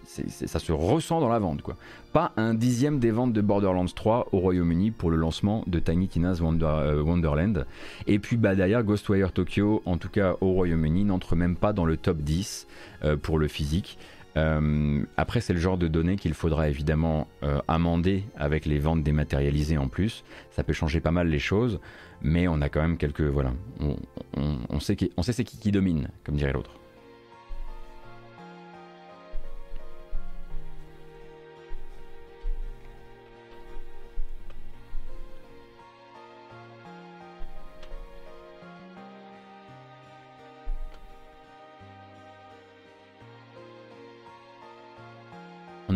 [0.06, 1.76] ça se ressent dans la vente quoi.
[2.12, 6.08] Pas un dixième des ventes de Borderlands 3 au Royaume-Uni pour le lancement de Tiny
[6.08, 7.66] Tina's euh, Wonderland.
[8.06, 11.84] Et puis bah, derrière Ghostwire Tokyo, en tout cas au Royaume-Uni, n'entre même pas dans
[11.84, 12.68] le top 10
[13.04, 13.98] euh, pour le physique.
[14.36, 19.02] Euh, après, c'est le genre de données qu'il faudra évidemment euh, amender avec les ventes
[19.02, 20.24] dématérialisées en plus.
[20.50, 21.80] Ça peut changer pas mal les choses,
[22.22, 23.22] mais on a quand même quelques.
[23.22, 23.52] Voilà.
[24.36, 26.72] On, sait, qui, sait c'est qui qui domine, comme dirait l'autre.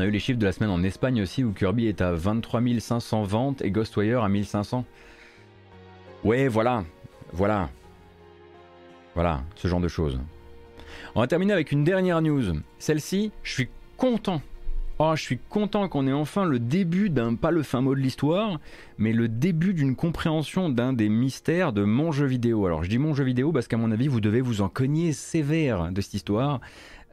[0.00, 2.60] A eu les chiffres de la semaine en Espagne aussi où Kirby est à 23
[2.80, 4.84] 500 ventes et Ghostwire à 1500.
[6.24, 6.84] Ouais, voilà,
[7.32, 7.70] voilà.
[9.14, 10.20] Voilà, ce genre de choses.
[11.14, 12.42] On va terminer avec une dernière news.
[12.78, 14.40] Celle-ci, je suis content.
[15.02, 18.00] Oh, je suis content qu'on ait enfin le début d'un, pas le fin mot de
[18.00, 18.60] l'histoire,
[18.98, 22.66] mais le début d'une compréhension d'un des mystères de mon jeu vidéo.
[22.66, 25.14] Alors je dis mon jeu vidéo parce qu'à mon avis, vous devez vous en cogner
[25.14, 26.60] sévère de cette histoire.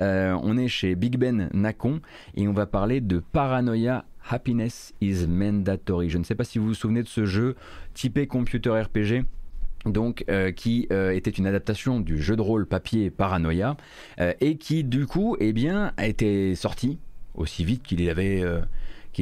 [0.01, 2.01] Euh, on est chez Big Ben Nakon
[2.35, 6.09] et on va parler de Paranoia Happiness is Mandatory.
[6.09, 7.55] Je ne sais pas si vous vous souvenez de ce jeu
[7.93, 9.25] typé computer RPG
[9.85, 13.77] donc euh, qui euh, était une adaptation du jeu de rôle papier Paranoia
[14.41, 16.99] et qui du coup eh bien a été sorti
[17.35, 18.43] aussi vite qu'il avait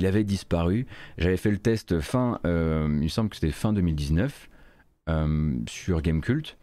[0.03, 0.87] avait disparu.
[1.17, 4.49] J'avais fait le test fin, il me semble que c'était fin 2019
[5.67, 6.57] sur Gamecult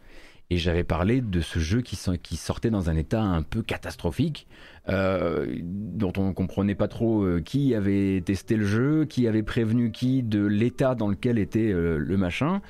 [0.53, 1.95] et j'avais parlé de ce jeu qui,
[2.35, 4.45] sortait dans un état un peu catastrophique,
[4.87, 9.41] euh, dont on ne comprenait pas trop euh, qui avait testé le jeu, qui avait
[9.41, 12.61] prévenu qui de l'état dans lequel était euh, le machin.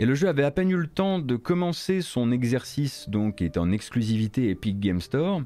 [0.00, 3.44] Et le jeu avait à peine eu le temps de commencer son exercice, donc qui
[3.44, 5.42] était en exclusivité Epic Game Store,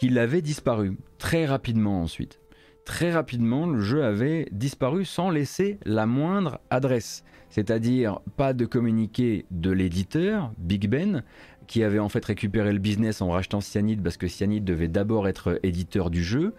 [0.00, 2.40] qu'il avait disparu très rapidement ensuite.
[2.88, 9.46] Très rapidement, le jeu avait disparu sans laisser la moindre adresse c'est-à-dire pas de communiqué
[9.50, 11.22] de l'éditeur, Big Ben,
[11.66, 15.28] qui avait en fait récupéré le business en rachetant Cyanide parce que Cyanide devait d'abord
[15.28, 16.54] être éditeur du jeu.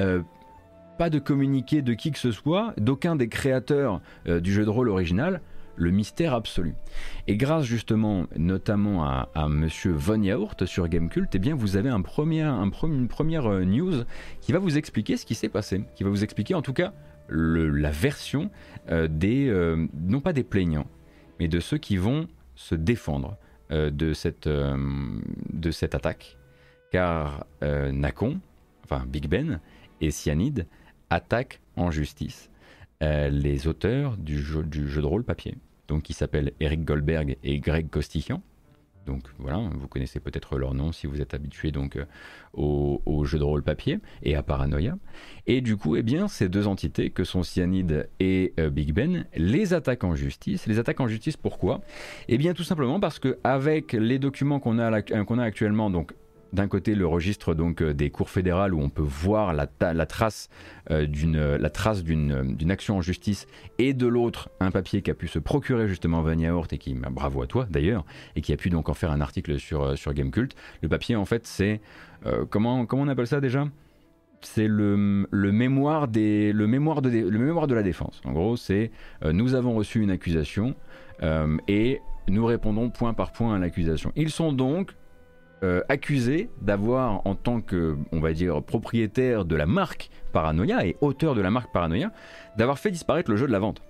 [0.00, 0.22] Euh,
[0.98, 4.70] pas de communiqué de qui que ce soit, d'aucun des créateurs euh, du jeu de
[4.70, 5.40] rôle original,
[5.76, 6.74] le mystère absolu.
[7.26, 12.02] Et grâce justement notamment à, Monsieur Von Yaourt sur Gamecult, eh bien vous avez un
[12.82, 14.04] une première euh, news
[14.40, 16.92] qui va vous expliquer ce qui s'est passé, qui va vous expliquer en tout cas
[17.28, 18.50] la version
[18.90, 20.86] euh, des, euh, non pas des plaignants,
[21.40, 23.36] mais de ceux qui vont se défendre
[23.70, 26.36] de, cette, de cette attaque.
[26.92, 28.38] Car Nakon,
[28.84, 29.58] enfin Big Ben
[30.00, 30.68] et Cyanide
[31.10, 32.50] attaquent en justice.
[33.30, 35.56] Les auteurs du jeu, du jeu de rôle papier,
[35.88, 38.42] donc qui s'appellent Eric Goldberg et Greg Costichian.
[39.06, 42.04] Donc voilà, vous connaissez peut-être leur nom si vous êtes habitué donc euh,
[42.54, 44.96] au, jeu de rôle papier et à Paranoia.
[45.46, 49.26] Et du coup, eh bien, ces deux entités que sont Cyanide et euh, Big Ben
[49.36, 50.66] les attaquent en justice.
[50.66, 51.82] Les attaquent en justice pourquoi?
[52.28, 56.14] Eh bien, tout simplement parce que avec les documents qu'on a, a actuellement, donc
[56.54, 59.66] d'un côté le registre donc euh, des cours fédérales où on peut voir la,
[60.06, 60.48] trace
[60.90, 63.46] euh, d'une la trace d'une action en justice
[63.78, 66.94] et de l'autre un papier qui a pu se procurer justement Vania Hort et qui
[66.94, 68.04] bah, bravo à toi d'ailleurs
[68.36, 70.54] et qui a pu donc en faire un article sur euh, sur Gamecult.
[70.82, 71.80] Le papier en fait c'est
[72.48, 73.68] comment comment on appelle ça déjà?
[74.40, 74.96] C'est le,
[75.32, 78.22] mémoire des le mémoire de le mémoire de la défense.
[78.24, 78.90] En gros, c'est
[79.24, 80.74] nous avons reçu une accusation
[81.68, 84.12] et nous répondons point par point à l'accusation.
[84.16, 84.94] Ils sont donc
[85.64, 90.94] euh, accusé d'avoir, en tant que, on va dire, propriétaire de la marque Paranoia et
[91.00, 92.12] auteur de la marque Paranoia,
[92.58, 93.80] d'avoir fait disparaître le jeu de la vente.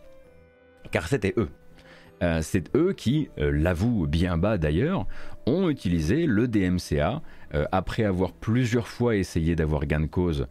[0.93, 1.49] Car c'était eux.
[2.23, 5.07] Euh, c'est eux qui, euh, l'avouent bien bas d'ailleurs,
[5.47, 7.21] ont utilisé le DMCA
[7.71, 10.49] après avoir plusieurs fois essayé d'avoir gain de cause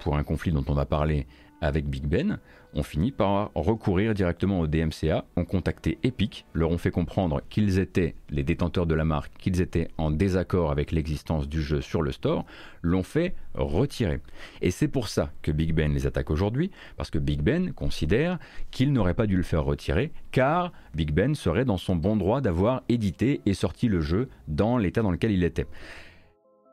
[0.00, 1.28] pour un conflit dont on va parler
[1.60, 2.38] avec Big Ben,
[2.74, 7.78] ont fini par recourir directement au DMCA, ont contacté Epic, leur ont fait comprendre qu'ils
[7.78, 12.02] étaient les détenteurs de la marque, qu'ils étaient en désaccord avec l'existence du jeu sur
[12.02, 12.44] le store,
[12.82, 14.20] l'ont fait retirer.
[14.62, 18.38] Et c'est pour ça que Big Ben les attaque aujourd'hui, parce que Big Ben considère
[18.70, 22.40] qu'il n'aurait pas dû le faire retirer, car Big Ben serait dans son bon droit
[22.40, 25.66] d'avoir édité et sorti le jeu dans l'état dans lequel il était.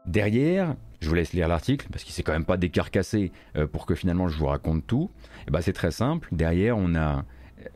[0.06, 3.86] Derrière, je vous laisse lire l'article parce qu'il s'est quand même pas décarcassé euh, pour
[3.86, 5.12] que finalement je vous raconte tout.
[5.14, 6.28] Et eh ben, c'est très simple.
[6.32, 7.24] Derrière, on a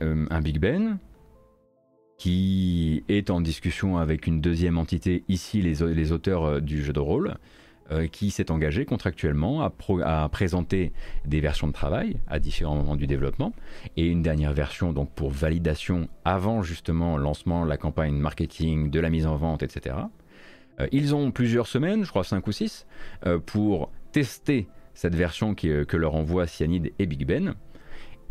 [0.02, 0.98] euh, un Big Ben
[2.18, 7.00] qui est en discussion avec une deuxième entité, ici les, auteurs euh, du jeu de
[7.00, 7.36] rôle,
[8.10, 9.70] qui s'est engagé contractuellement à,
[10.04, 10.94] à, présenter
[11.26, 13.52] des versions de travail à différents moments du développement
[13.98, 19.10] et une dernière version donc pour validation avant justement lancement, la campagne marketing, de la
[19.10, 19.96] mise en vente, etc.
[20.82, 22.86] Euh, ils ont plusieurs semaines, je crois 5 ou 6,
[23.26, 27.54] euh, pour tester cette version euh, que leur envoie Cyanide et Big Ben.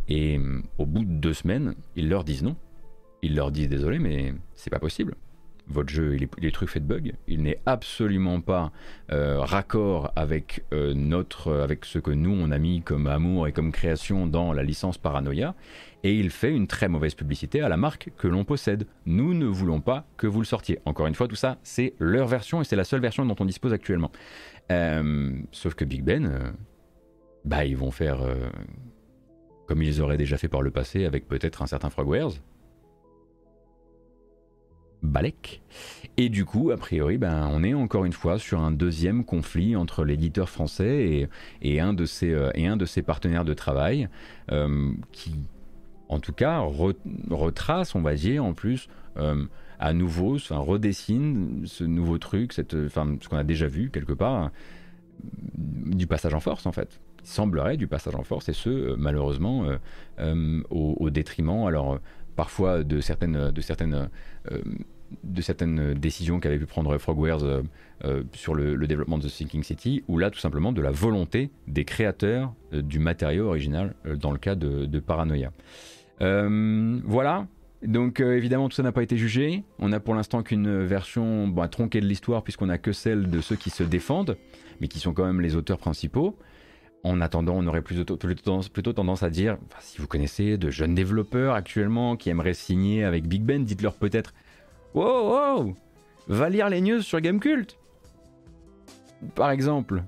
[0.10, 0.40] Et
[0.78, 2.58] au bout de deux semaines, ils leur disent non.
[3.22, 5.16] Ils leur disent désolé, mais c'est pas possible
[5.68, 8.74] votre jeu il est, truffé de bugs, il n'est absolument pas
[9.10, 14.28] raccord avec, notre, avec ce que nous on a mis comme amour et comme création
[14.28, 15.56] dans la licence Paranoia,
[16.04, 18.88] et il fait une très mauvaise publicité à la marque que l'on possède.
[19.06, 20.80] Nous ne voulons pas que vous le sortiez.
[20.86, 23.46] Encore une fois, tout ça, c'est leur version et c'est la seule version dont on
[23.46, 24.12] dispose actuellement.
[24.72, 26.54] Euh, sauf que Big Ben,
[27.46, 28.20] bah ils vont faire
[29.68, 32.34] comme ils auraient déjà fait par le passé avec peut-être un certain Frogwares
[35.02, 35.62] Balek.
[36.18, 39.76] Et du coup, a priori, ben, on est encore une fois sur un deuxième conflit
[39.76, 41.30] entre l'éditeur français
[41.62, 44.10] et, un de ses, euh, et un de ses partenaires de travail
[44.52, 45.36] euh, qui,
[46.12, 46.60] en tout cas,
[47.30, 49.46] retrace, on va dire, en plus, euh,
[49.80, 54.14] à nouveau, enfin, redessine ce nouveau truc, cette, enfin, ce qu'on a déjà vu quelque
[54.14, 54.52] part,
[55.56, 57.00] du passage en force en fait.
[57.24, 59.66] Il semblerait du passage en force et ce, malheureusement,
[60.72, 62.00] au, détriment, alors
[62.36, 64.10] parfois de certaines, de certaines
[64.52, 64.62] euh,
[65.24, 67.62] de certaines décisions qu'avait pu prendre Frogwares euh,
[68.06, 71.84] euh, sur le, développement de Thinking City, ou là tout simplement de la volonté des
[71.84, 75.52] créateurs du matériau original dans le cas de, Paranoia.
[77.06, 77.48] Voilà,
[77.84, 79.64] donc évidemment tout ça n'a pas été jugé.
[79.80, 83.42] On a pour l'instant qu'une version bon, tronquée de l'histoire puisqu'on a que celle de
[83.42, 84.38] ceux qui se défendent,
[84.80, 86.38] mais qui sont quand même les auteurs principaux.
[87.04, 91.56] En attendant, on aurait plutôt, plutôt, tendance à dire, si vous connaissez de jeunes développeurs
[91.56, 94.34] actuellement qui aimeraient signer avec Big Ben, dites-leur peut-être
[94.94, 95.76] Wow, wow
[96.28, 97.80] Va lire les news sur Gamecult
[99.34, 100.04] Par exemple,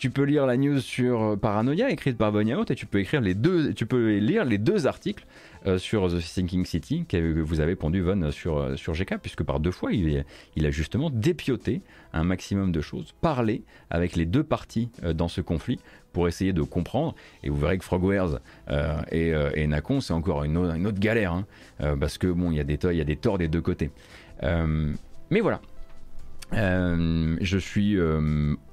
[0.00, 3.20] tu peux lire la news sur euh, Paranoia écrite par Out et tu peux écrire
[3.20, 5.26] les deux, tu peux lire les deux articles
[5.66, 9.42] euh, sur The Thinking City que vous avez pondu Von sur, euh, sur GK, puisque
[9.42, 10.24] par deux fois il,
[10.56, 11.82] il a justement dépioté
[12.14, 15.78] un maximum de choses, parlé avec les deux parties dans ce conflit
[16.14, 17.14] pour essayer de comprendre.
[17.44, 18.40] Et vous verrez que Frogwares
[19.12, 21.46] et, et Nacon, c'est encore une, autre galère, hein,
[22.00, 23.90] parce que bon, il y, il y a des torts des deux côtés.
[24.42, 25.60] mais voilà.
[26.52, 27.96] je suis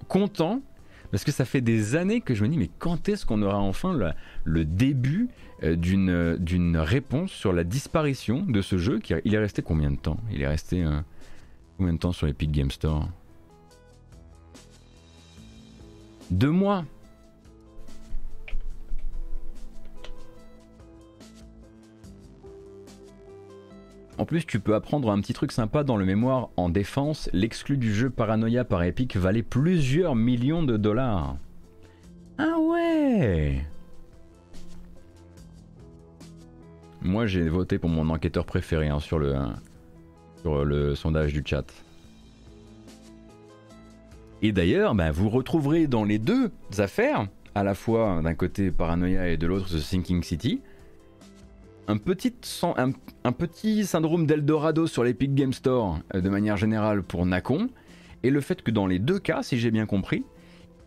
[0.07, 0.63] content
[1.11, 3.59] parce que ça fait des années que je me dis, mais quand est-ce qu'on aura
[3.59, 3.97] enfin
[4.45, 5.29] le, début
[5.63, 10.17] euh, d'une réponse sur la disparition de ce jeu Il est resté combien de temps?
[10.31, 10.99] Il est resté euh,
[11.77, 13.07] combien de temps sur l'Epic Game Store?
[16.29, 16.83] Deux mois
[24.17, 27.29] En plus, tu peux apprendre un petit truc sympa dans le mémoire en défense.
[27.33, 31.37] L'exclu du jeu Paranoia par Epic valait plusieurs millions de dollars.
[32.39, 33.63] Ah ouais
[37.01, 41.65] Moi, j'ai voté pour mon enquêteur préféré hein, sur, le, sondage du chat.
[44.41, 49.29] Et d'ailleurs, bah, vous retrouverez dans les deux affaires, à la fois d'un côté Paranoia
[49.29, 50.61] et de l'autre The Sinking City,
[51.87, 57.69] un petit, syndrome d'Eldorado sur l'Epic Game Store euh, de manière générale pour Nacon,
[58.23, 60.25] et le fait que dans les deux cas, si j'ai bien compris,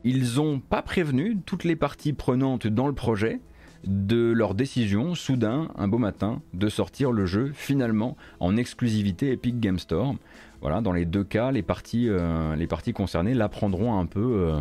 [0.05, 3.40] ils n'ont pas prévenu toutes les parties prenantes dans le projet
[3.85, 9.59] de leur décision, soudain, un beau matin, de sortir le jeu finalement en exclusivité Epic
[9.59, 10.14] Game Store.
[10.60, 14.52] Voilà, dans les deux cas, les parties, euh, concernées l'apprendront un peu,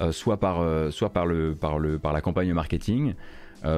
[0.00, 0.62] euh, soit, par,
[1.10, 3.14] par la campagne marketing,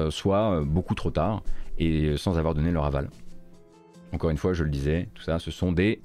[0.09, 1.41] soit beaucoup trop tard
[1.77, 3.09] et sans avoir donné leur aval.
[4.13, 6.01] Encore une fois, je le disais, tout ça, ce sont des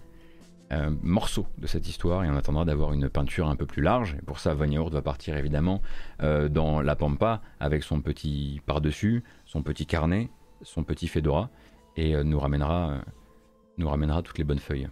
[0.72, 4.16] euh, morceaux de cette histoire et on attendra d'avoir une peinture un peu plus large.
[4.20, 5.80] Et pour ça, Van va partir évidemment
[6.22, 10.28] euh, dans la pampa avec son petit par-dessus, son petit carnet,
[10.62, 11.50] son petit fedora
[11.96, 12.98] et euh, nous, ramènera,
[13.78, 14.88] nous ramènera toutes les bonnes feuilles.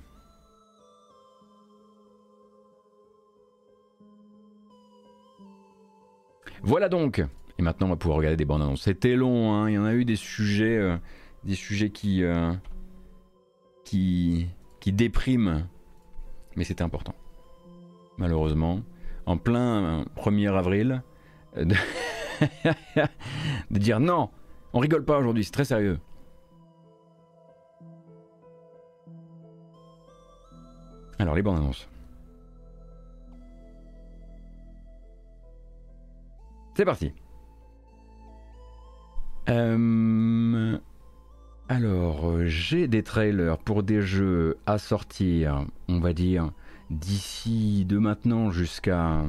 [6.63, 7.23] Voilà donc
[7.59, 8.83] et maintenant, on va pouvoir regarder des bandes annonces.
[8.83, 9.71] C'était long, hein.
[9.71, 10.97] il y en a eu des sujets, euh,
[11.45, 12.53] des sujets qui, euh,
[13.85, 14.49] qui,
[14.81, 15.67] qui dépriment,
[16.57, 17.15] mais c'était important.
[18.19, 18.81] Malheureusement,
[19.27, 21.03] en plein 1er avril,
[21.57, 21.75] euh, de,
[23.71, 24.31] de dire non,
[24.73, 26.01] on rigole pas aujourd'hui, c'est très sérieux.
[31.21, 31.89] Alors, les bandes annonces.
[36.77, 37.13] C'est parti.
[39.49, 40.79] Euh,
[41.69, 46.51] alors, j'ai des trailers pour des jeux à sortir, on va dire,
[46.91, 49.23] d'ici de maintenant jusqu'à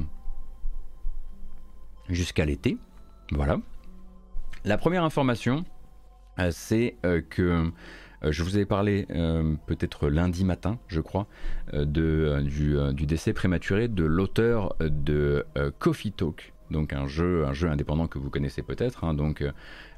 [2.08, 2.78] jusqu'à l'été.
[3.32, 3.58] Voilà.
[4.64, 5.64] La première information,
[6.38, 7.70] euh, c'est euh, que
[8.22, 9.06] je vous avais parlé
[9.66, 11.26] peut-être lundi matin, je crois,
[11.72, 15.44] du, décès prématuré de l'auteur de
[15.78, 19.44] Coffee Talk, donc un jeu, un jeu indépendant que vous connaissez peut-être, hein, donc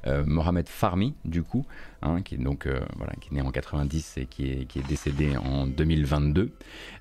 [0.07, 1.65] euh, Mohamed Farmi, du coup,
[2.01, 4.87] hein, qui, est donc, euh, voilà, qui né en 90 et qui est, qui est
[4.87, 6.51] décédé en 2022,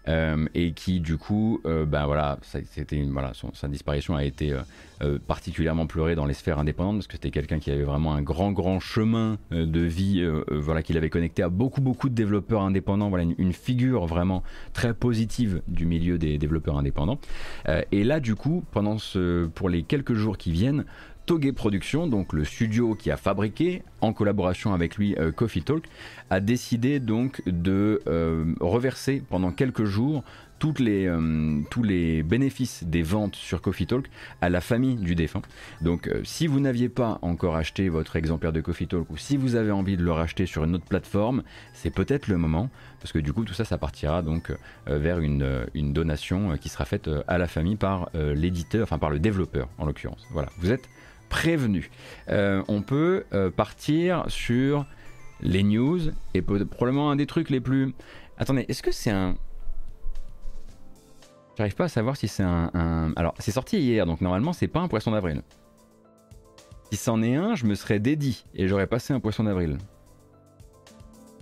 [0.08, 4.56] euh, et qui, du coup, ben voilà, c'était une, voilà sa disparition a été
[5.26, 8.52] particulièrement pleurée dans les sphères indépendantes, parce que c'était quelqu'un qui avait vraiment un grand,
[8.52, 13.24] grand chemin de vie, voilà, qu'il avait connecté à beaucoup, beaucoup de développeurs indépendants, voilà,
[13.38, 14.42] une, figure vraiment
[14.72, 17.18] très positive du milieu des développeurs indépendants.
[17.92, 20.84] et là, du coup, pendant ce, pour les quelques jours qui viennent,
[21.28, 25.84] Toge Productions, donc le studio qui a fabriqué, en collaboration avec lui, euh, Coffee Talk,
[26.30, 30.24] a décidé donc de euh, reverser pendant quelques jours
[30.59, 34.06] toutes les, euh, tous les bénéfices des ventes sur Coffee Talk
[34.40, 35.42] à la famille du défunt.
[35.82, 39.55] Donc si vous n'aviez pas encore acheté votre exemplaire de Coffee Talk ou si vous
[39.55, 41.42] avez envie de le racheter sur une autre plateforme,
[41.74, 44.50] c'est peut-être le moment parce que du coup tout ça ça partira donc
[44.86, 49.18] vers une, une donation qui sera faite à la famille par l'éditeur, enfin par le
[49.18, 50.26] développeur en l'occurrence.
[50.32, 50.88] Voilà, vous êtes
[51.28, 51.90] prévenu.
[52.28, 54.86] Euh, on peut euh, partir sur
[55.40, 56.00] les news
[56.34, 57.94] et probablement un des trucs les plus.
[58.38, 59.36] Attendez, est-ce que c'est un.
[61.56, 64.80] J'arrive pas à savoir si c'est un, Alors, c'est sorti hier, donc normalement, c'est pas
[64.80, 65.42] un poisson d'avril.
[66.90, 69.76] Si c'en est un, je me serais dédié et j'aurais passé un poisson d'avril.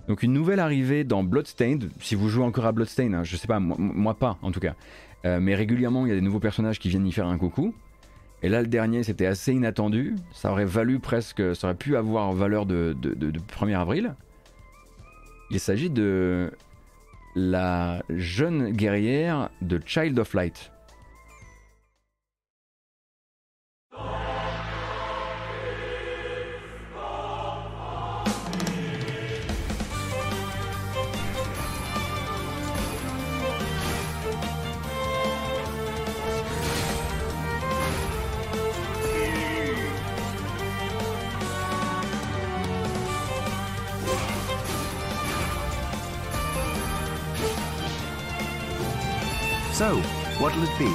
[0.07, 1.91] Donc, une nouvelle arrivée dans Bloodstained.
[1.99, 4.73] Si vous jouez encore à Bloodstained, hein, je sais pas, moi, pas en tout cas.
[5.25, 7.75] Euh, mais régulièrement, il y a des nouveaux personnages qui viennent y faire un coucou.
[8.43, 10.15] Et là, le dernier, c'était assez inattendu.
[10.31, 12.95] Ça aurait valu presque, ça aurait pu avoir valeur de,
[13.59, 14.13] 1er avril.
[15.49, 16.51] Il s'agit de
[17.35, 20.71] la jeune guerrière de Child of Light.
[49.77, 49.97] So,
[50.39, 50.91] what'll it be?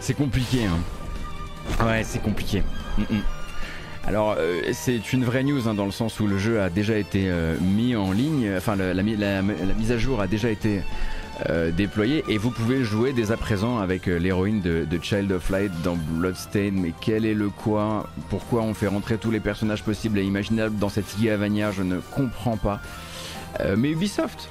[0.00, 0.76] C'est compliqué, hein.
[1.82, 2.62] Ouais, c'est compliqué.
[2.98, 3.45] Mm, mm.
[4.06, 6.96] Alors, euh, c'est une vraie news hein, dans le sens où le jeu a déjà
[6.96, 10.82] été euh, mis en ligne, enfin, la, mise à jour a déjà été
[11.50, 15.50] euh, déployés et vous pouvez jouer dès à présent avec euh, l'héroïne de, Child of
[15.50, 16.80] Light dans Bloodstained.
[16.80, 18.08] Mais quel est le quoi?
[18.30, 21.98] Pourquoi on fait rentrer tous les personnages possibles et imaginables dans cette Vanilla Je ne
[21.98, 22.80] comprends pas.
[23.76, 24.50] Mais Ubisoft,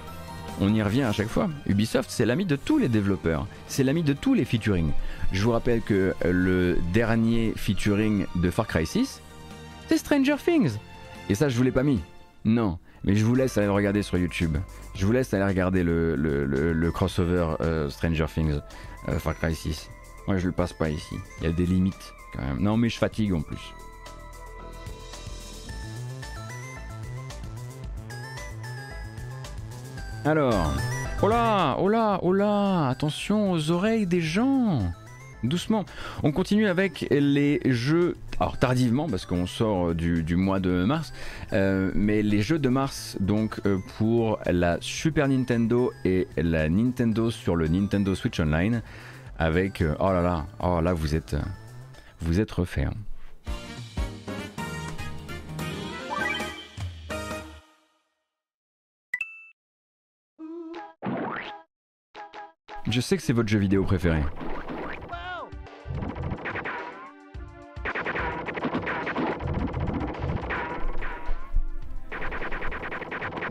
[0.60, 1.50] on y revient à chaque fois.
[1.68, 4.92] Ubisoft, c'est l'ami de tous les développeurs, c'est l'ami de tous les featuring.
[5.32, 9.22] Je vous rappelle que le dernier featuring de Far Cry 6,
[9.88, 10.78] c'est Stranger Things.
[11.30, 12.02] Et ça, je vous l'ai pas mis.
[12.44, 14.58] Non, mais je vous laisse aller regarder sur YouTube.
[14.94, 18.60] Je vous laisse aller regarder le, crossover euh, Stranger Things
[19.10, 19.90] euh, Far Cry 6.
[20.28, 21.16] Moi, je le passe pas ici.
[21.40, 22.60] Il y a des limites quand même.
[22.60, 23.74] Non, mais je fatigue en plus.
[30.26, 30.74] Alors,
[31.22, 34.92] oh là, oh là, oh là, attention aux oreilles des gens.
[35.48, 35.86] Doucement.
[36.24, 41.14] On continue avec les jeux, alors tardivement parce qu'on sort du, mois de mars,
[41.54, 47.32] euh, mais les jeux de mars donc euh, pour la Super Nintendo et la Nintendo
[47.32, 48.82] sur le Nintendo Switch Online
[49.38, 51.36] avec, euh, oh là là, oh là vous êtes,
[52.22, 52.86] vous refait.
[52.86, 52.94] Hein.
[62.88, 64.22] Je sais que c'est votre jeu vidéo préféré.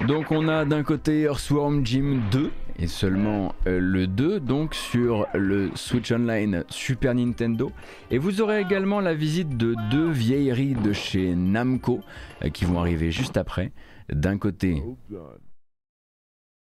[0.07, 5.27] Donc on a d'un côté Earthworm Jim 2 et seulement euh, le 2 donc sur
[5.33, 7.73] le Switch Online Super Nintendo
[8.11, 12.01] et vous aurez également la visite de deux vieilleries de chez Namco
[12.43, 13.73] euh, qui vont arriver juste après.
[14.13, 14.83] D'un côté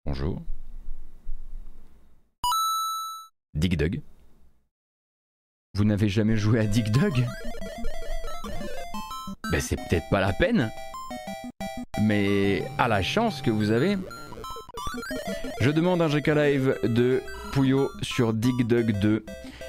[0.05, 0.41] Bonjour.
[3.53, 4.01] Dig Dug.
[5.75, 7.25] Vous n'avez jamais joué à Dig Dug?
[9.51, 10.69] Ben c'est peut-être pas la peine.
[12.03, 13.97] Mais à la chance que vous avez.
[15.61, 17.21] Je demande un GK Live de
[17.51, 19.25] Puyo sur Dig Dug 2.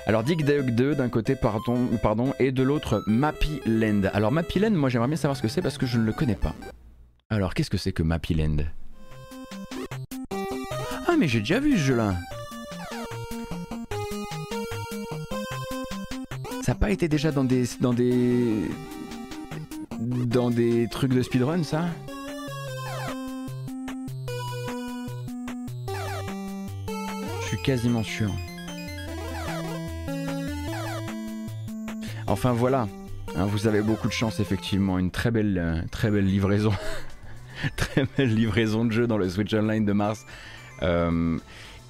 [0.06, 4.02] Alors Dig Dug 2 d'un côté pardon, et de l'autre Mappy Land.
[4.12, 6.12] Alors Mappy Land, moi j'aimerais bien savoir ce que c'est parce que je ne le
[6.12, 6.54] connais pas.
[7.28, 8.64] Alors qu'est-ce que c'est que Mappy Land?
[11.06, 12.14] Ah mais j'ai déjà vu ce jeu là.
[16.62, 18.70] Ça n'a pas été déjà dans des dans des
[20.00, 21.86] dans des trucs de speedrun ça?
[27.56, 28.30] Quasiment sûr.
[32.26, 32.86] Enfin voilà,
[33.36, 36.72] hein, vous avez beaucoup de chance effectivement, une très belle, euh, très belle livraison,
[37.76, 40.24] très belle livraison de jeu dans le Switch Online de mars.
[40.82, 41.38] Euh,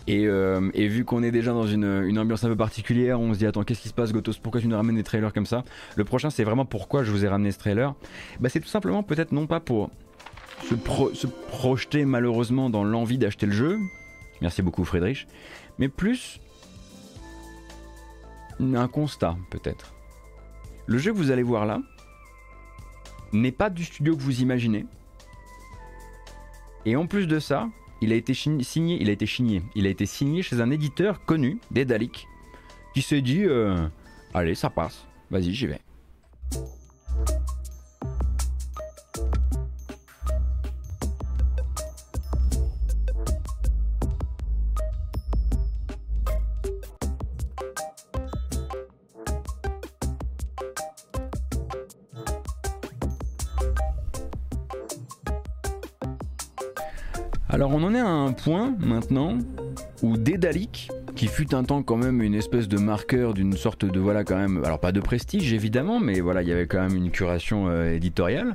[0.08, 3.46] euh, et, vu qu'on est déjà dans une, ambiance un peu particulière, on se dit
[3.46, 4.32] attends qu'est-ce qui se passe Gotos?
[4.42, 5.64] Pourquoi tu nous ramènes des trailers comme ça?
[5.96, 7.94] Le prochain c'est vraiment pourquoi je vous ai ramené ce trailer?
[8.40, 9.90] Bah c'est tout simplement peut-être non pas pour
[10.68, 13.78] se, projeter malheureusement dans l'envie d'acheter le jeu.
[14.40, 15.26] Merci beaucoup Friedrich.
[15.78, 16.40] Mais plus
[18.60, 19.94] un constat peut-être.
[20.86, 21.80] Le jeu que vous allez voir là
[23.32, 24.86] n'est pas du studio que vous imaginez.
[26.84, 27.68] Et en plus de ça,
[28.00, 32.26] il a été signé, il a été signé, chez un éditeur connu, Dédalic,
[32.94, 33.88] qui s'est dit euh,
[34.32, 35.80] allez ça passe, vas-y j'y vais.
[57.80, 59.38] On en est à un point maintenant
[60.02, 63.98] où Dédalic, qui fut un temps quand même une espèce de marqueur d'une sorte de
[63.98, 66.94] voilà quand même, alors pas de prestige évidemment, mais voilà il y avait quand même
[66.94, 68.52] une curation euh, éditoriale,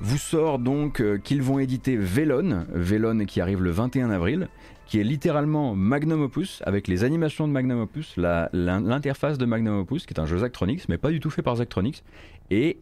[0.00, 4.48] vous sort donc euh, qu'ils vont éditer Velon, Velon qui arrive le 21 avril,
[4.86, 10.06] qui est littéralement Magnum Opus avec les animations de Magnum Opus, l'interface de Magnum Opus
[10.06, 12.02] qui est un jeu Zachtronics mais pas du tout fait par Zachtronics
[12.50, 12.78] et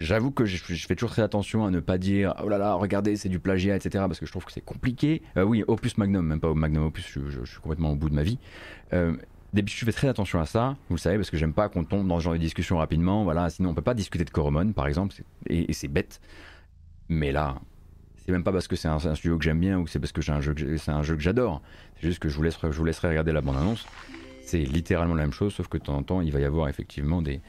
[0.00, 3.16] J'avoue que je, fais toujours très attention à ne pas dire oh là là, regardez,
[3.16, 4.04] c'est du plagiat, etc.
[4.06, 5.22] Parce que je trouve que c'est compliqué.
[5.36, 8.24] Euh, oui, Opus Magnum, même pas Magnum Opus, je, suis complètement au bout de ma
[8.24, 8.38] vie.
[8.92, 9.16] Euh,
[9.54, 12.08] je fais très attention à ça, vous le savez, parce que j'aime pas qu'on tombe
[12.08, 13.22] dans ce genre de discussion rapidement.
[13.22, 15.14] Voilà, sinon on peut pas discuter de Coromon, par exemple,
[15.46, 16.20] et, c'est bête.
[17.08, 17.60] Mais là,
[18.16, 20.22] c'est même pas parce que c'est un, studio que j'aime bien ou c'est parce que
[20.22, 21.62] c'est un jeu que j'adore.
[22.00, 23.86] C'est juste que je vous laisserai, regarder la bande annonce.
[24.42, 26.68] C'est littéralement la même chose, sauf que de temps en temps, il va y avoir
[26.68, 27.40] effectivement des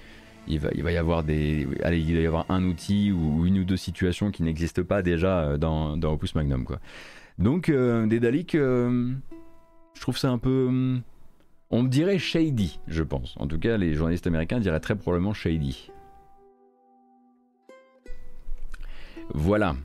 [0.47, 3.59] il va, il va y avoir des, il va y avoir un outil ou une
[3.59, 6.79] ou deux situations qui n'existent pas déjà euh, dans, dans, Opus Magnum, quoi.
[7.37, 8.07] Donc, euh,
[8.55, 9.11] euh,
[9.93, 11.01] je trouve ça un peu,
[11.69, 13.35] on dirait shady, je pense.
[13.37, 15.91] En tout cas, les journalistes américains diraient très probablement shady.
[19.33, 19.75] Voilà.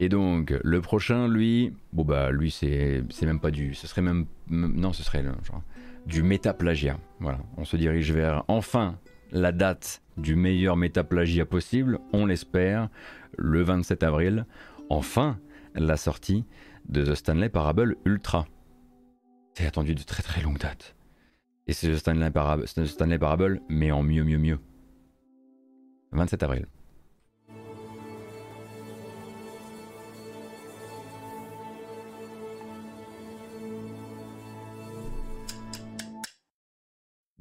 [0.00, 3.74] Et donc, le prochain, lui, bon bah, lui, c'est même pas du.
[3.74, 4.26] Ce serait même.
[4.48, 5.62] Non, ce serait genre,
[6.06, 6.98] du métaplagiat.
[7.20, 8.98] Voilà, on se dirige vers enfin
[9.34, 12.88] la date du meilleur métaplagiat possible, on l'espère,
[13.36, 14.46] le 27 avril.
[14.88, 15.38] Enfin,
[15.74, 16.46] la sortie
[16.88, 18.46] de The Stanley Parable Ultra.
[19.54, 20.94] C'est attendu de très très longue date.
[21.66, 24.60] Et c'est The Stanley Parable, Stanley Parable, mais en mieux, mieux, mieux.
[26.12, 26.66] 27 avril.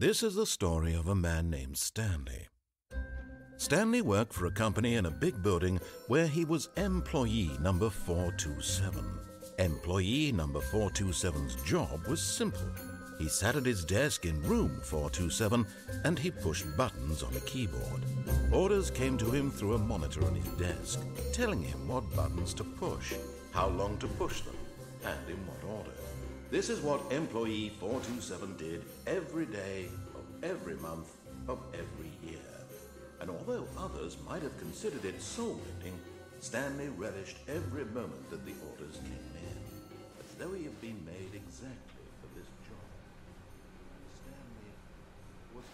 [0.03, 2.49] This is the story of a man named Stanley.
[3.55, 9.01] Stanley worked for a company in a big building where he was employee number 427.
[9.59, 12.67] Employee number 427's job was simple.
[13.17, 15.65] He sat at his desk in room 427
[16.03, 18.03] and he pushed buttons on a keyboard.
[18.51, 20.99] Orders came to him through a monitor on his desk,
[21.31, 23.13] telling him what buttons to push,
[23.53, 24.57] how long to push them,
[25.05, 26.02] and in what order.
[26.53, 31.09] This is what employee 427 did every day of every month
[31.47, 32.45] of every year.
[33.19, 35.99] And although others might have considered it soul-bending,
[36.41, 39.57] Stanley relished every moment that the orders came in,
[40.19, 42.85] as though he had been made exactly for this job.
[44.21, 44.77] Stanley
[45.55, 45.65] was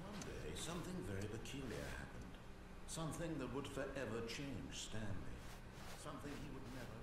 [0.00, 0.99] One day, something.
[2.90, 5.36] Something that would forever change Stanley.
[6.02, 6.98] Something he would never.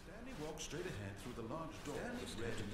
[0.00, 2.00] Stanley walked straight ahead through the large door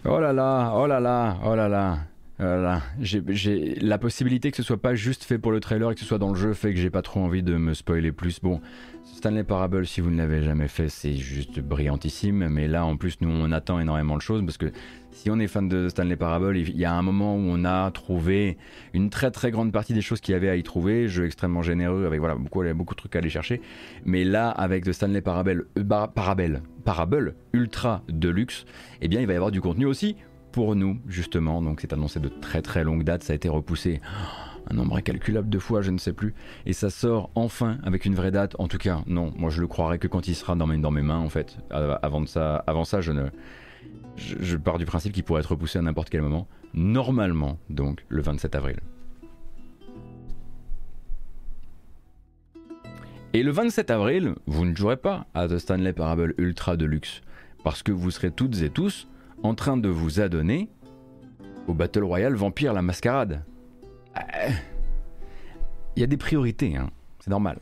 [0.04, 2.15] Oh là là, oh là là, oh là là.
[2.38, 2.82] Voilà.
[3.00, 6.06] J'ai, la possibilité que ce soit pas juste fait pour le trailer et que ce
[6.06, 8.40] soit dans le jeu fait que j'ai pas trop envie de me spoiler plus.
[8.40, 8.60] Bon,
[9.04, 12.48] Stanley Parable, si vous ne l'avez jamais fait, c'est juste brillantissime.
[12.48, 14.70] Mais là, en plus, nous, on attend énormément de choses parce que
[15.12, 17.90] si on est fan de Stanley Parable, il y a un moment où on a
[17.90, 18.58] trouvé
[18.92, 21.08] une très très grande partie des choses qu'il y avait à y trouver.
[21.08, 23.62] Jeu extrêmement généreux avec voilà beaucoup, beaucoup de trucs à aller chercher.
[24.04, 28.66] Mais là, avec The Stanley Parable, euh, Parable, Parable Ultra Deluxe,
[29.00, 30.16] eh bien, il va y avoir du contenu aussi
[30.56, 31.60] pour nous, justement.
[31.60, 33.22] Donc, c'est annoncé de très très longue date.
[33.22, 34.00] Ça a été repoussé
[34.70, 36.32] un nombre incalculable de fois, je ne sais plus.
[36.64, 38.56] Et ça sort enfin avec une vraie date.
[38.58, 40.90] En tout cas, non, moi je le croirai que quand il sera dans mes, dans
[40.90, 41.58] mes mains, en fait.
[41.70, 43.26] Avant, de ça, avant ça, je ne.
[44.16, 46.48] Je, je pars du principe qu'il pourrait être repoussé à n'importe quel moment.
[46.72, 48.76] Normalement, donc, le 27 avril.
[53.34, 57.20] Et le 27 avril, vous ne jouerez pas à The Stanley Parable Ultra Deluxe.
[57.62, 59.06] Parce que vous serez toutes et tous
[59.42, 60.68] en train de vous adonner
[61.68, 63.44] au Battle Royale Vampire la Mascarade.
[64.16, 64.50] Euh,
[65.96, 66.90] Il y a des priorités, hein.
[67.20, 67.58] c'est normal.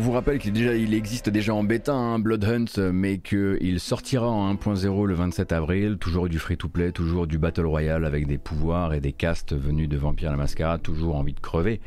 [0.00, 5.06] Vous rappelle qu'il existe déjà en bêta un Blood Hunt, mais qu'il sortira en 1.0
[5.06, 9.12] le 27 avril, toujours du free-to-play, toujours du Battle Royale avec des pouvoirs et des
[9.12, 11.80] castes venus de Vampire la Mascarade, toujours envie de crever.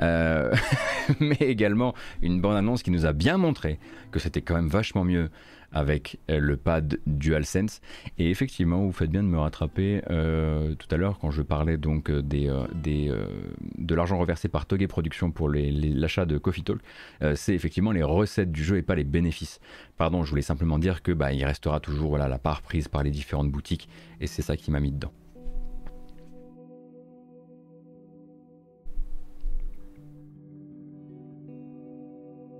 [0.00, 0.54] Euh,
[1.20, 3.78] mais également une bonne annonce qui nous a bien montré
[4.12, 5.28] que c'était quand même vachement mieux
[5.76, 7.82] avec euh, le pad DualSense.
[8.18, 11.76] Et effectivement, vous faites bien de me rattraper euh, tout à l'heure quand je parlais
[11.76, 16.80] donc euh, de l'argent reversé par Toge Productions pour l'achat de Coffee Talk.
[17.34, 19.60] C'est effectivement les recettes du jeu et pas les bénéfices.
[19.98, 23.02] Pardon, je voulais simplement dire que bah, il restera toujours voilà, la part prise par
[23.02, 23.88] les différentes boutiques
[24.20, 25.12] et c'est ça qui m'a mis dedans.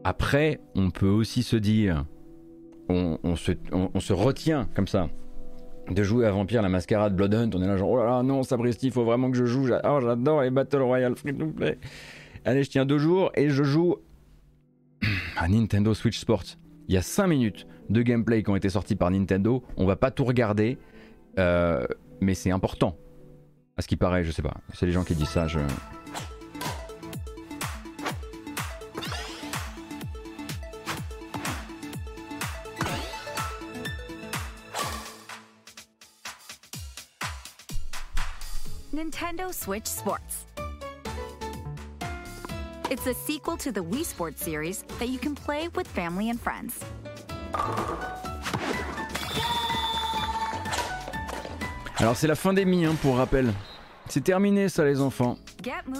[0.05, 2.05] Après, on peut aussi se dire,
[2.88, 5.08] on, se, on- se retient comme ça
[5.90, 7.50] de jouer à Vampire la Mascarade Blood Hunt.
[7.54, 9.68] On est là genre, oh là là, non, Sabristi, il faut vraiment que je joue.
[9.84, 11.78] Oh, j'adore les Battle Royale free to play.
[12.44, 13.96] Allez, je tiens deux jours et je joue
[15.36, 16.44] à Nintendo Switch Sports.
[16.88, 19.62] Il y a 5 minutes de gameplay qui ont été sortis par Nintendo.
[19.76, 20.78] On va pas tout regarder,
[21.38, 21.84] euh,
[22.20, 22.96] mais c'est important.
[23.76, 24.54] À ce qui paraît, je sais pas.
[24.72, 25.46] C'est les gens qui disent ça.
[25.48, 25.58] Je...
[39.16, 40.44] Nintendo Switch Sports.
[42.90, 46.38] It's a sequel to the Wii Sports series that you can play with family and
[46.38, 46.84] friends.
[51.97, 53.55] Alors c'est la fin des mi hein, pour rappel.
[54.09, 55.38] C'est terminé ça les enfants.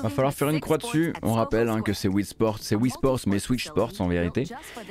[0.03, 1.13] Va falloir faire une croix dessus.
[1.23, 4.45] On rappelle hein, que c'est Wii Sports, c'est Wii Sports mais Switch Sports en vérité.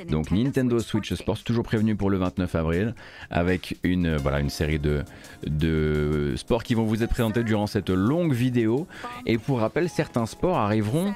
[0.08, 2.94] Donc Nintendo Switch Sports toujours prévenu pour le 29 avril
[3.30, 5.04] avec une voilà une série de
[5.44, 8.86] de sports qui vont vous être présentés durant cette longue vidéo.
[9.26, 11.14] Et pour rappel, certains sports arriveront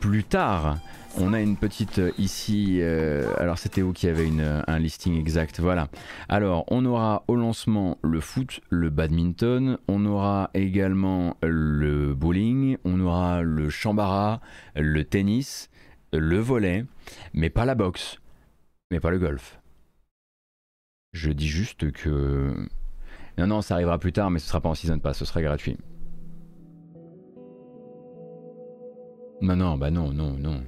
[0.00, 0.76] plus tard.
[1.18, 2.78] On a une petite euh, ici.
[2.80, 5.88] Euh, alors c'était où qui avait une, un listing exact Voilà.
[6.28, 13.00] Alors on aura au lancement le foot, le badminton, on aura également le bowling, on
[13.00, 14.40] aura le chambara,
[14.74, 15.70] le tennis,
[16.12, 16.84] le volet,
[17.32, 18.18] mais pas la boxe,
[18.90, 19.58] mais pas le golf.
[21.14, 22.54] Je dis juste que
[23.38, 25.40] non non ça arrivera plus tard, mais ce sera pas en season pass, ce sera
[25.40, 25.78] gratuit.
[29.40, 30.62] Non non bah non non non.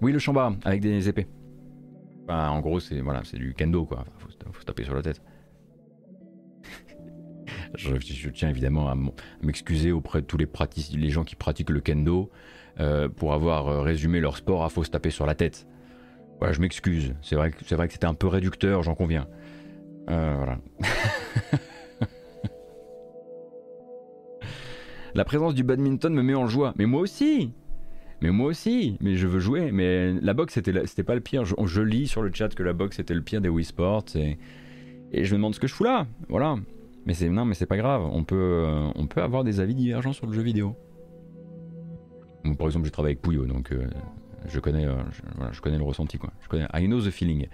[0.00, 1.26] Oui, le chambara avec des épées.
[2.24, 4.04] Enfin, en gros, c'est voilà, c'est du kendo quoi.
[4.18, 5.20] faut, faut se taper sur la tête.
[7.74, 8.96] je, je, tiens évidemment à
[9.42, 10.48] m'excuser auprès de tous les,
[10.94, 12.30] les gens qui pratiquent le kendo
[12.78, 15.66] euh, pour avoir euh, résumé leur sport à faut se taper sur la tête.
[16.38, 17.14] Voilà, je m'excuse.
[17.20, 19.26] C'est vrai, c'est vrai que c'était un peu réducteur, j'en conviens.
[20.08, 20.58] Euh, voilà.
[25.14, 27.52] la présence du badminton me met en joie, mais moi aussi.
[28.22, 29.72] Mais moi aussi, mais je veux jouer.
[29.72, 31.44] Mais la boxe, c'était, pas le pire.
[31.44, 34.04] Je, lis sur le chat que la boxe était le pire des Wii Sports.
[34.14, 34.36] Et,
[35.12, 36.06] je me demande ce que je fous là.
[36.28, 36.56] Voilà.
[37.06, 38.02] Mais c'est, non, mais c'est pas grave.
[38.12, 40.76] On peut, euh, on peut avoir des avis divergents sur le jeu vidéo.
[42.58, 43.86] par exemple, je travaille avec Puyo, donc euh,
[44.46, 44.94] je connais, euh,
[45.52, 46.30] je, connais le ressenti quoi.
[46.42, 47.46] Je connais, I know the feeling.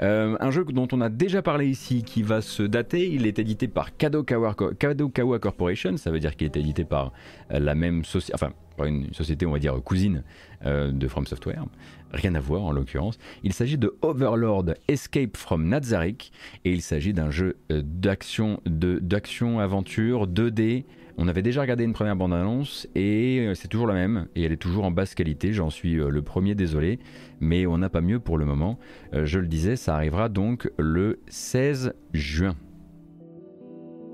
[0.00, 3.08] Euh, un jeu dont on a déjà parlé ici, qui va se dater.
[3.08, 5.96] Il est édité par Kadokawa, Kadokawa Corporation.
[5.96, 7.12] Ça veut dire qu'il est édité par
[7.52, 10.22] euh, la même société, enfin par une société on va dire cousine
[10.64, 11.66] de From Software.
[12.12, 13.18] Rien à voir en l'occurrence.
[13.42, 16.32] Il s'agit de Overlord Escape from Nazarick
[16.64, 20.84] et il s'agit d'un jeu d'action, d'action aventure 2D
[21.18, 24.52] on avait déjà regardé une première bande-annonce et euh, c'est toujours la même et elle
[24.52, 26.98] est toujours en basse qualité, j'en suis euh, le premier désolé,
[27.40, 28.78] mais on n'a pas mieux pour le moment.
[29.14, 32.56] Euh, je le disais, ça arrivera donc le 16 juin.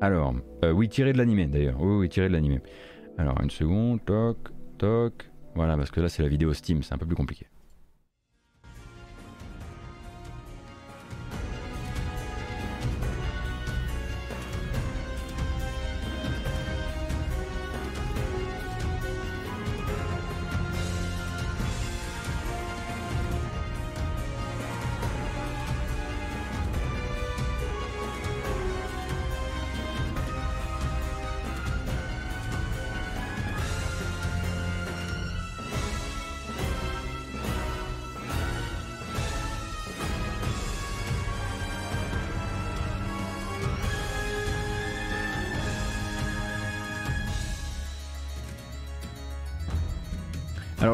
[0.00, 0.32] Alors,
[0.72, 2.60] oui, tiré de l'animé d'ailleurs, oui, oui, tiré de l'animé.
[3.16, 4.36] Alors, une seconde, toc,
[4.78, 7.46] toc, voilà, parce que là c'est la vidéo Steam, c'est un peu plus compliqué.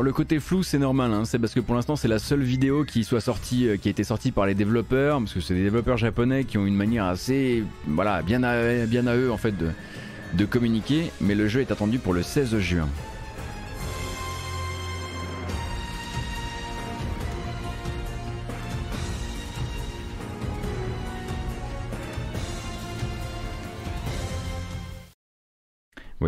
[0.03, 1.12] Le côté flou, c'est normal.
[1.12, 1.25] Hein.
[1.25, 4.47] C'est parce que pour l'instant, c'est la seule vidéo euh, qui a été sortie par
[4.47, 9.16] les développeurs, parce que c'est des développeurs japonais qui ont une manière assez, bien à,
[9.16, 9.55] eux en fait
[10.33, 11.11] de communiquer.
[11.21, 12.89] Mais le jeu est attendu pour le 16 juin.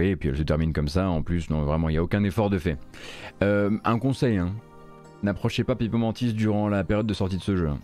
[0.04, 1.08] Et puis elle se termine comme ça.
[1.08, 2.76] En plus, non, vraiment, il n'y a aucun effort de fait.
[3.42, 4.52] Euh, un conseil, hein.
[5.22, 7.68] n'approchez pas Pipo Mantis durant la période de sortie de ce jeu.
[7.68, 7.78] Hein.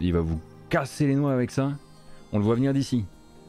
[0.00, 0.40] Il va vous
[0.70, 1.72] casser les noix avec ça.
[2.32, 3.04] On le voit venir d'ici.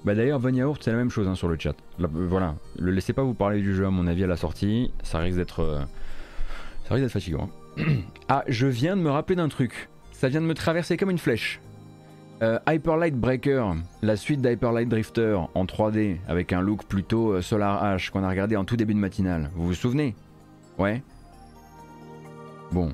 [0.05, 1.75] Bah d'ailleurs, Von Yaourt, c'est la même chose hein, sur le chat.
[1.99, 4.91] Euh, voilà, le laissez pas vous parler du jeu à mon avis à la sortie.
[5.03, 5.81] Ça risque d'être, euh,
[6.87, 7.49] ça risque d'être fatigant.
[8.29, 9.89] ah, je viens de me rappeler d'un truc.
[10.11, 11.59] Ça vient de me traverser comme une flèche.
[12.41, 17.83] Euh, Hyperlight Breaker, la suite d'Hyperlight Drifter en 3D avec un look plutôt euh, Solar
[17.83, 19.49] H qu'on a regardé en tout début de matinale.
[19.55, 20.15] Vous vous souvenez?
[20.77, 21.03] Ouais?
[22.71, 22.93] Bon.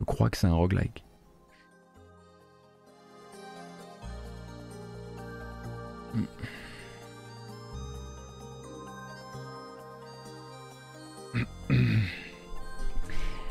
[0.00, 1.04] Je crois que c'est un roguelike.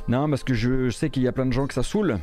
[0.07, 2.17] Non, parce que je, sais qu'il y a plein de gens que ça saoule.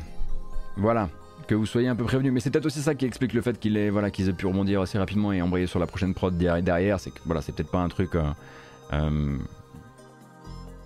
[0.77, 1.09] Voilà,
[1.47, 2.31] que vous soyez un peu prévenus.
[2.31, 4.45] Mais c'est peut-être aussi ça qui explique le fait qu'il est, voilà, qu'ils aient pu
[4.45, 6.99] rebondir assez rapidement et embrayer sur la prochaine prod derrière.
[6.99, 8.15] C'est que voilà, c'est peut-être pas un truc.
[8.15, 8.23] Euh,
[8.93, 9.37] euh,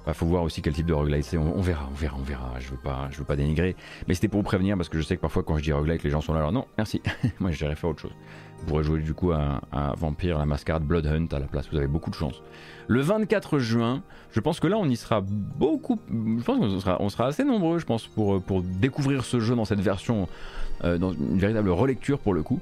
[0.05, 1.37] bah, faut voir aussi quel type de roguelite c'est.
[1.37, 2.53] On, verra, on verra, on verra.
[2.59, 3.75] Je veux pas, je veux pas dénigrer.
[4.07, 6.03] Mais c'était pour vous prévenir parce que je sais que parfois quand je dis roguelite,
[6.03, 6.39] les gens sont là.
[6.39, 7.01] Alors non, merci.
[7.39, 8.15] Moi, j'irais faire autre chose.
[8.59, 9.61] Vous pourrez jouer du coup à,
[9.97, 11.67] Vampire, la mascarade Blood Hunt à la place.
[11.71, 12.41] Vous avez beaucoup de chance.
[12.87, 15.99] Le 24 juin, je pense que là, on y sera beaucoup.
[16.09, 19.79] Je pense qu'on sera, assez nombreux, je pense, pour, pour découvrir ce jeu dans cette
[19.81, 20.27] version,
[20.83, 22.59] euh, dans une véritable relecture pour le coup.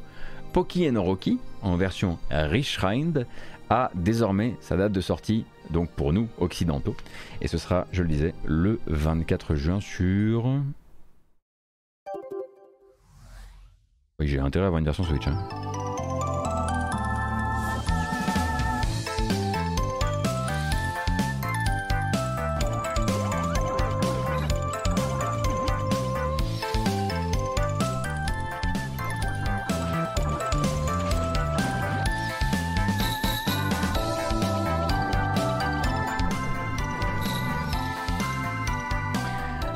[0.53, 3.25] Poki and Rocky en version Richrind
[3.69, 6.95] a désormais sa date de sortie, donc pour nous occidentaux,
[7.41, 10.45] et ce sera, je le disais, le 24 juin sur.
[14.19, 15.27] Oui, j'ai intérêt à avoir une version Switch.
[15.27, 15.37] Hein.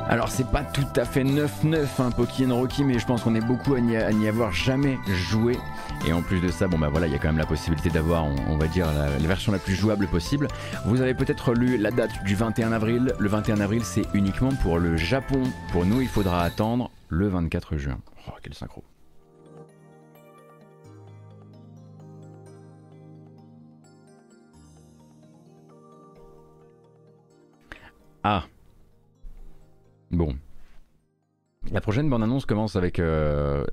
[0.08, 3.44] Alors c'est pas tout à fait 9-9 hein, Pokémon Rocky mais je pense qu'on est
[3.44, 5.58] beaucoup à n'y avoir jamais joué
[6.06, 7.90] et en plus de ça bon bah voilà il y a quand même la possibilité
[7.90, 10.48] d'avoir on, va dire la, version la plus jouable possible.
[10.86, 14.78] Vous avez peut-être lu la date du 21 avril, le 21 avril c'est uniquement pour
[14.78, 15.42] le Japon.
[15.72, 17.98] Pour nous il faudra attendre le 24 juin.
[18.28, 18.82] Oh quel synchro.
[28.24, 28.44] Ah
[30.10, 30.36] Bon.
[31.70, 33.64] La prochaine bande-annonce commence avec, euh,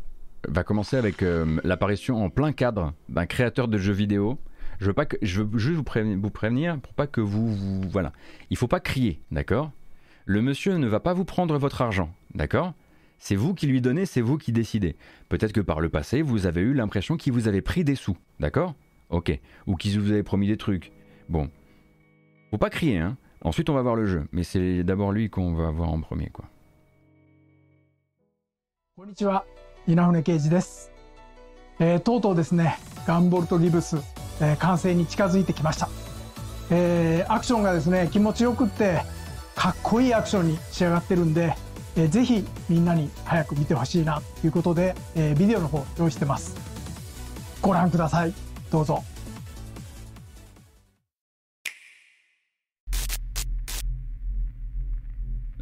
[0.48, 4.40] va commencer avec euh, l'apparition en plein cadre d'un créateur de jeux vidéo.
[4.80, 8.12] Je veux, pas que, je veux juste vous prévenir, pour pas que vous, vous Voilà.
[8.50, 9.72] Il faut pas crier, d'accord?
[10.26, 12.74] Le monsieur ne va pas vous prendre votre argent, d'accord?
[13.20, 14.98] C'est vous qui lui donnez, c'est vous qui décidez.
[15.30, 18.18] Peut-être que par le passé, vous avez eu l'impression qu'il vous avait pris des sous,
[18.40, 18.76] d'accord?
[19.10, 19.40] Ok.
[19.68, 20.92] Ou qu'il vous avait promis des trucs.
[21.30, 21.50] Bon.
[22.52, 25.54] Faut pas crier, hein Ensuite, on va voir le jeu, mais c'est d'abord lui qu'on
[25.54, 26.46] va voir en premier, quoi.
[28.98, 29.46] こんにちは、
[29.88, 30.90] 稲船圭司です。
[31.78, 33.98] えー、とうとうですね、ガンボルトギブス、
[34.42, 35.90] えー、完成に近づいてきました。
[36.72, 39.04] えー、アクションがですね、気持ちよくって、
[39.54, 41.56] かっこいいアクションに仕上がってるんで、
[41.96, 46.56] えー、ぜひみんなに早く見てほしいなということで、えー、ビデオの方用意してます。
[47.62, 48.34] ご覧ください。
[48.72, 49.04] どうぞ。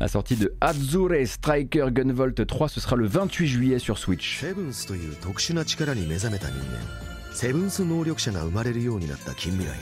[0.02, 4.38] La sortie de Azure Striker Gunvolt 3, ce sera le 28 juillet sur Switch.
[4.38, 9.74] セブンスという特殊な力に目覚めた人間セブンス能力者が生まれるようになった近未来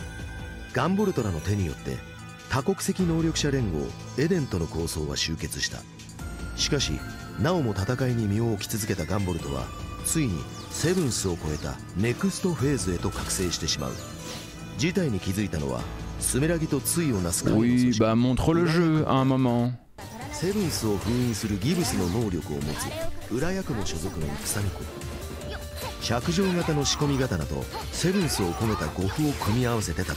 [0.72, 1.96] ガンボルトラの手によって
[2.50, 3.80] 多国籍能力者連合
[4.18, 5.78] エデンとの構想は終結した
[6.56, 6.92] しかし
[7.40, 9.64] なおも戦いに身を置き続けたガンボルトは
[10.04, 10.38] ついに
[10.70, 13.92] セブンスを超えたネクストフェーズへと覚醒してしまう
[14.78, 15.80] 事態に気づいたのは
[16.20, 19.72] スメラギと対をなす Oui, bah montre le jeu à un moment.
[20.41, 24.81] セブンスを封印するギブスの能力を持つ裏役の所属の戦子
[26.03, 30.15] 尺状型の仕込み刀とセブンスを込めた護符を組み合わせて戦う。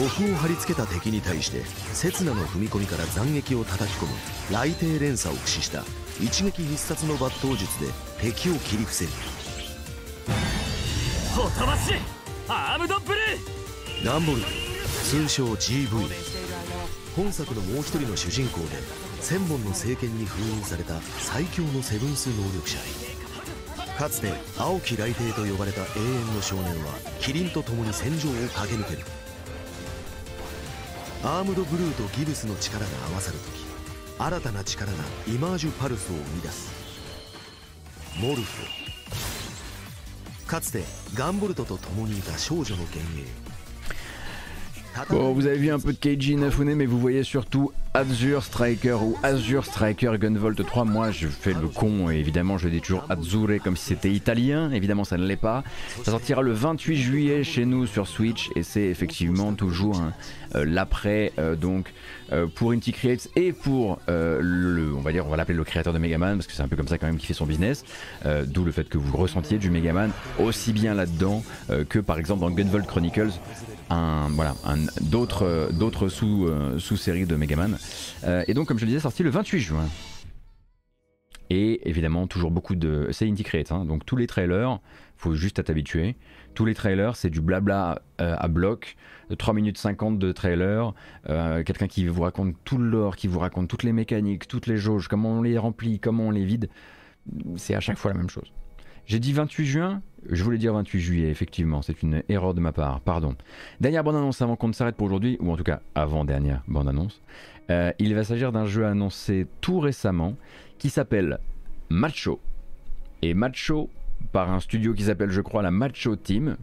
[0.00, 4.12] 護符を貼り付けた敵に対して刹那の踏み込みから斬撃を叩き込む
[4.50, 5.82] 雷帝連鎖を駆使した
[6.22, 7.90] 一撃必殺の抜刀術で
[8.20, 9.10] 敵を切り伏せる。
[11.34, 11.94] ほし
[12.46, 13.20] アームドブル。
[14.02, 14.42] ーガンボル
[15.02, 16.35] 通称 GV
[17.16, 18.66] 本作のもう一人の主人公で
[19.22, 22.78] 1000本の聖剣に封印された最強のセブンス能力者。
[23.98, 28.98] かつて青き雷帝と呼ばれた永遠の少年はキリンと共に戦場を駆け抜ける。
[31.24, 33.64] アームドブルーとギブスの力が合わさる時
[34.18, 36.70] 新たな力がイマージュパルスを生み出す。
[38.20, 40.46] モルフォ。
[40.46, 40.84] かつて
[41.14, 43.45] ガンボルトと共にいた少女の幻影。
[45.10, 49.16] Bon, vous avez vu un peu de Keiji Inafune, mais vous voyez surtout Azure Striker ou
[49.22, 50.84] Azure Striker Gunvolt 3.
[50.84, 54.70] Moi, je fais le con, et évidemment, je dis toujours Azure comme si c'était italien.
[54.70, 55.64] Évidemment, ça ne l'est pas.
[56.02, 60.00] Ça sortira le 28 juillet chez nous sur Switch, et c'est effectivement toujours
[60.54, 61.92] euh, l'après, euh, donc
[62.32, 65.92] euh, pour Inti Creates et pour le, on va dire, on va l'appeler le créateur
[65.92, 67.84] de Megaman, parce que c'est un peu comme ça quand même qui fait son business.
[68.46, 71.42] D'où le fait que vous ressentiez du Megaman aussi bien là-dedans
[71.88, 73.32] que par exemple dans Gunvolt Chronicles
[73.90, 74.54] un, voilà,
[75.00, 77.78] d'autres, d'autres sous, euh, sous-séries de Megaman.
[78.24, 79.86] Euh, et donc, comme je le disais, sorti le 28 juin.
[81.48, 83.08] Et évidemment, toujours beaucoup de.
[83.12, 84.80] C'est Indie Create, hein, donc tous les trailers,
[85.16, 86.16] faut juste t'habituer.
[86.54, 88.96] Tous les trailers, c'est du blabla euh, à bloc,
[89.38, 90.92] 3 minutes 50 de trailer,
[91.26, 94.78] quelqu'un qui vous raconte tout le lore, qui vous raconte toutes les mécaniques, toutes les
[94.78, 96.68] jauges, comment on les remplit, comment on les vide.
[97.56, 98.50] C'est à chaque fois la même chose.
[99.06, 102.72] J'ai dit 28 juin Je voulais dire 28 juillet, effectivement, c'est une erreur de ma
[102.72, 103.36] part, pardon.
[103.80, 107.22] Dernière bande-annonce avant qu'on ne s'arrête pour aujourd'hui, ou en tout cas avant-dernière bande-annonce.
[107.70, 110.36] Euh, il va s'agir d'un jeu annoncé tout récemment
[110.78, 111.38] qui s'appelle
[111.88, 112.40] Macho.
[113.22, 113.90] Et Macho,
[114.32, 116.56] par un studio qui s'appelle, je crois, la Macho Team,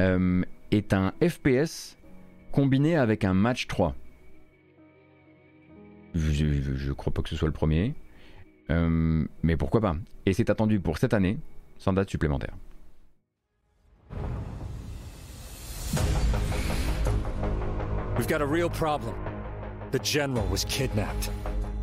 [0.00, 1.96] euh, est un FPS
[2.52, 3.94] combiné avec un match 3.
[6.14, 6.46] Je,
[6.76, 7.94] je, crois pas que ce soit le premier.
[8.70, 9.96] Euh, mais pourquoi pas
[10.26, 11.38] Et c'est attendu pour cette année,
[11.78, 12.54] sans date supplémentaire.
[18.16, 19.14] We've got a real problem.
[19.90, 21.30] The general was kidnapped.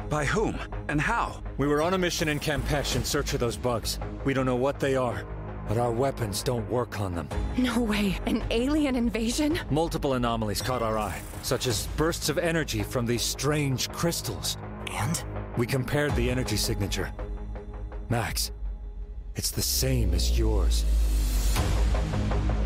[0.09, 0.57] By whom?
[0.89, 1.41] And how?
[1.57, 3.99] We were on a mission in Campeche in search of those bugs.
[4.25, 5.23] We don't know what they are,
[5.67, 7.29] but our weapons don't work on them.
[7.57, 8.17] No way.
[8.25, 9.59] An alien invasion?
[9.69, 14.57] Multiple anomalies caught our eye, such as bursts of energy from these strange crystals.
[14.91, 15.23] And?
[15.57, 17.11] We compared the energy signature.
[18.09, 18.51] Max,
[19.35, 20.85] it's the same as yours.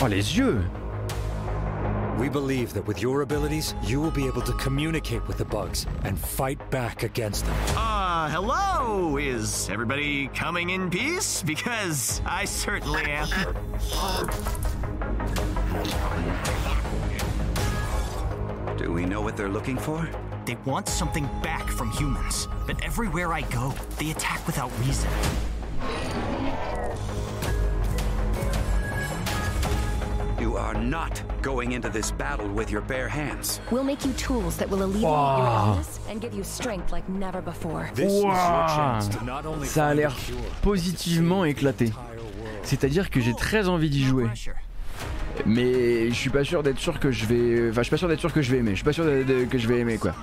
[0.01, 0.63] Oh, les yeux!
[2.19, 5.85] We believe that with your abilities, you will be able to communicate with the bugs
[6.03, 7.55] and fight back against them.
[7.75, 9.17] Uh, hello?
[9.17, 11.43] Is everybody coming in peace?
[11.55, 13.27] Because I certainly am.
[18.77, 20.09] Do we know what they're looking for?
[20.45, 22.47] They want something back from humans.
[22.65, 25.09] But everywhere I go, they attack without reason.
[30.55, 33.59] You are not going into this battle with your bare hands.
[33.73, 35.37] We'll make you tools that will alleviate Wow.
[35.37, 37.83] your illness and give you strength like never before.
[39.65, 40.15] Ça a l'air
[40.61, 41.91] positivement éclaté.
[42.63, 44.27] C'est-à-dire que j'ai très envie d'y jouer.
[45.45, 47.69] Mais je suis pas sûr d'être sûr que je vais.
[47.71, 48.71] Enfin, je suis pas sûr d'être sûr que je vais aimer.
[48.71, 50.13] Je suis pas sûr de- de- que je vais aimer quoi.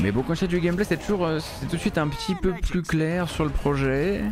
[0.00, 1.26] Mais bon, quand c'est du gameplay, c'est toujours.
[1.26, 4.22] euh, C'est tout de suite un petit peu plus clair sur le projet.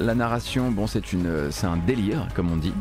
[0.00, 2.74] La narration, bon, c'est une, c'est un délire, comme on dit.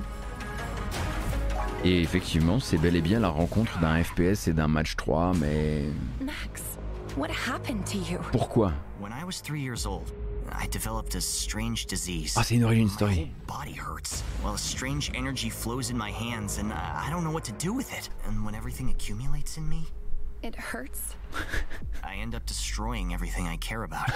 [1.86, 5.84] Et effectivement, c'est bel et bien la rencontre d'un FPS et d'un match 3, mais
[6.22, 6.62] Max,
[7.18, 8.20] what happened to you?
[8.32, 8.72] pourquoi?
[9.02, 10.10] When I was three years old,
[10.54, 12.36] I developed a strange disease.
[12.38, 13.16] Ah, c'est une origin My story.
[13.16, 14.24] whole body hurts.
[14.44, 17.54] Well, a strange energy flows in my hands, and I I don't know what to
[17.60, 18.10] do with it.
[18.28, 19.88] And when everything accumulates in me,
[20.42, 21.16] It hurts?
[22.04, 24.10] I end up destroying everything I care about.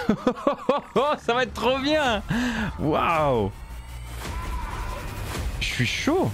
[0.96, 2.22] Oh, ça va être trop bien
[2.78, 3.50] Waouh
[5.60, 6.30] Je suis chaud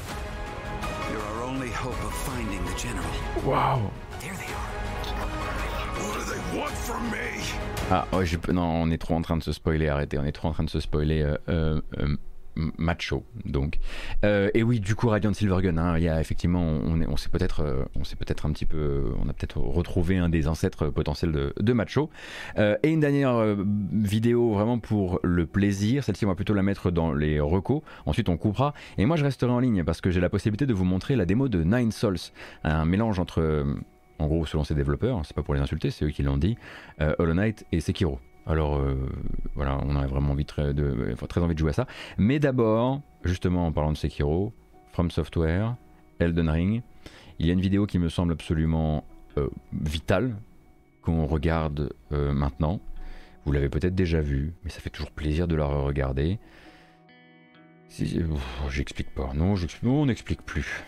[1.14, 3.06] You're our only hope of finding the general.
[3.46, 3.88] Waouh
[4.20, 4.70] There they are.
[6.02, 7.40] What do they want from me?
[7.88, 8.50] Ah ouais, je peux...
[8.52, 10.64] non, on est trop en train de se spoiler, arrêtez, on est trop en train
[10.64, 12.16] de se spoiler euh, euh, euh,
[12.56, 13.78] macho, donc.
[14.24, 17.28] Euh, et oui, du coup, Radiant Silvergun, hein, il y a effectivement, on, on s'est
[17.28, 20.88] peut-être euh, on s'est peut-être un petit peu, on a peut-être retrouvé un des ancêtres
[20.88, 22.10] potentiels de, macho.
[22.58, 23.56] Euh, et une dernière euh,
[23.92, 28.28] vidéo vraiment pour le plaisir, celle-ci on va plutôt la mettre dans les recos, ensuite
[28.28, 30.84] on coupera, et moi je resterai en ligne parce que j'ai la possibilité de vous
[30.84, 32.18] montrer la démo de Nine Souls,
[32.62, 33.40] un mélange entre...
[33.40, 33.64] euh,
[34.18, 36.56] en gros, selon ses développeurs, c'est pas pour les insulter, c'est eux qui l'ont dit,
[37.00, 38.20] euh, Hollow Knight et Sekiro.
[38.46, 38.94] Alors euh,
[39.54, 41.86] voilà, on a vraiment envie de, très- envie de jouer à ça.
[42.18, 44.52] Mais d'abord, justement en parlant de Sekiro,
[44.92, 45.76] From Software,
[46.18, 46.82] Elden Ring,
[47.38, 49.04] il y a une vidéo qui me semble absolument
[49.38, 50.36] euh, vitale
[51.02, 52.80] qu'on regarde euh, maintenant.
[53.44, 56.38] Vous l'avez peut-être déjà vue, mais ça fait toujours plaisir de la regarder.
[57.88, 58.26] Si, euh,
[58.70, 59.32] j'explique pas.
[59.34, 60.84] Non, non, on n'explique plus.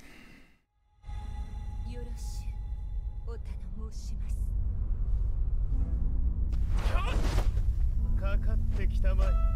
[8.77, 9.56] ってきたまえ。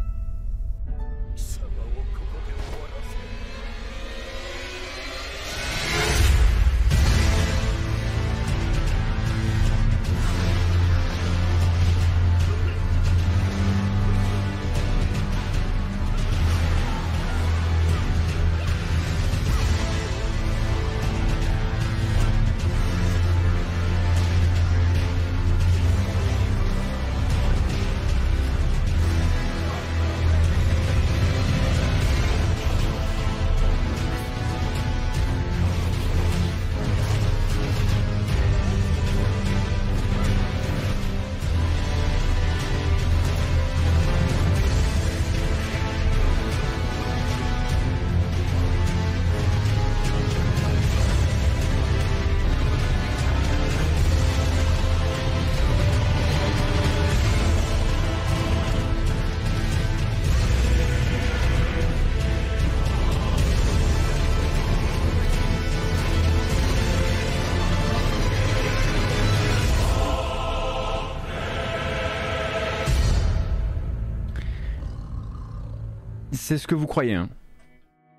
[76.43, 77.13] C'est ce que vous croyez.
[77.13, 77.29] Hein.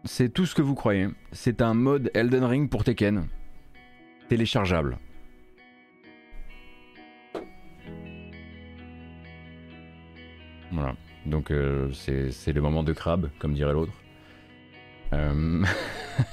[0.05, 1.09] C'est tout ce que vous croyez.
[1.32, 3.27] C'est un mode Elden Ring pour Tekken.
[4.28, 4.97] Téléchargeable.
[10.70, 10.94] Voilà.
[11.27, 13.93] Donc euh, c'est le moment de crabe, comme dirait l'autre.
[15.15, 15.65] Euh,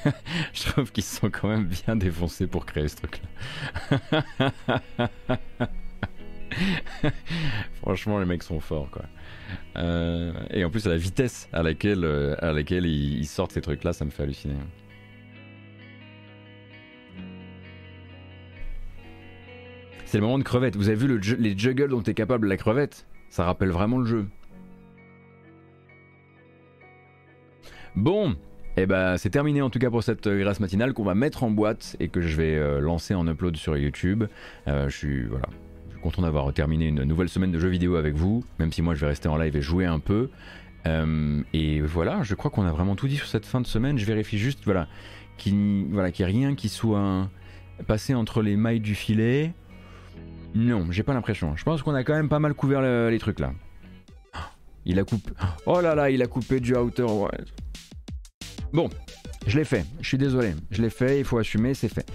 [0.53, 4.21] je trouve qu'ils sont quand même bien défoncés pour créer ce truc-là.
[7.81, 9.05] Franchement, les mecs sont forts, quoi.
[9.77, 12.05] Euh, et en plus, à la vitesse à laquelle,
[12.39, 14.55] à laquelle ils, sortent ces trucs-là, ça me fait halluciner.
[20.05, 20.75] C'est le moment de crevette.
[20.75, 23.05] Vous avez vu le, les juggles dont est capable la crevette?
[23.29, 24.25] Ça rappelle vraiment le jeu.
[27.95, 28.35] Bon,
[28.77, 31.43] eh ben c'est terminé en tout cas pour cette euh, grâce matinale qu'on va mettre
[31.43, 34.23] en boîte et que je vais euh, lancer en upload sur YouTube.
[34.67, 35.47] Euh, je suis voilà,
[36.01, 39.01] content d'avoir terminé une nouvelle semaine de jeux vidéo avec vous, même si moi je
[39.01, 40.29] vais rester en live et jouer un peu.
[40.85, 43.97] et voilà, je crois qu'on a vraiment tout dit sur cette fin de semaine.
[43.97, 44.87] Je vérifie juste voilà
[45.37, 47.29] qu'il voilà, n'y ait rien qui soit
[47.87, 49.53] passé entre les mailles du filet.
[50.53, 51.55] Non, j'ai pas l'impression.
[51.55, 53.53] Je pense qu'on a quand même pas mal couvert les trucs là.
[54.85, 55.31] Il a coupé.
[55.65, 57.53] Oh là là, il a coupé du Outer Wilds.
[58.71, 58.89] Bon,
[59.49, 62.09] je l'ai fait, je suis désolé, je l'ai fait, il faut assumer, c'est fait.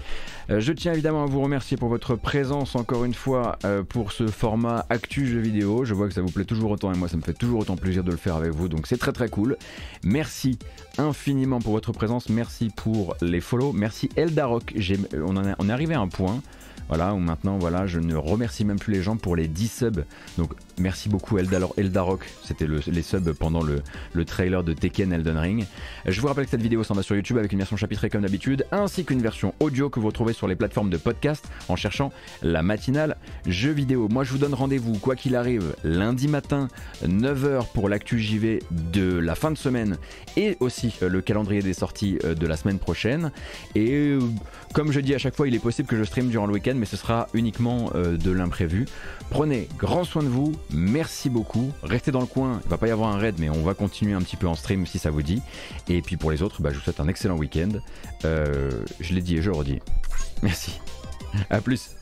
[0.49, 4.11] Euh, je tiens évidemment à vous remercier pour votre présence encore une fois euh, pour
[4.11, 5.85] ce format Actu jeux vidéo.
[5.85, 7.75] Je vois que ça vous plaît toujours autant et moi ça me fait toujours autant
[7.75, 9.57] plaisir de le faire avec vous, donc c'est très très cool.
[10.03, 10.57] Merci
[10.97, 14.73] infiniment pour votre présence, merci pour les follow, merci Eldarok.
[15.13, 16.41] On, on est arrivé à un point
[16.87, 20.05] voilà, où maintenant, voilà, je ne remercie même plus les gens pour les 10 subs.
[20.79, 23.81] Merci beaucoup Eldarok, c'était les subs pendant le,
[24.13, 25.65] le, trailer de Tekken Elden Ring.
[26.05, 28.21] Je vous rappelle que cette vidéo s'en va sur YouTube avec une version chapitrée comme
[28.21, 32.11] d'habitude, ainsi qu'une version audio que vous retrouvez sur les plateformes de podcast en cherchant
[32.41, 34.07] la matinale jeux vidéo.
[34.09, 36.67] Moi, je vous donne rendez-vous, quoi qu'il arrive, lundi matin,
[37.03, 39.97] 9h pour l'actu JV de la fin de semaine
[40.37, 43.31] et aussi euh, le calendrier des sorties euh, de la semaine prochaine.
[43.75, 44.19] Et euh,
[44.73, 46.73] comme je dis à chaque fois, il est possible que je stream durant le week-end
[46.75, 48.85] mais ce sera uniquement de l'imprévu.
[49.29, 51.71] Prenez grand soin de vous, merci beaucoup.
[51.83, 54.13] Restez dans le coin, il va pas y avoir un raid, mais on va continuer
[54.13, 55.41] un petit peu en stream si ça vous dit.
[55.89, 57.69] Et puis pour les autres, bah, je vous souhaite un excellent week-end.
[58.23, 59.79] Euh, je l'ai dit et je le redis.
[60.41, 60.79] Merci.
[61.49, 61.95] A plus.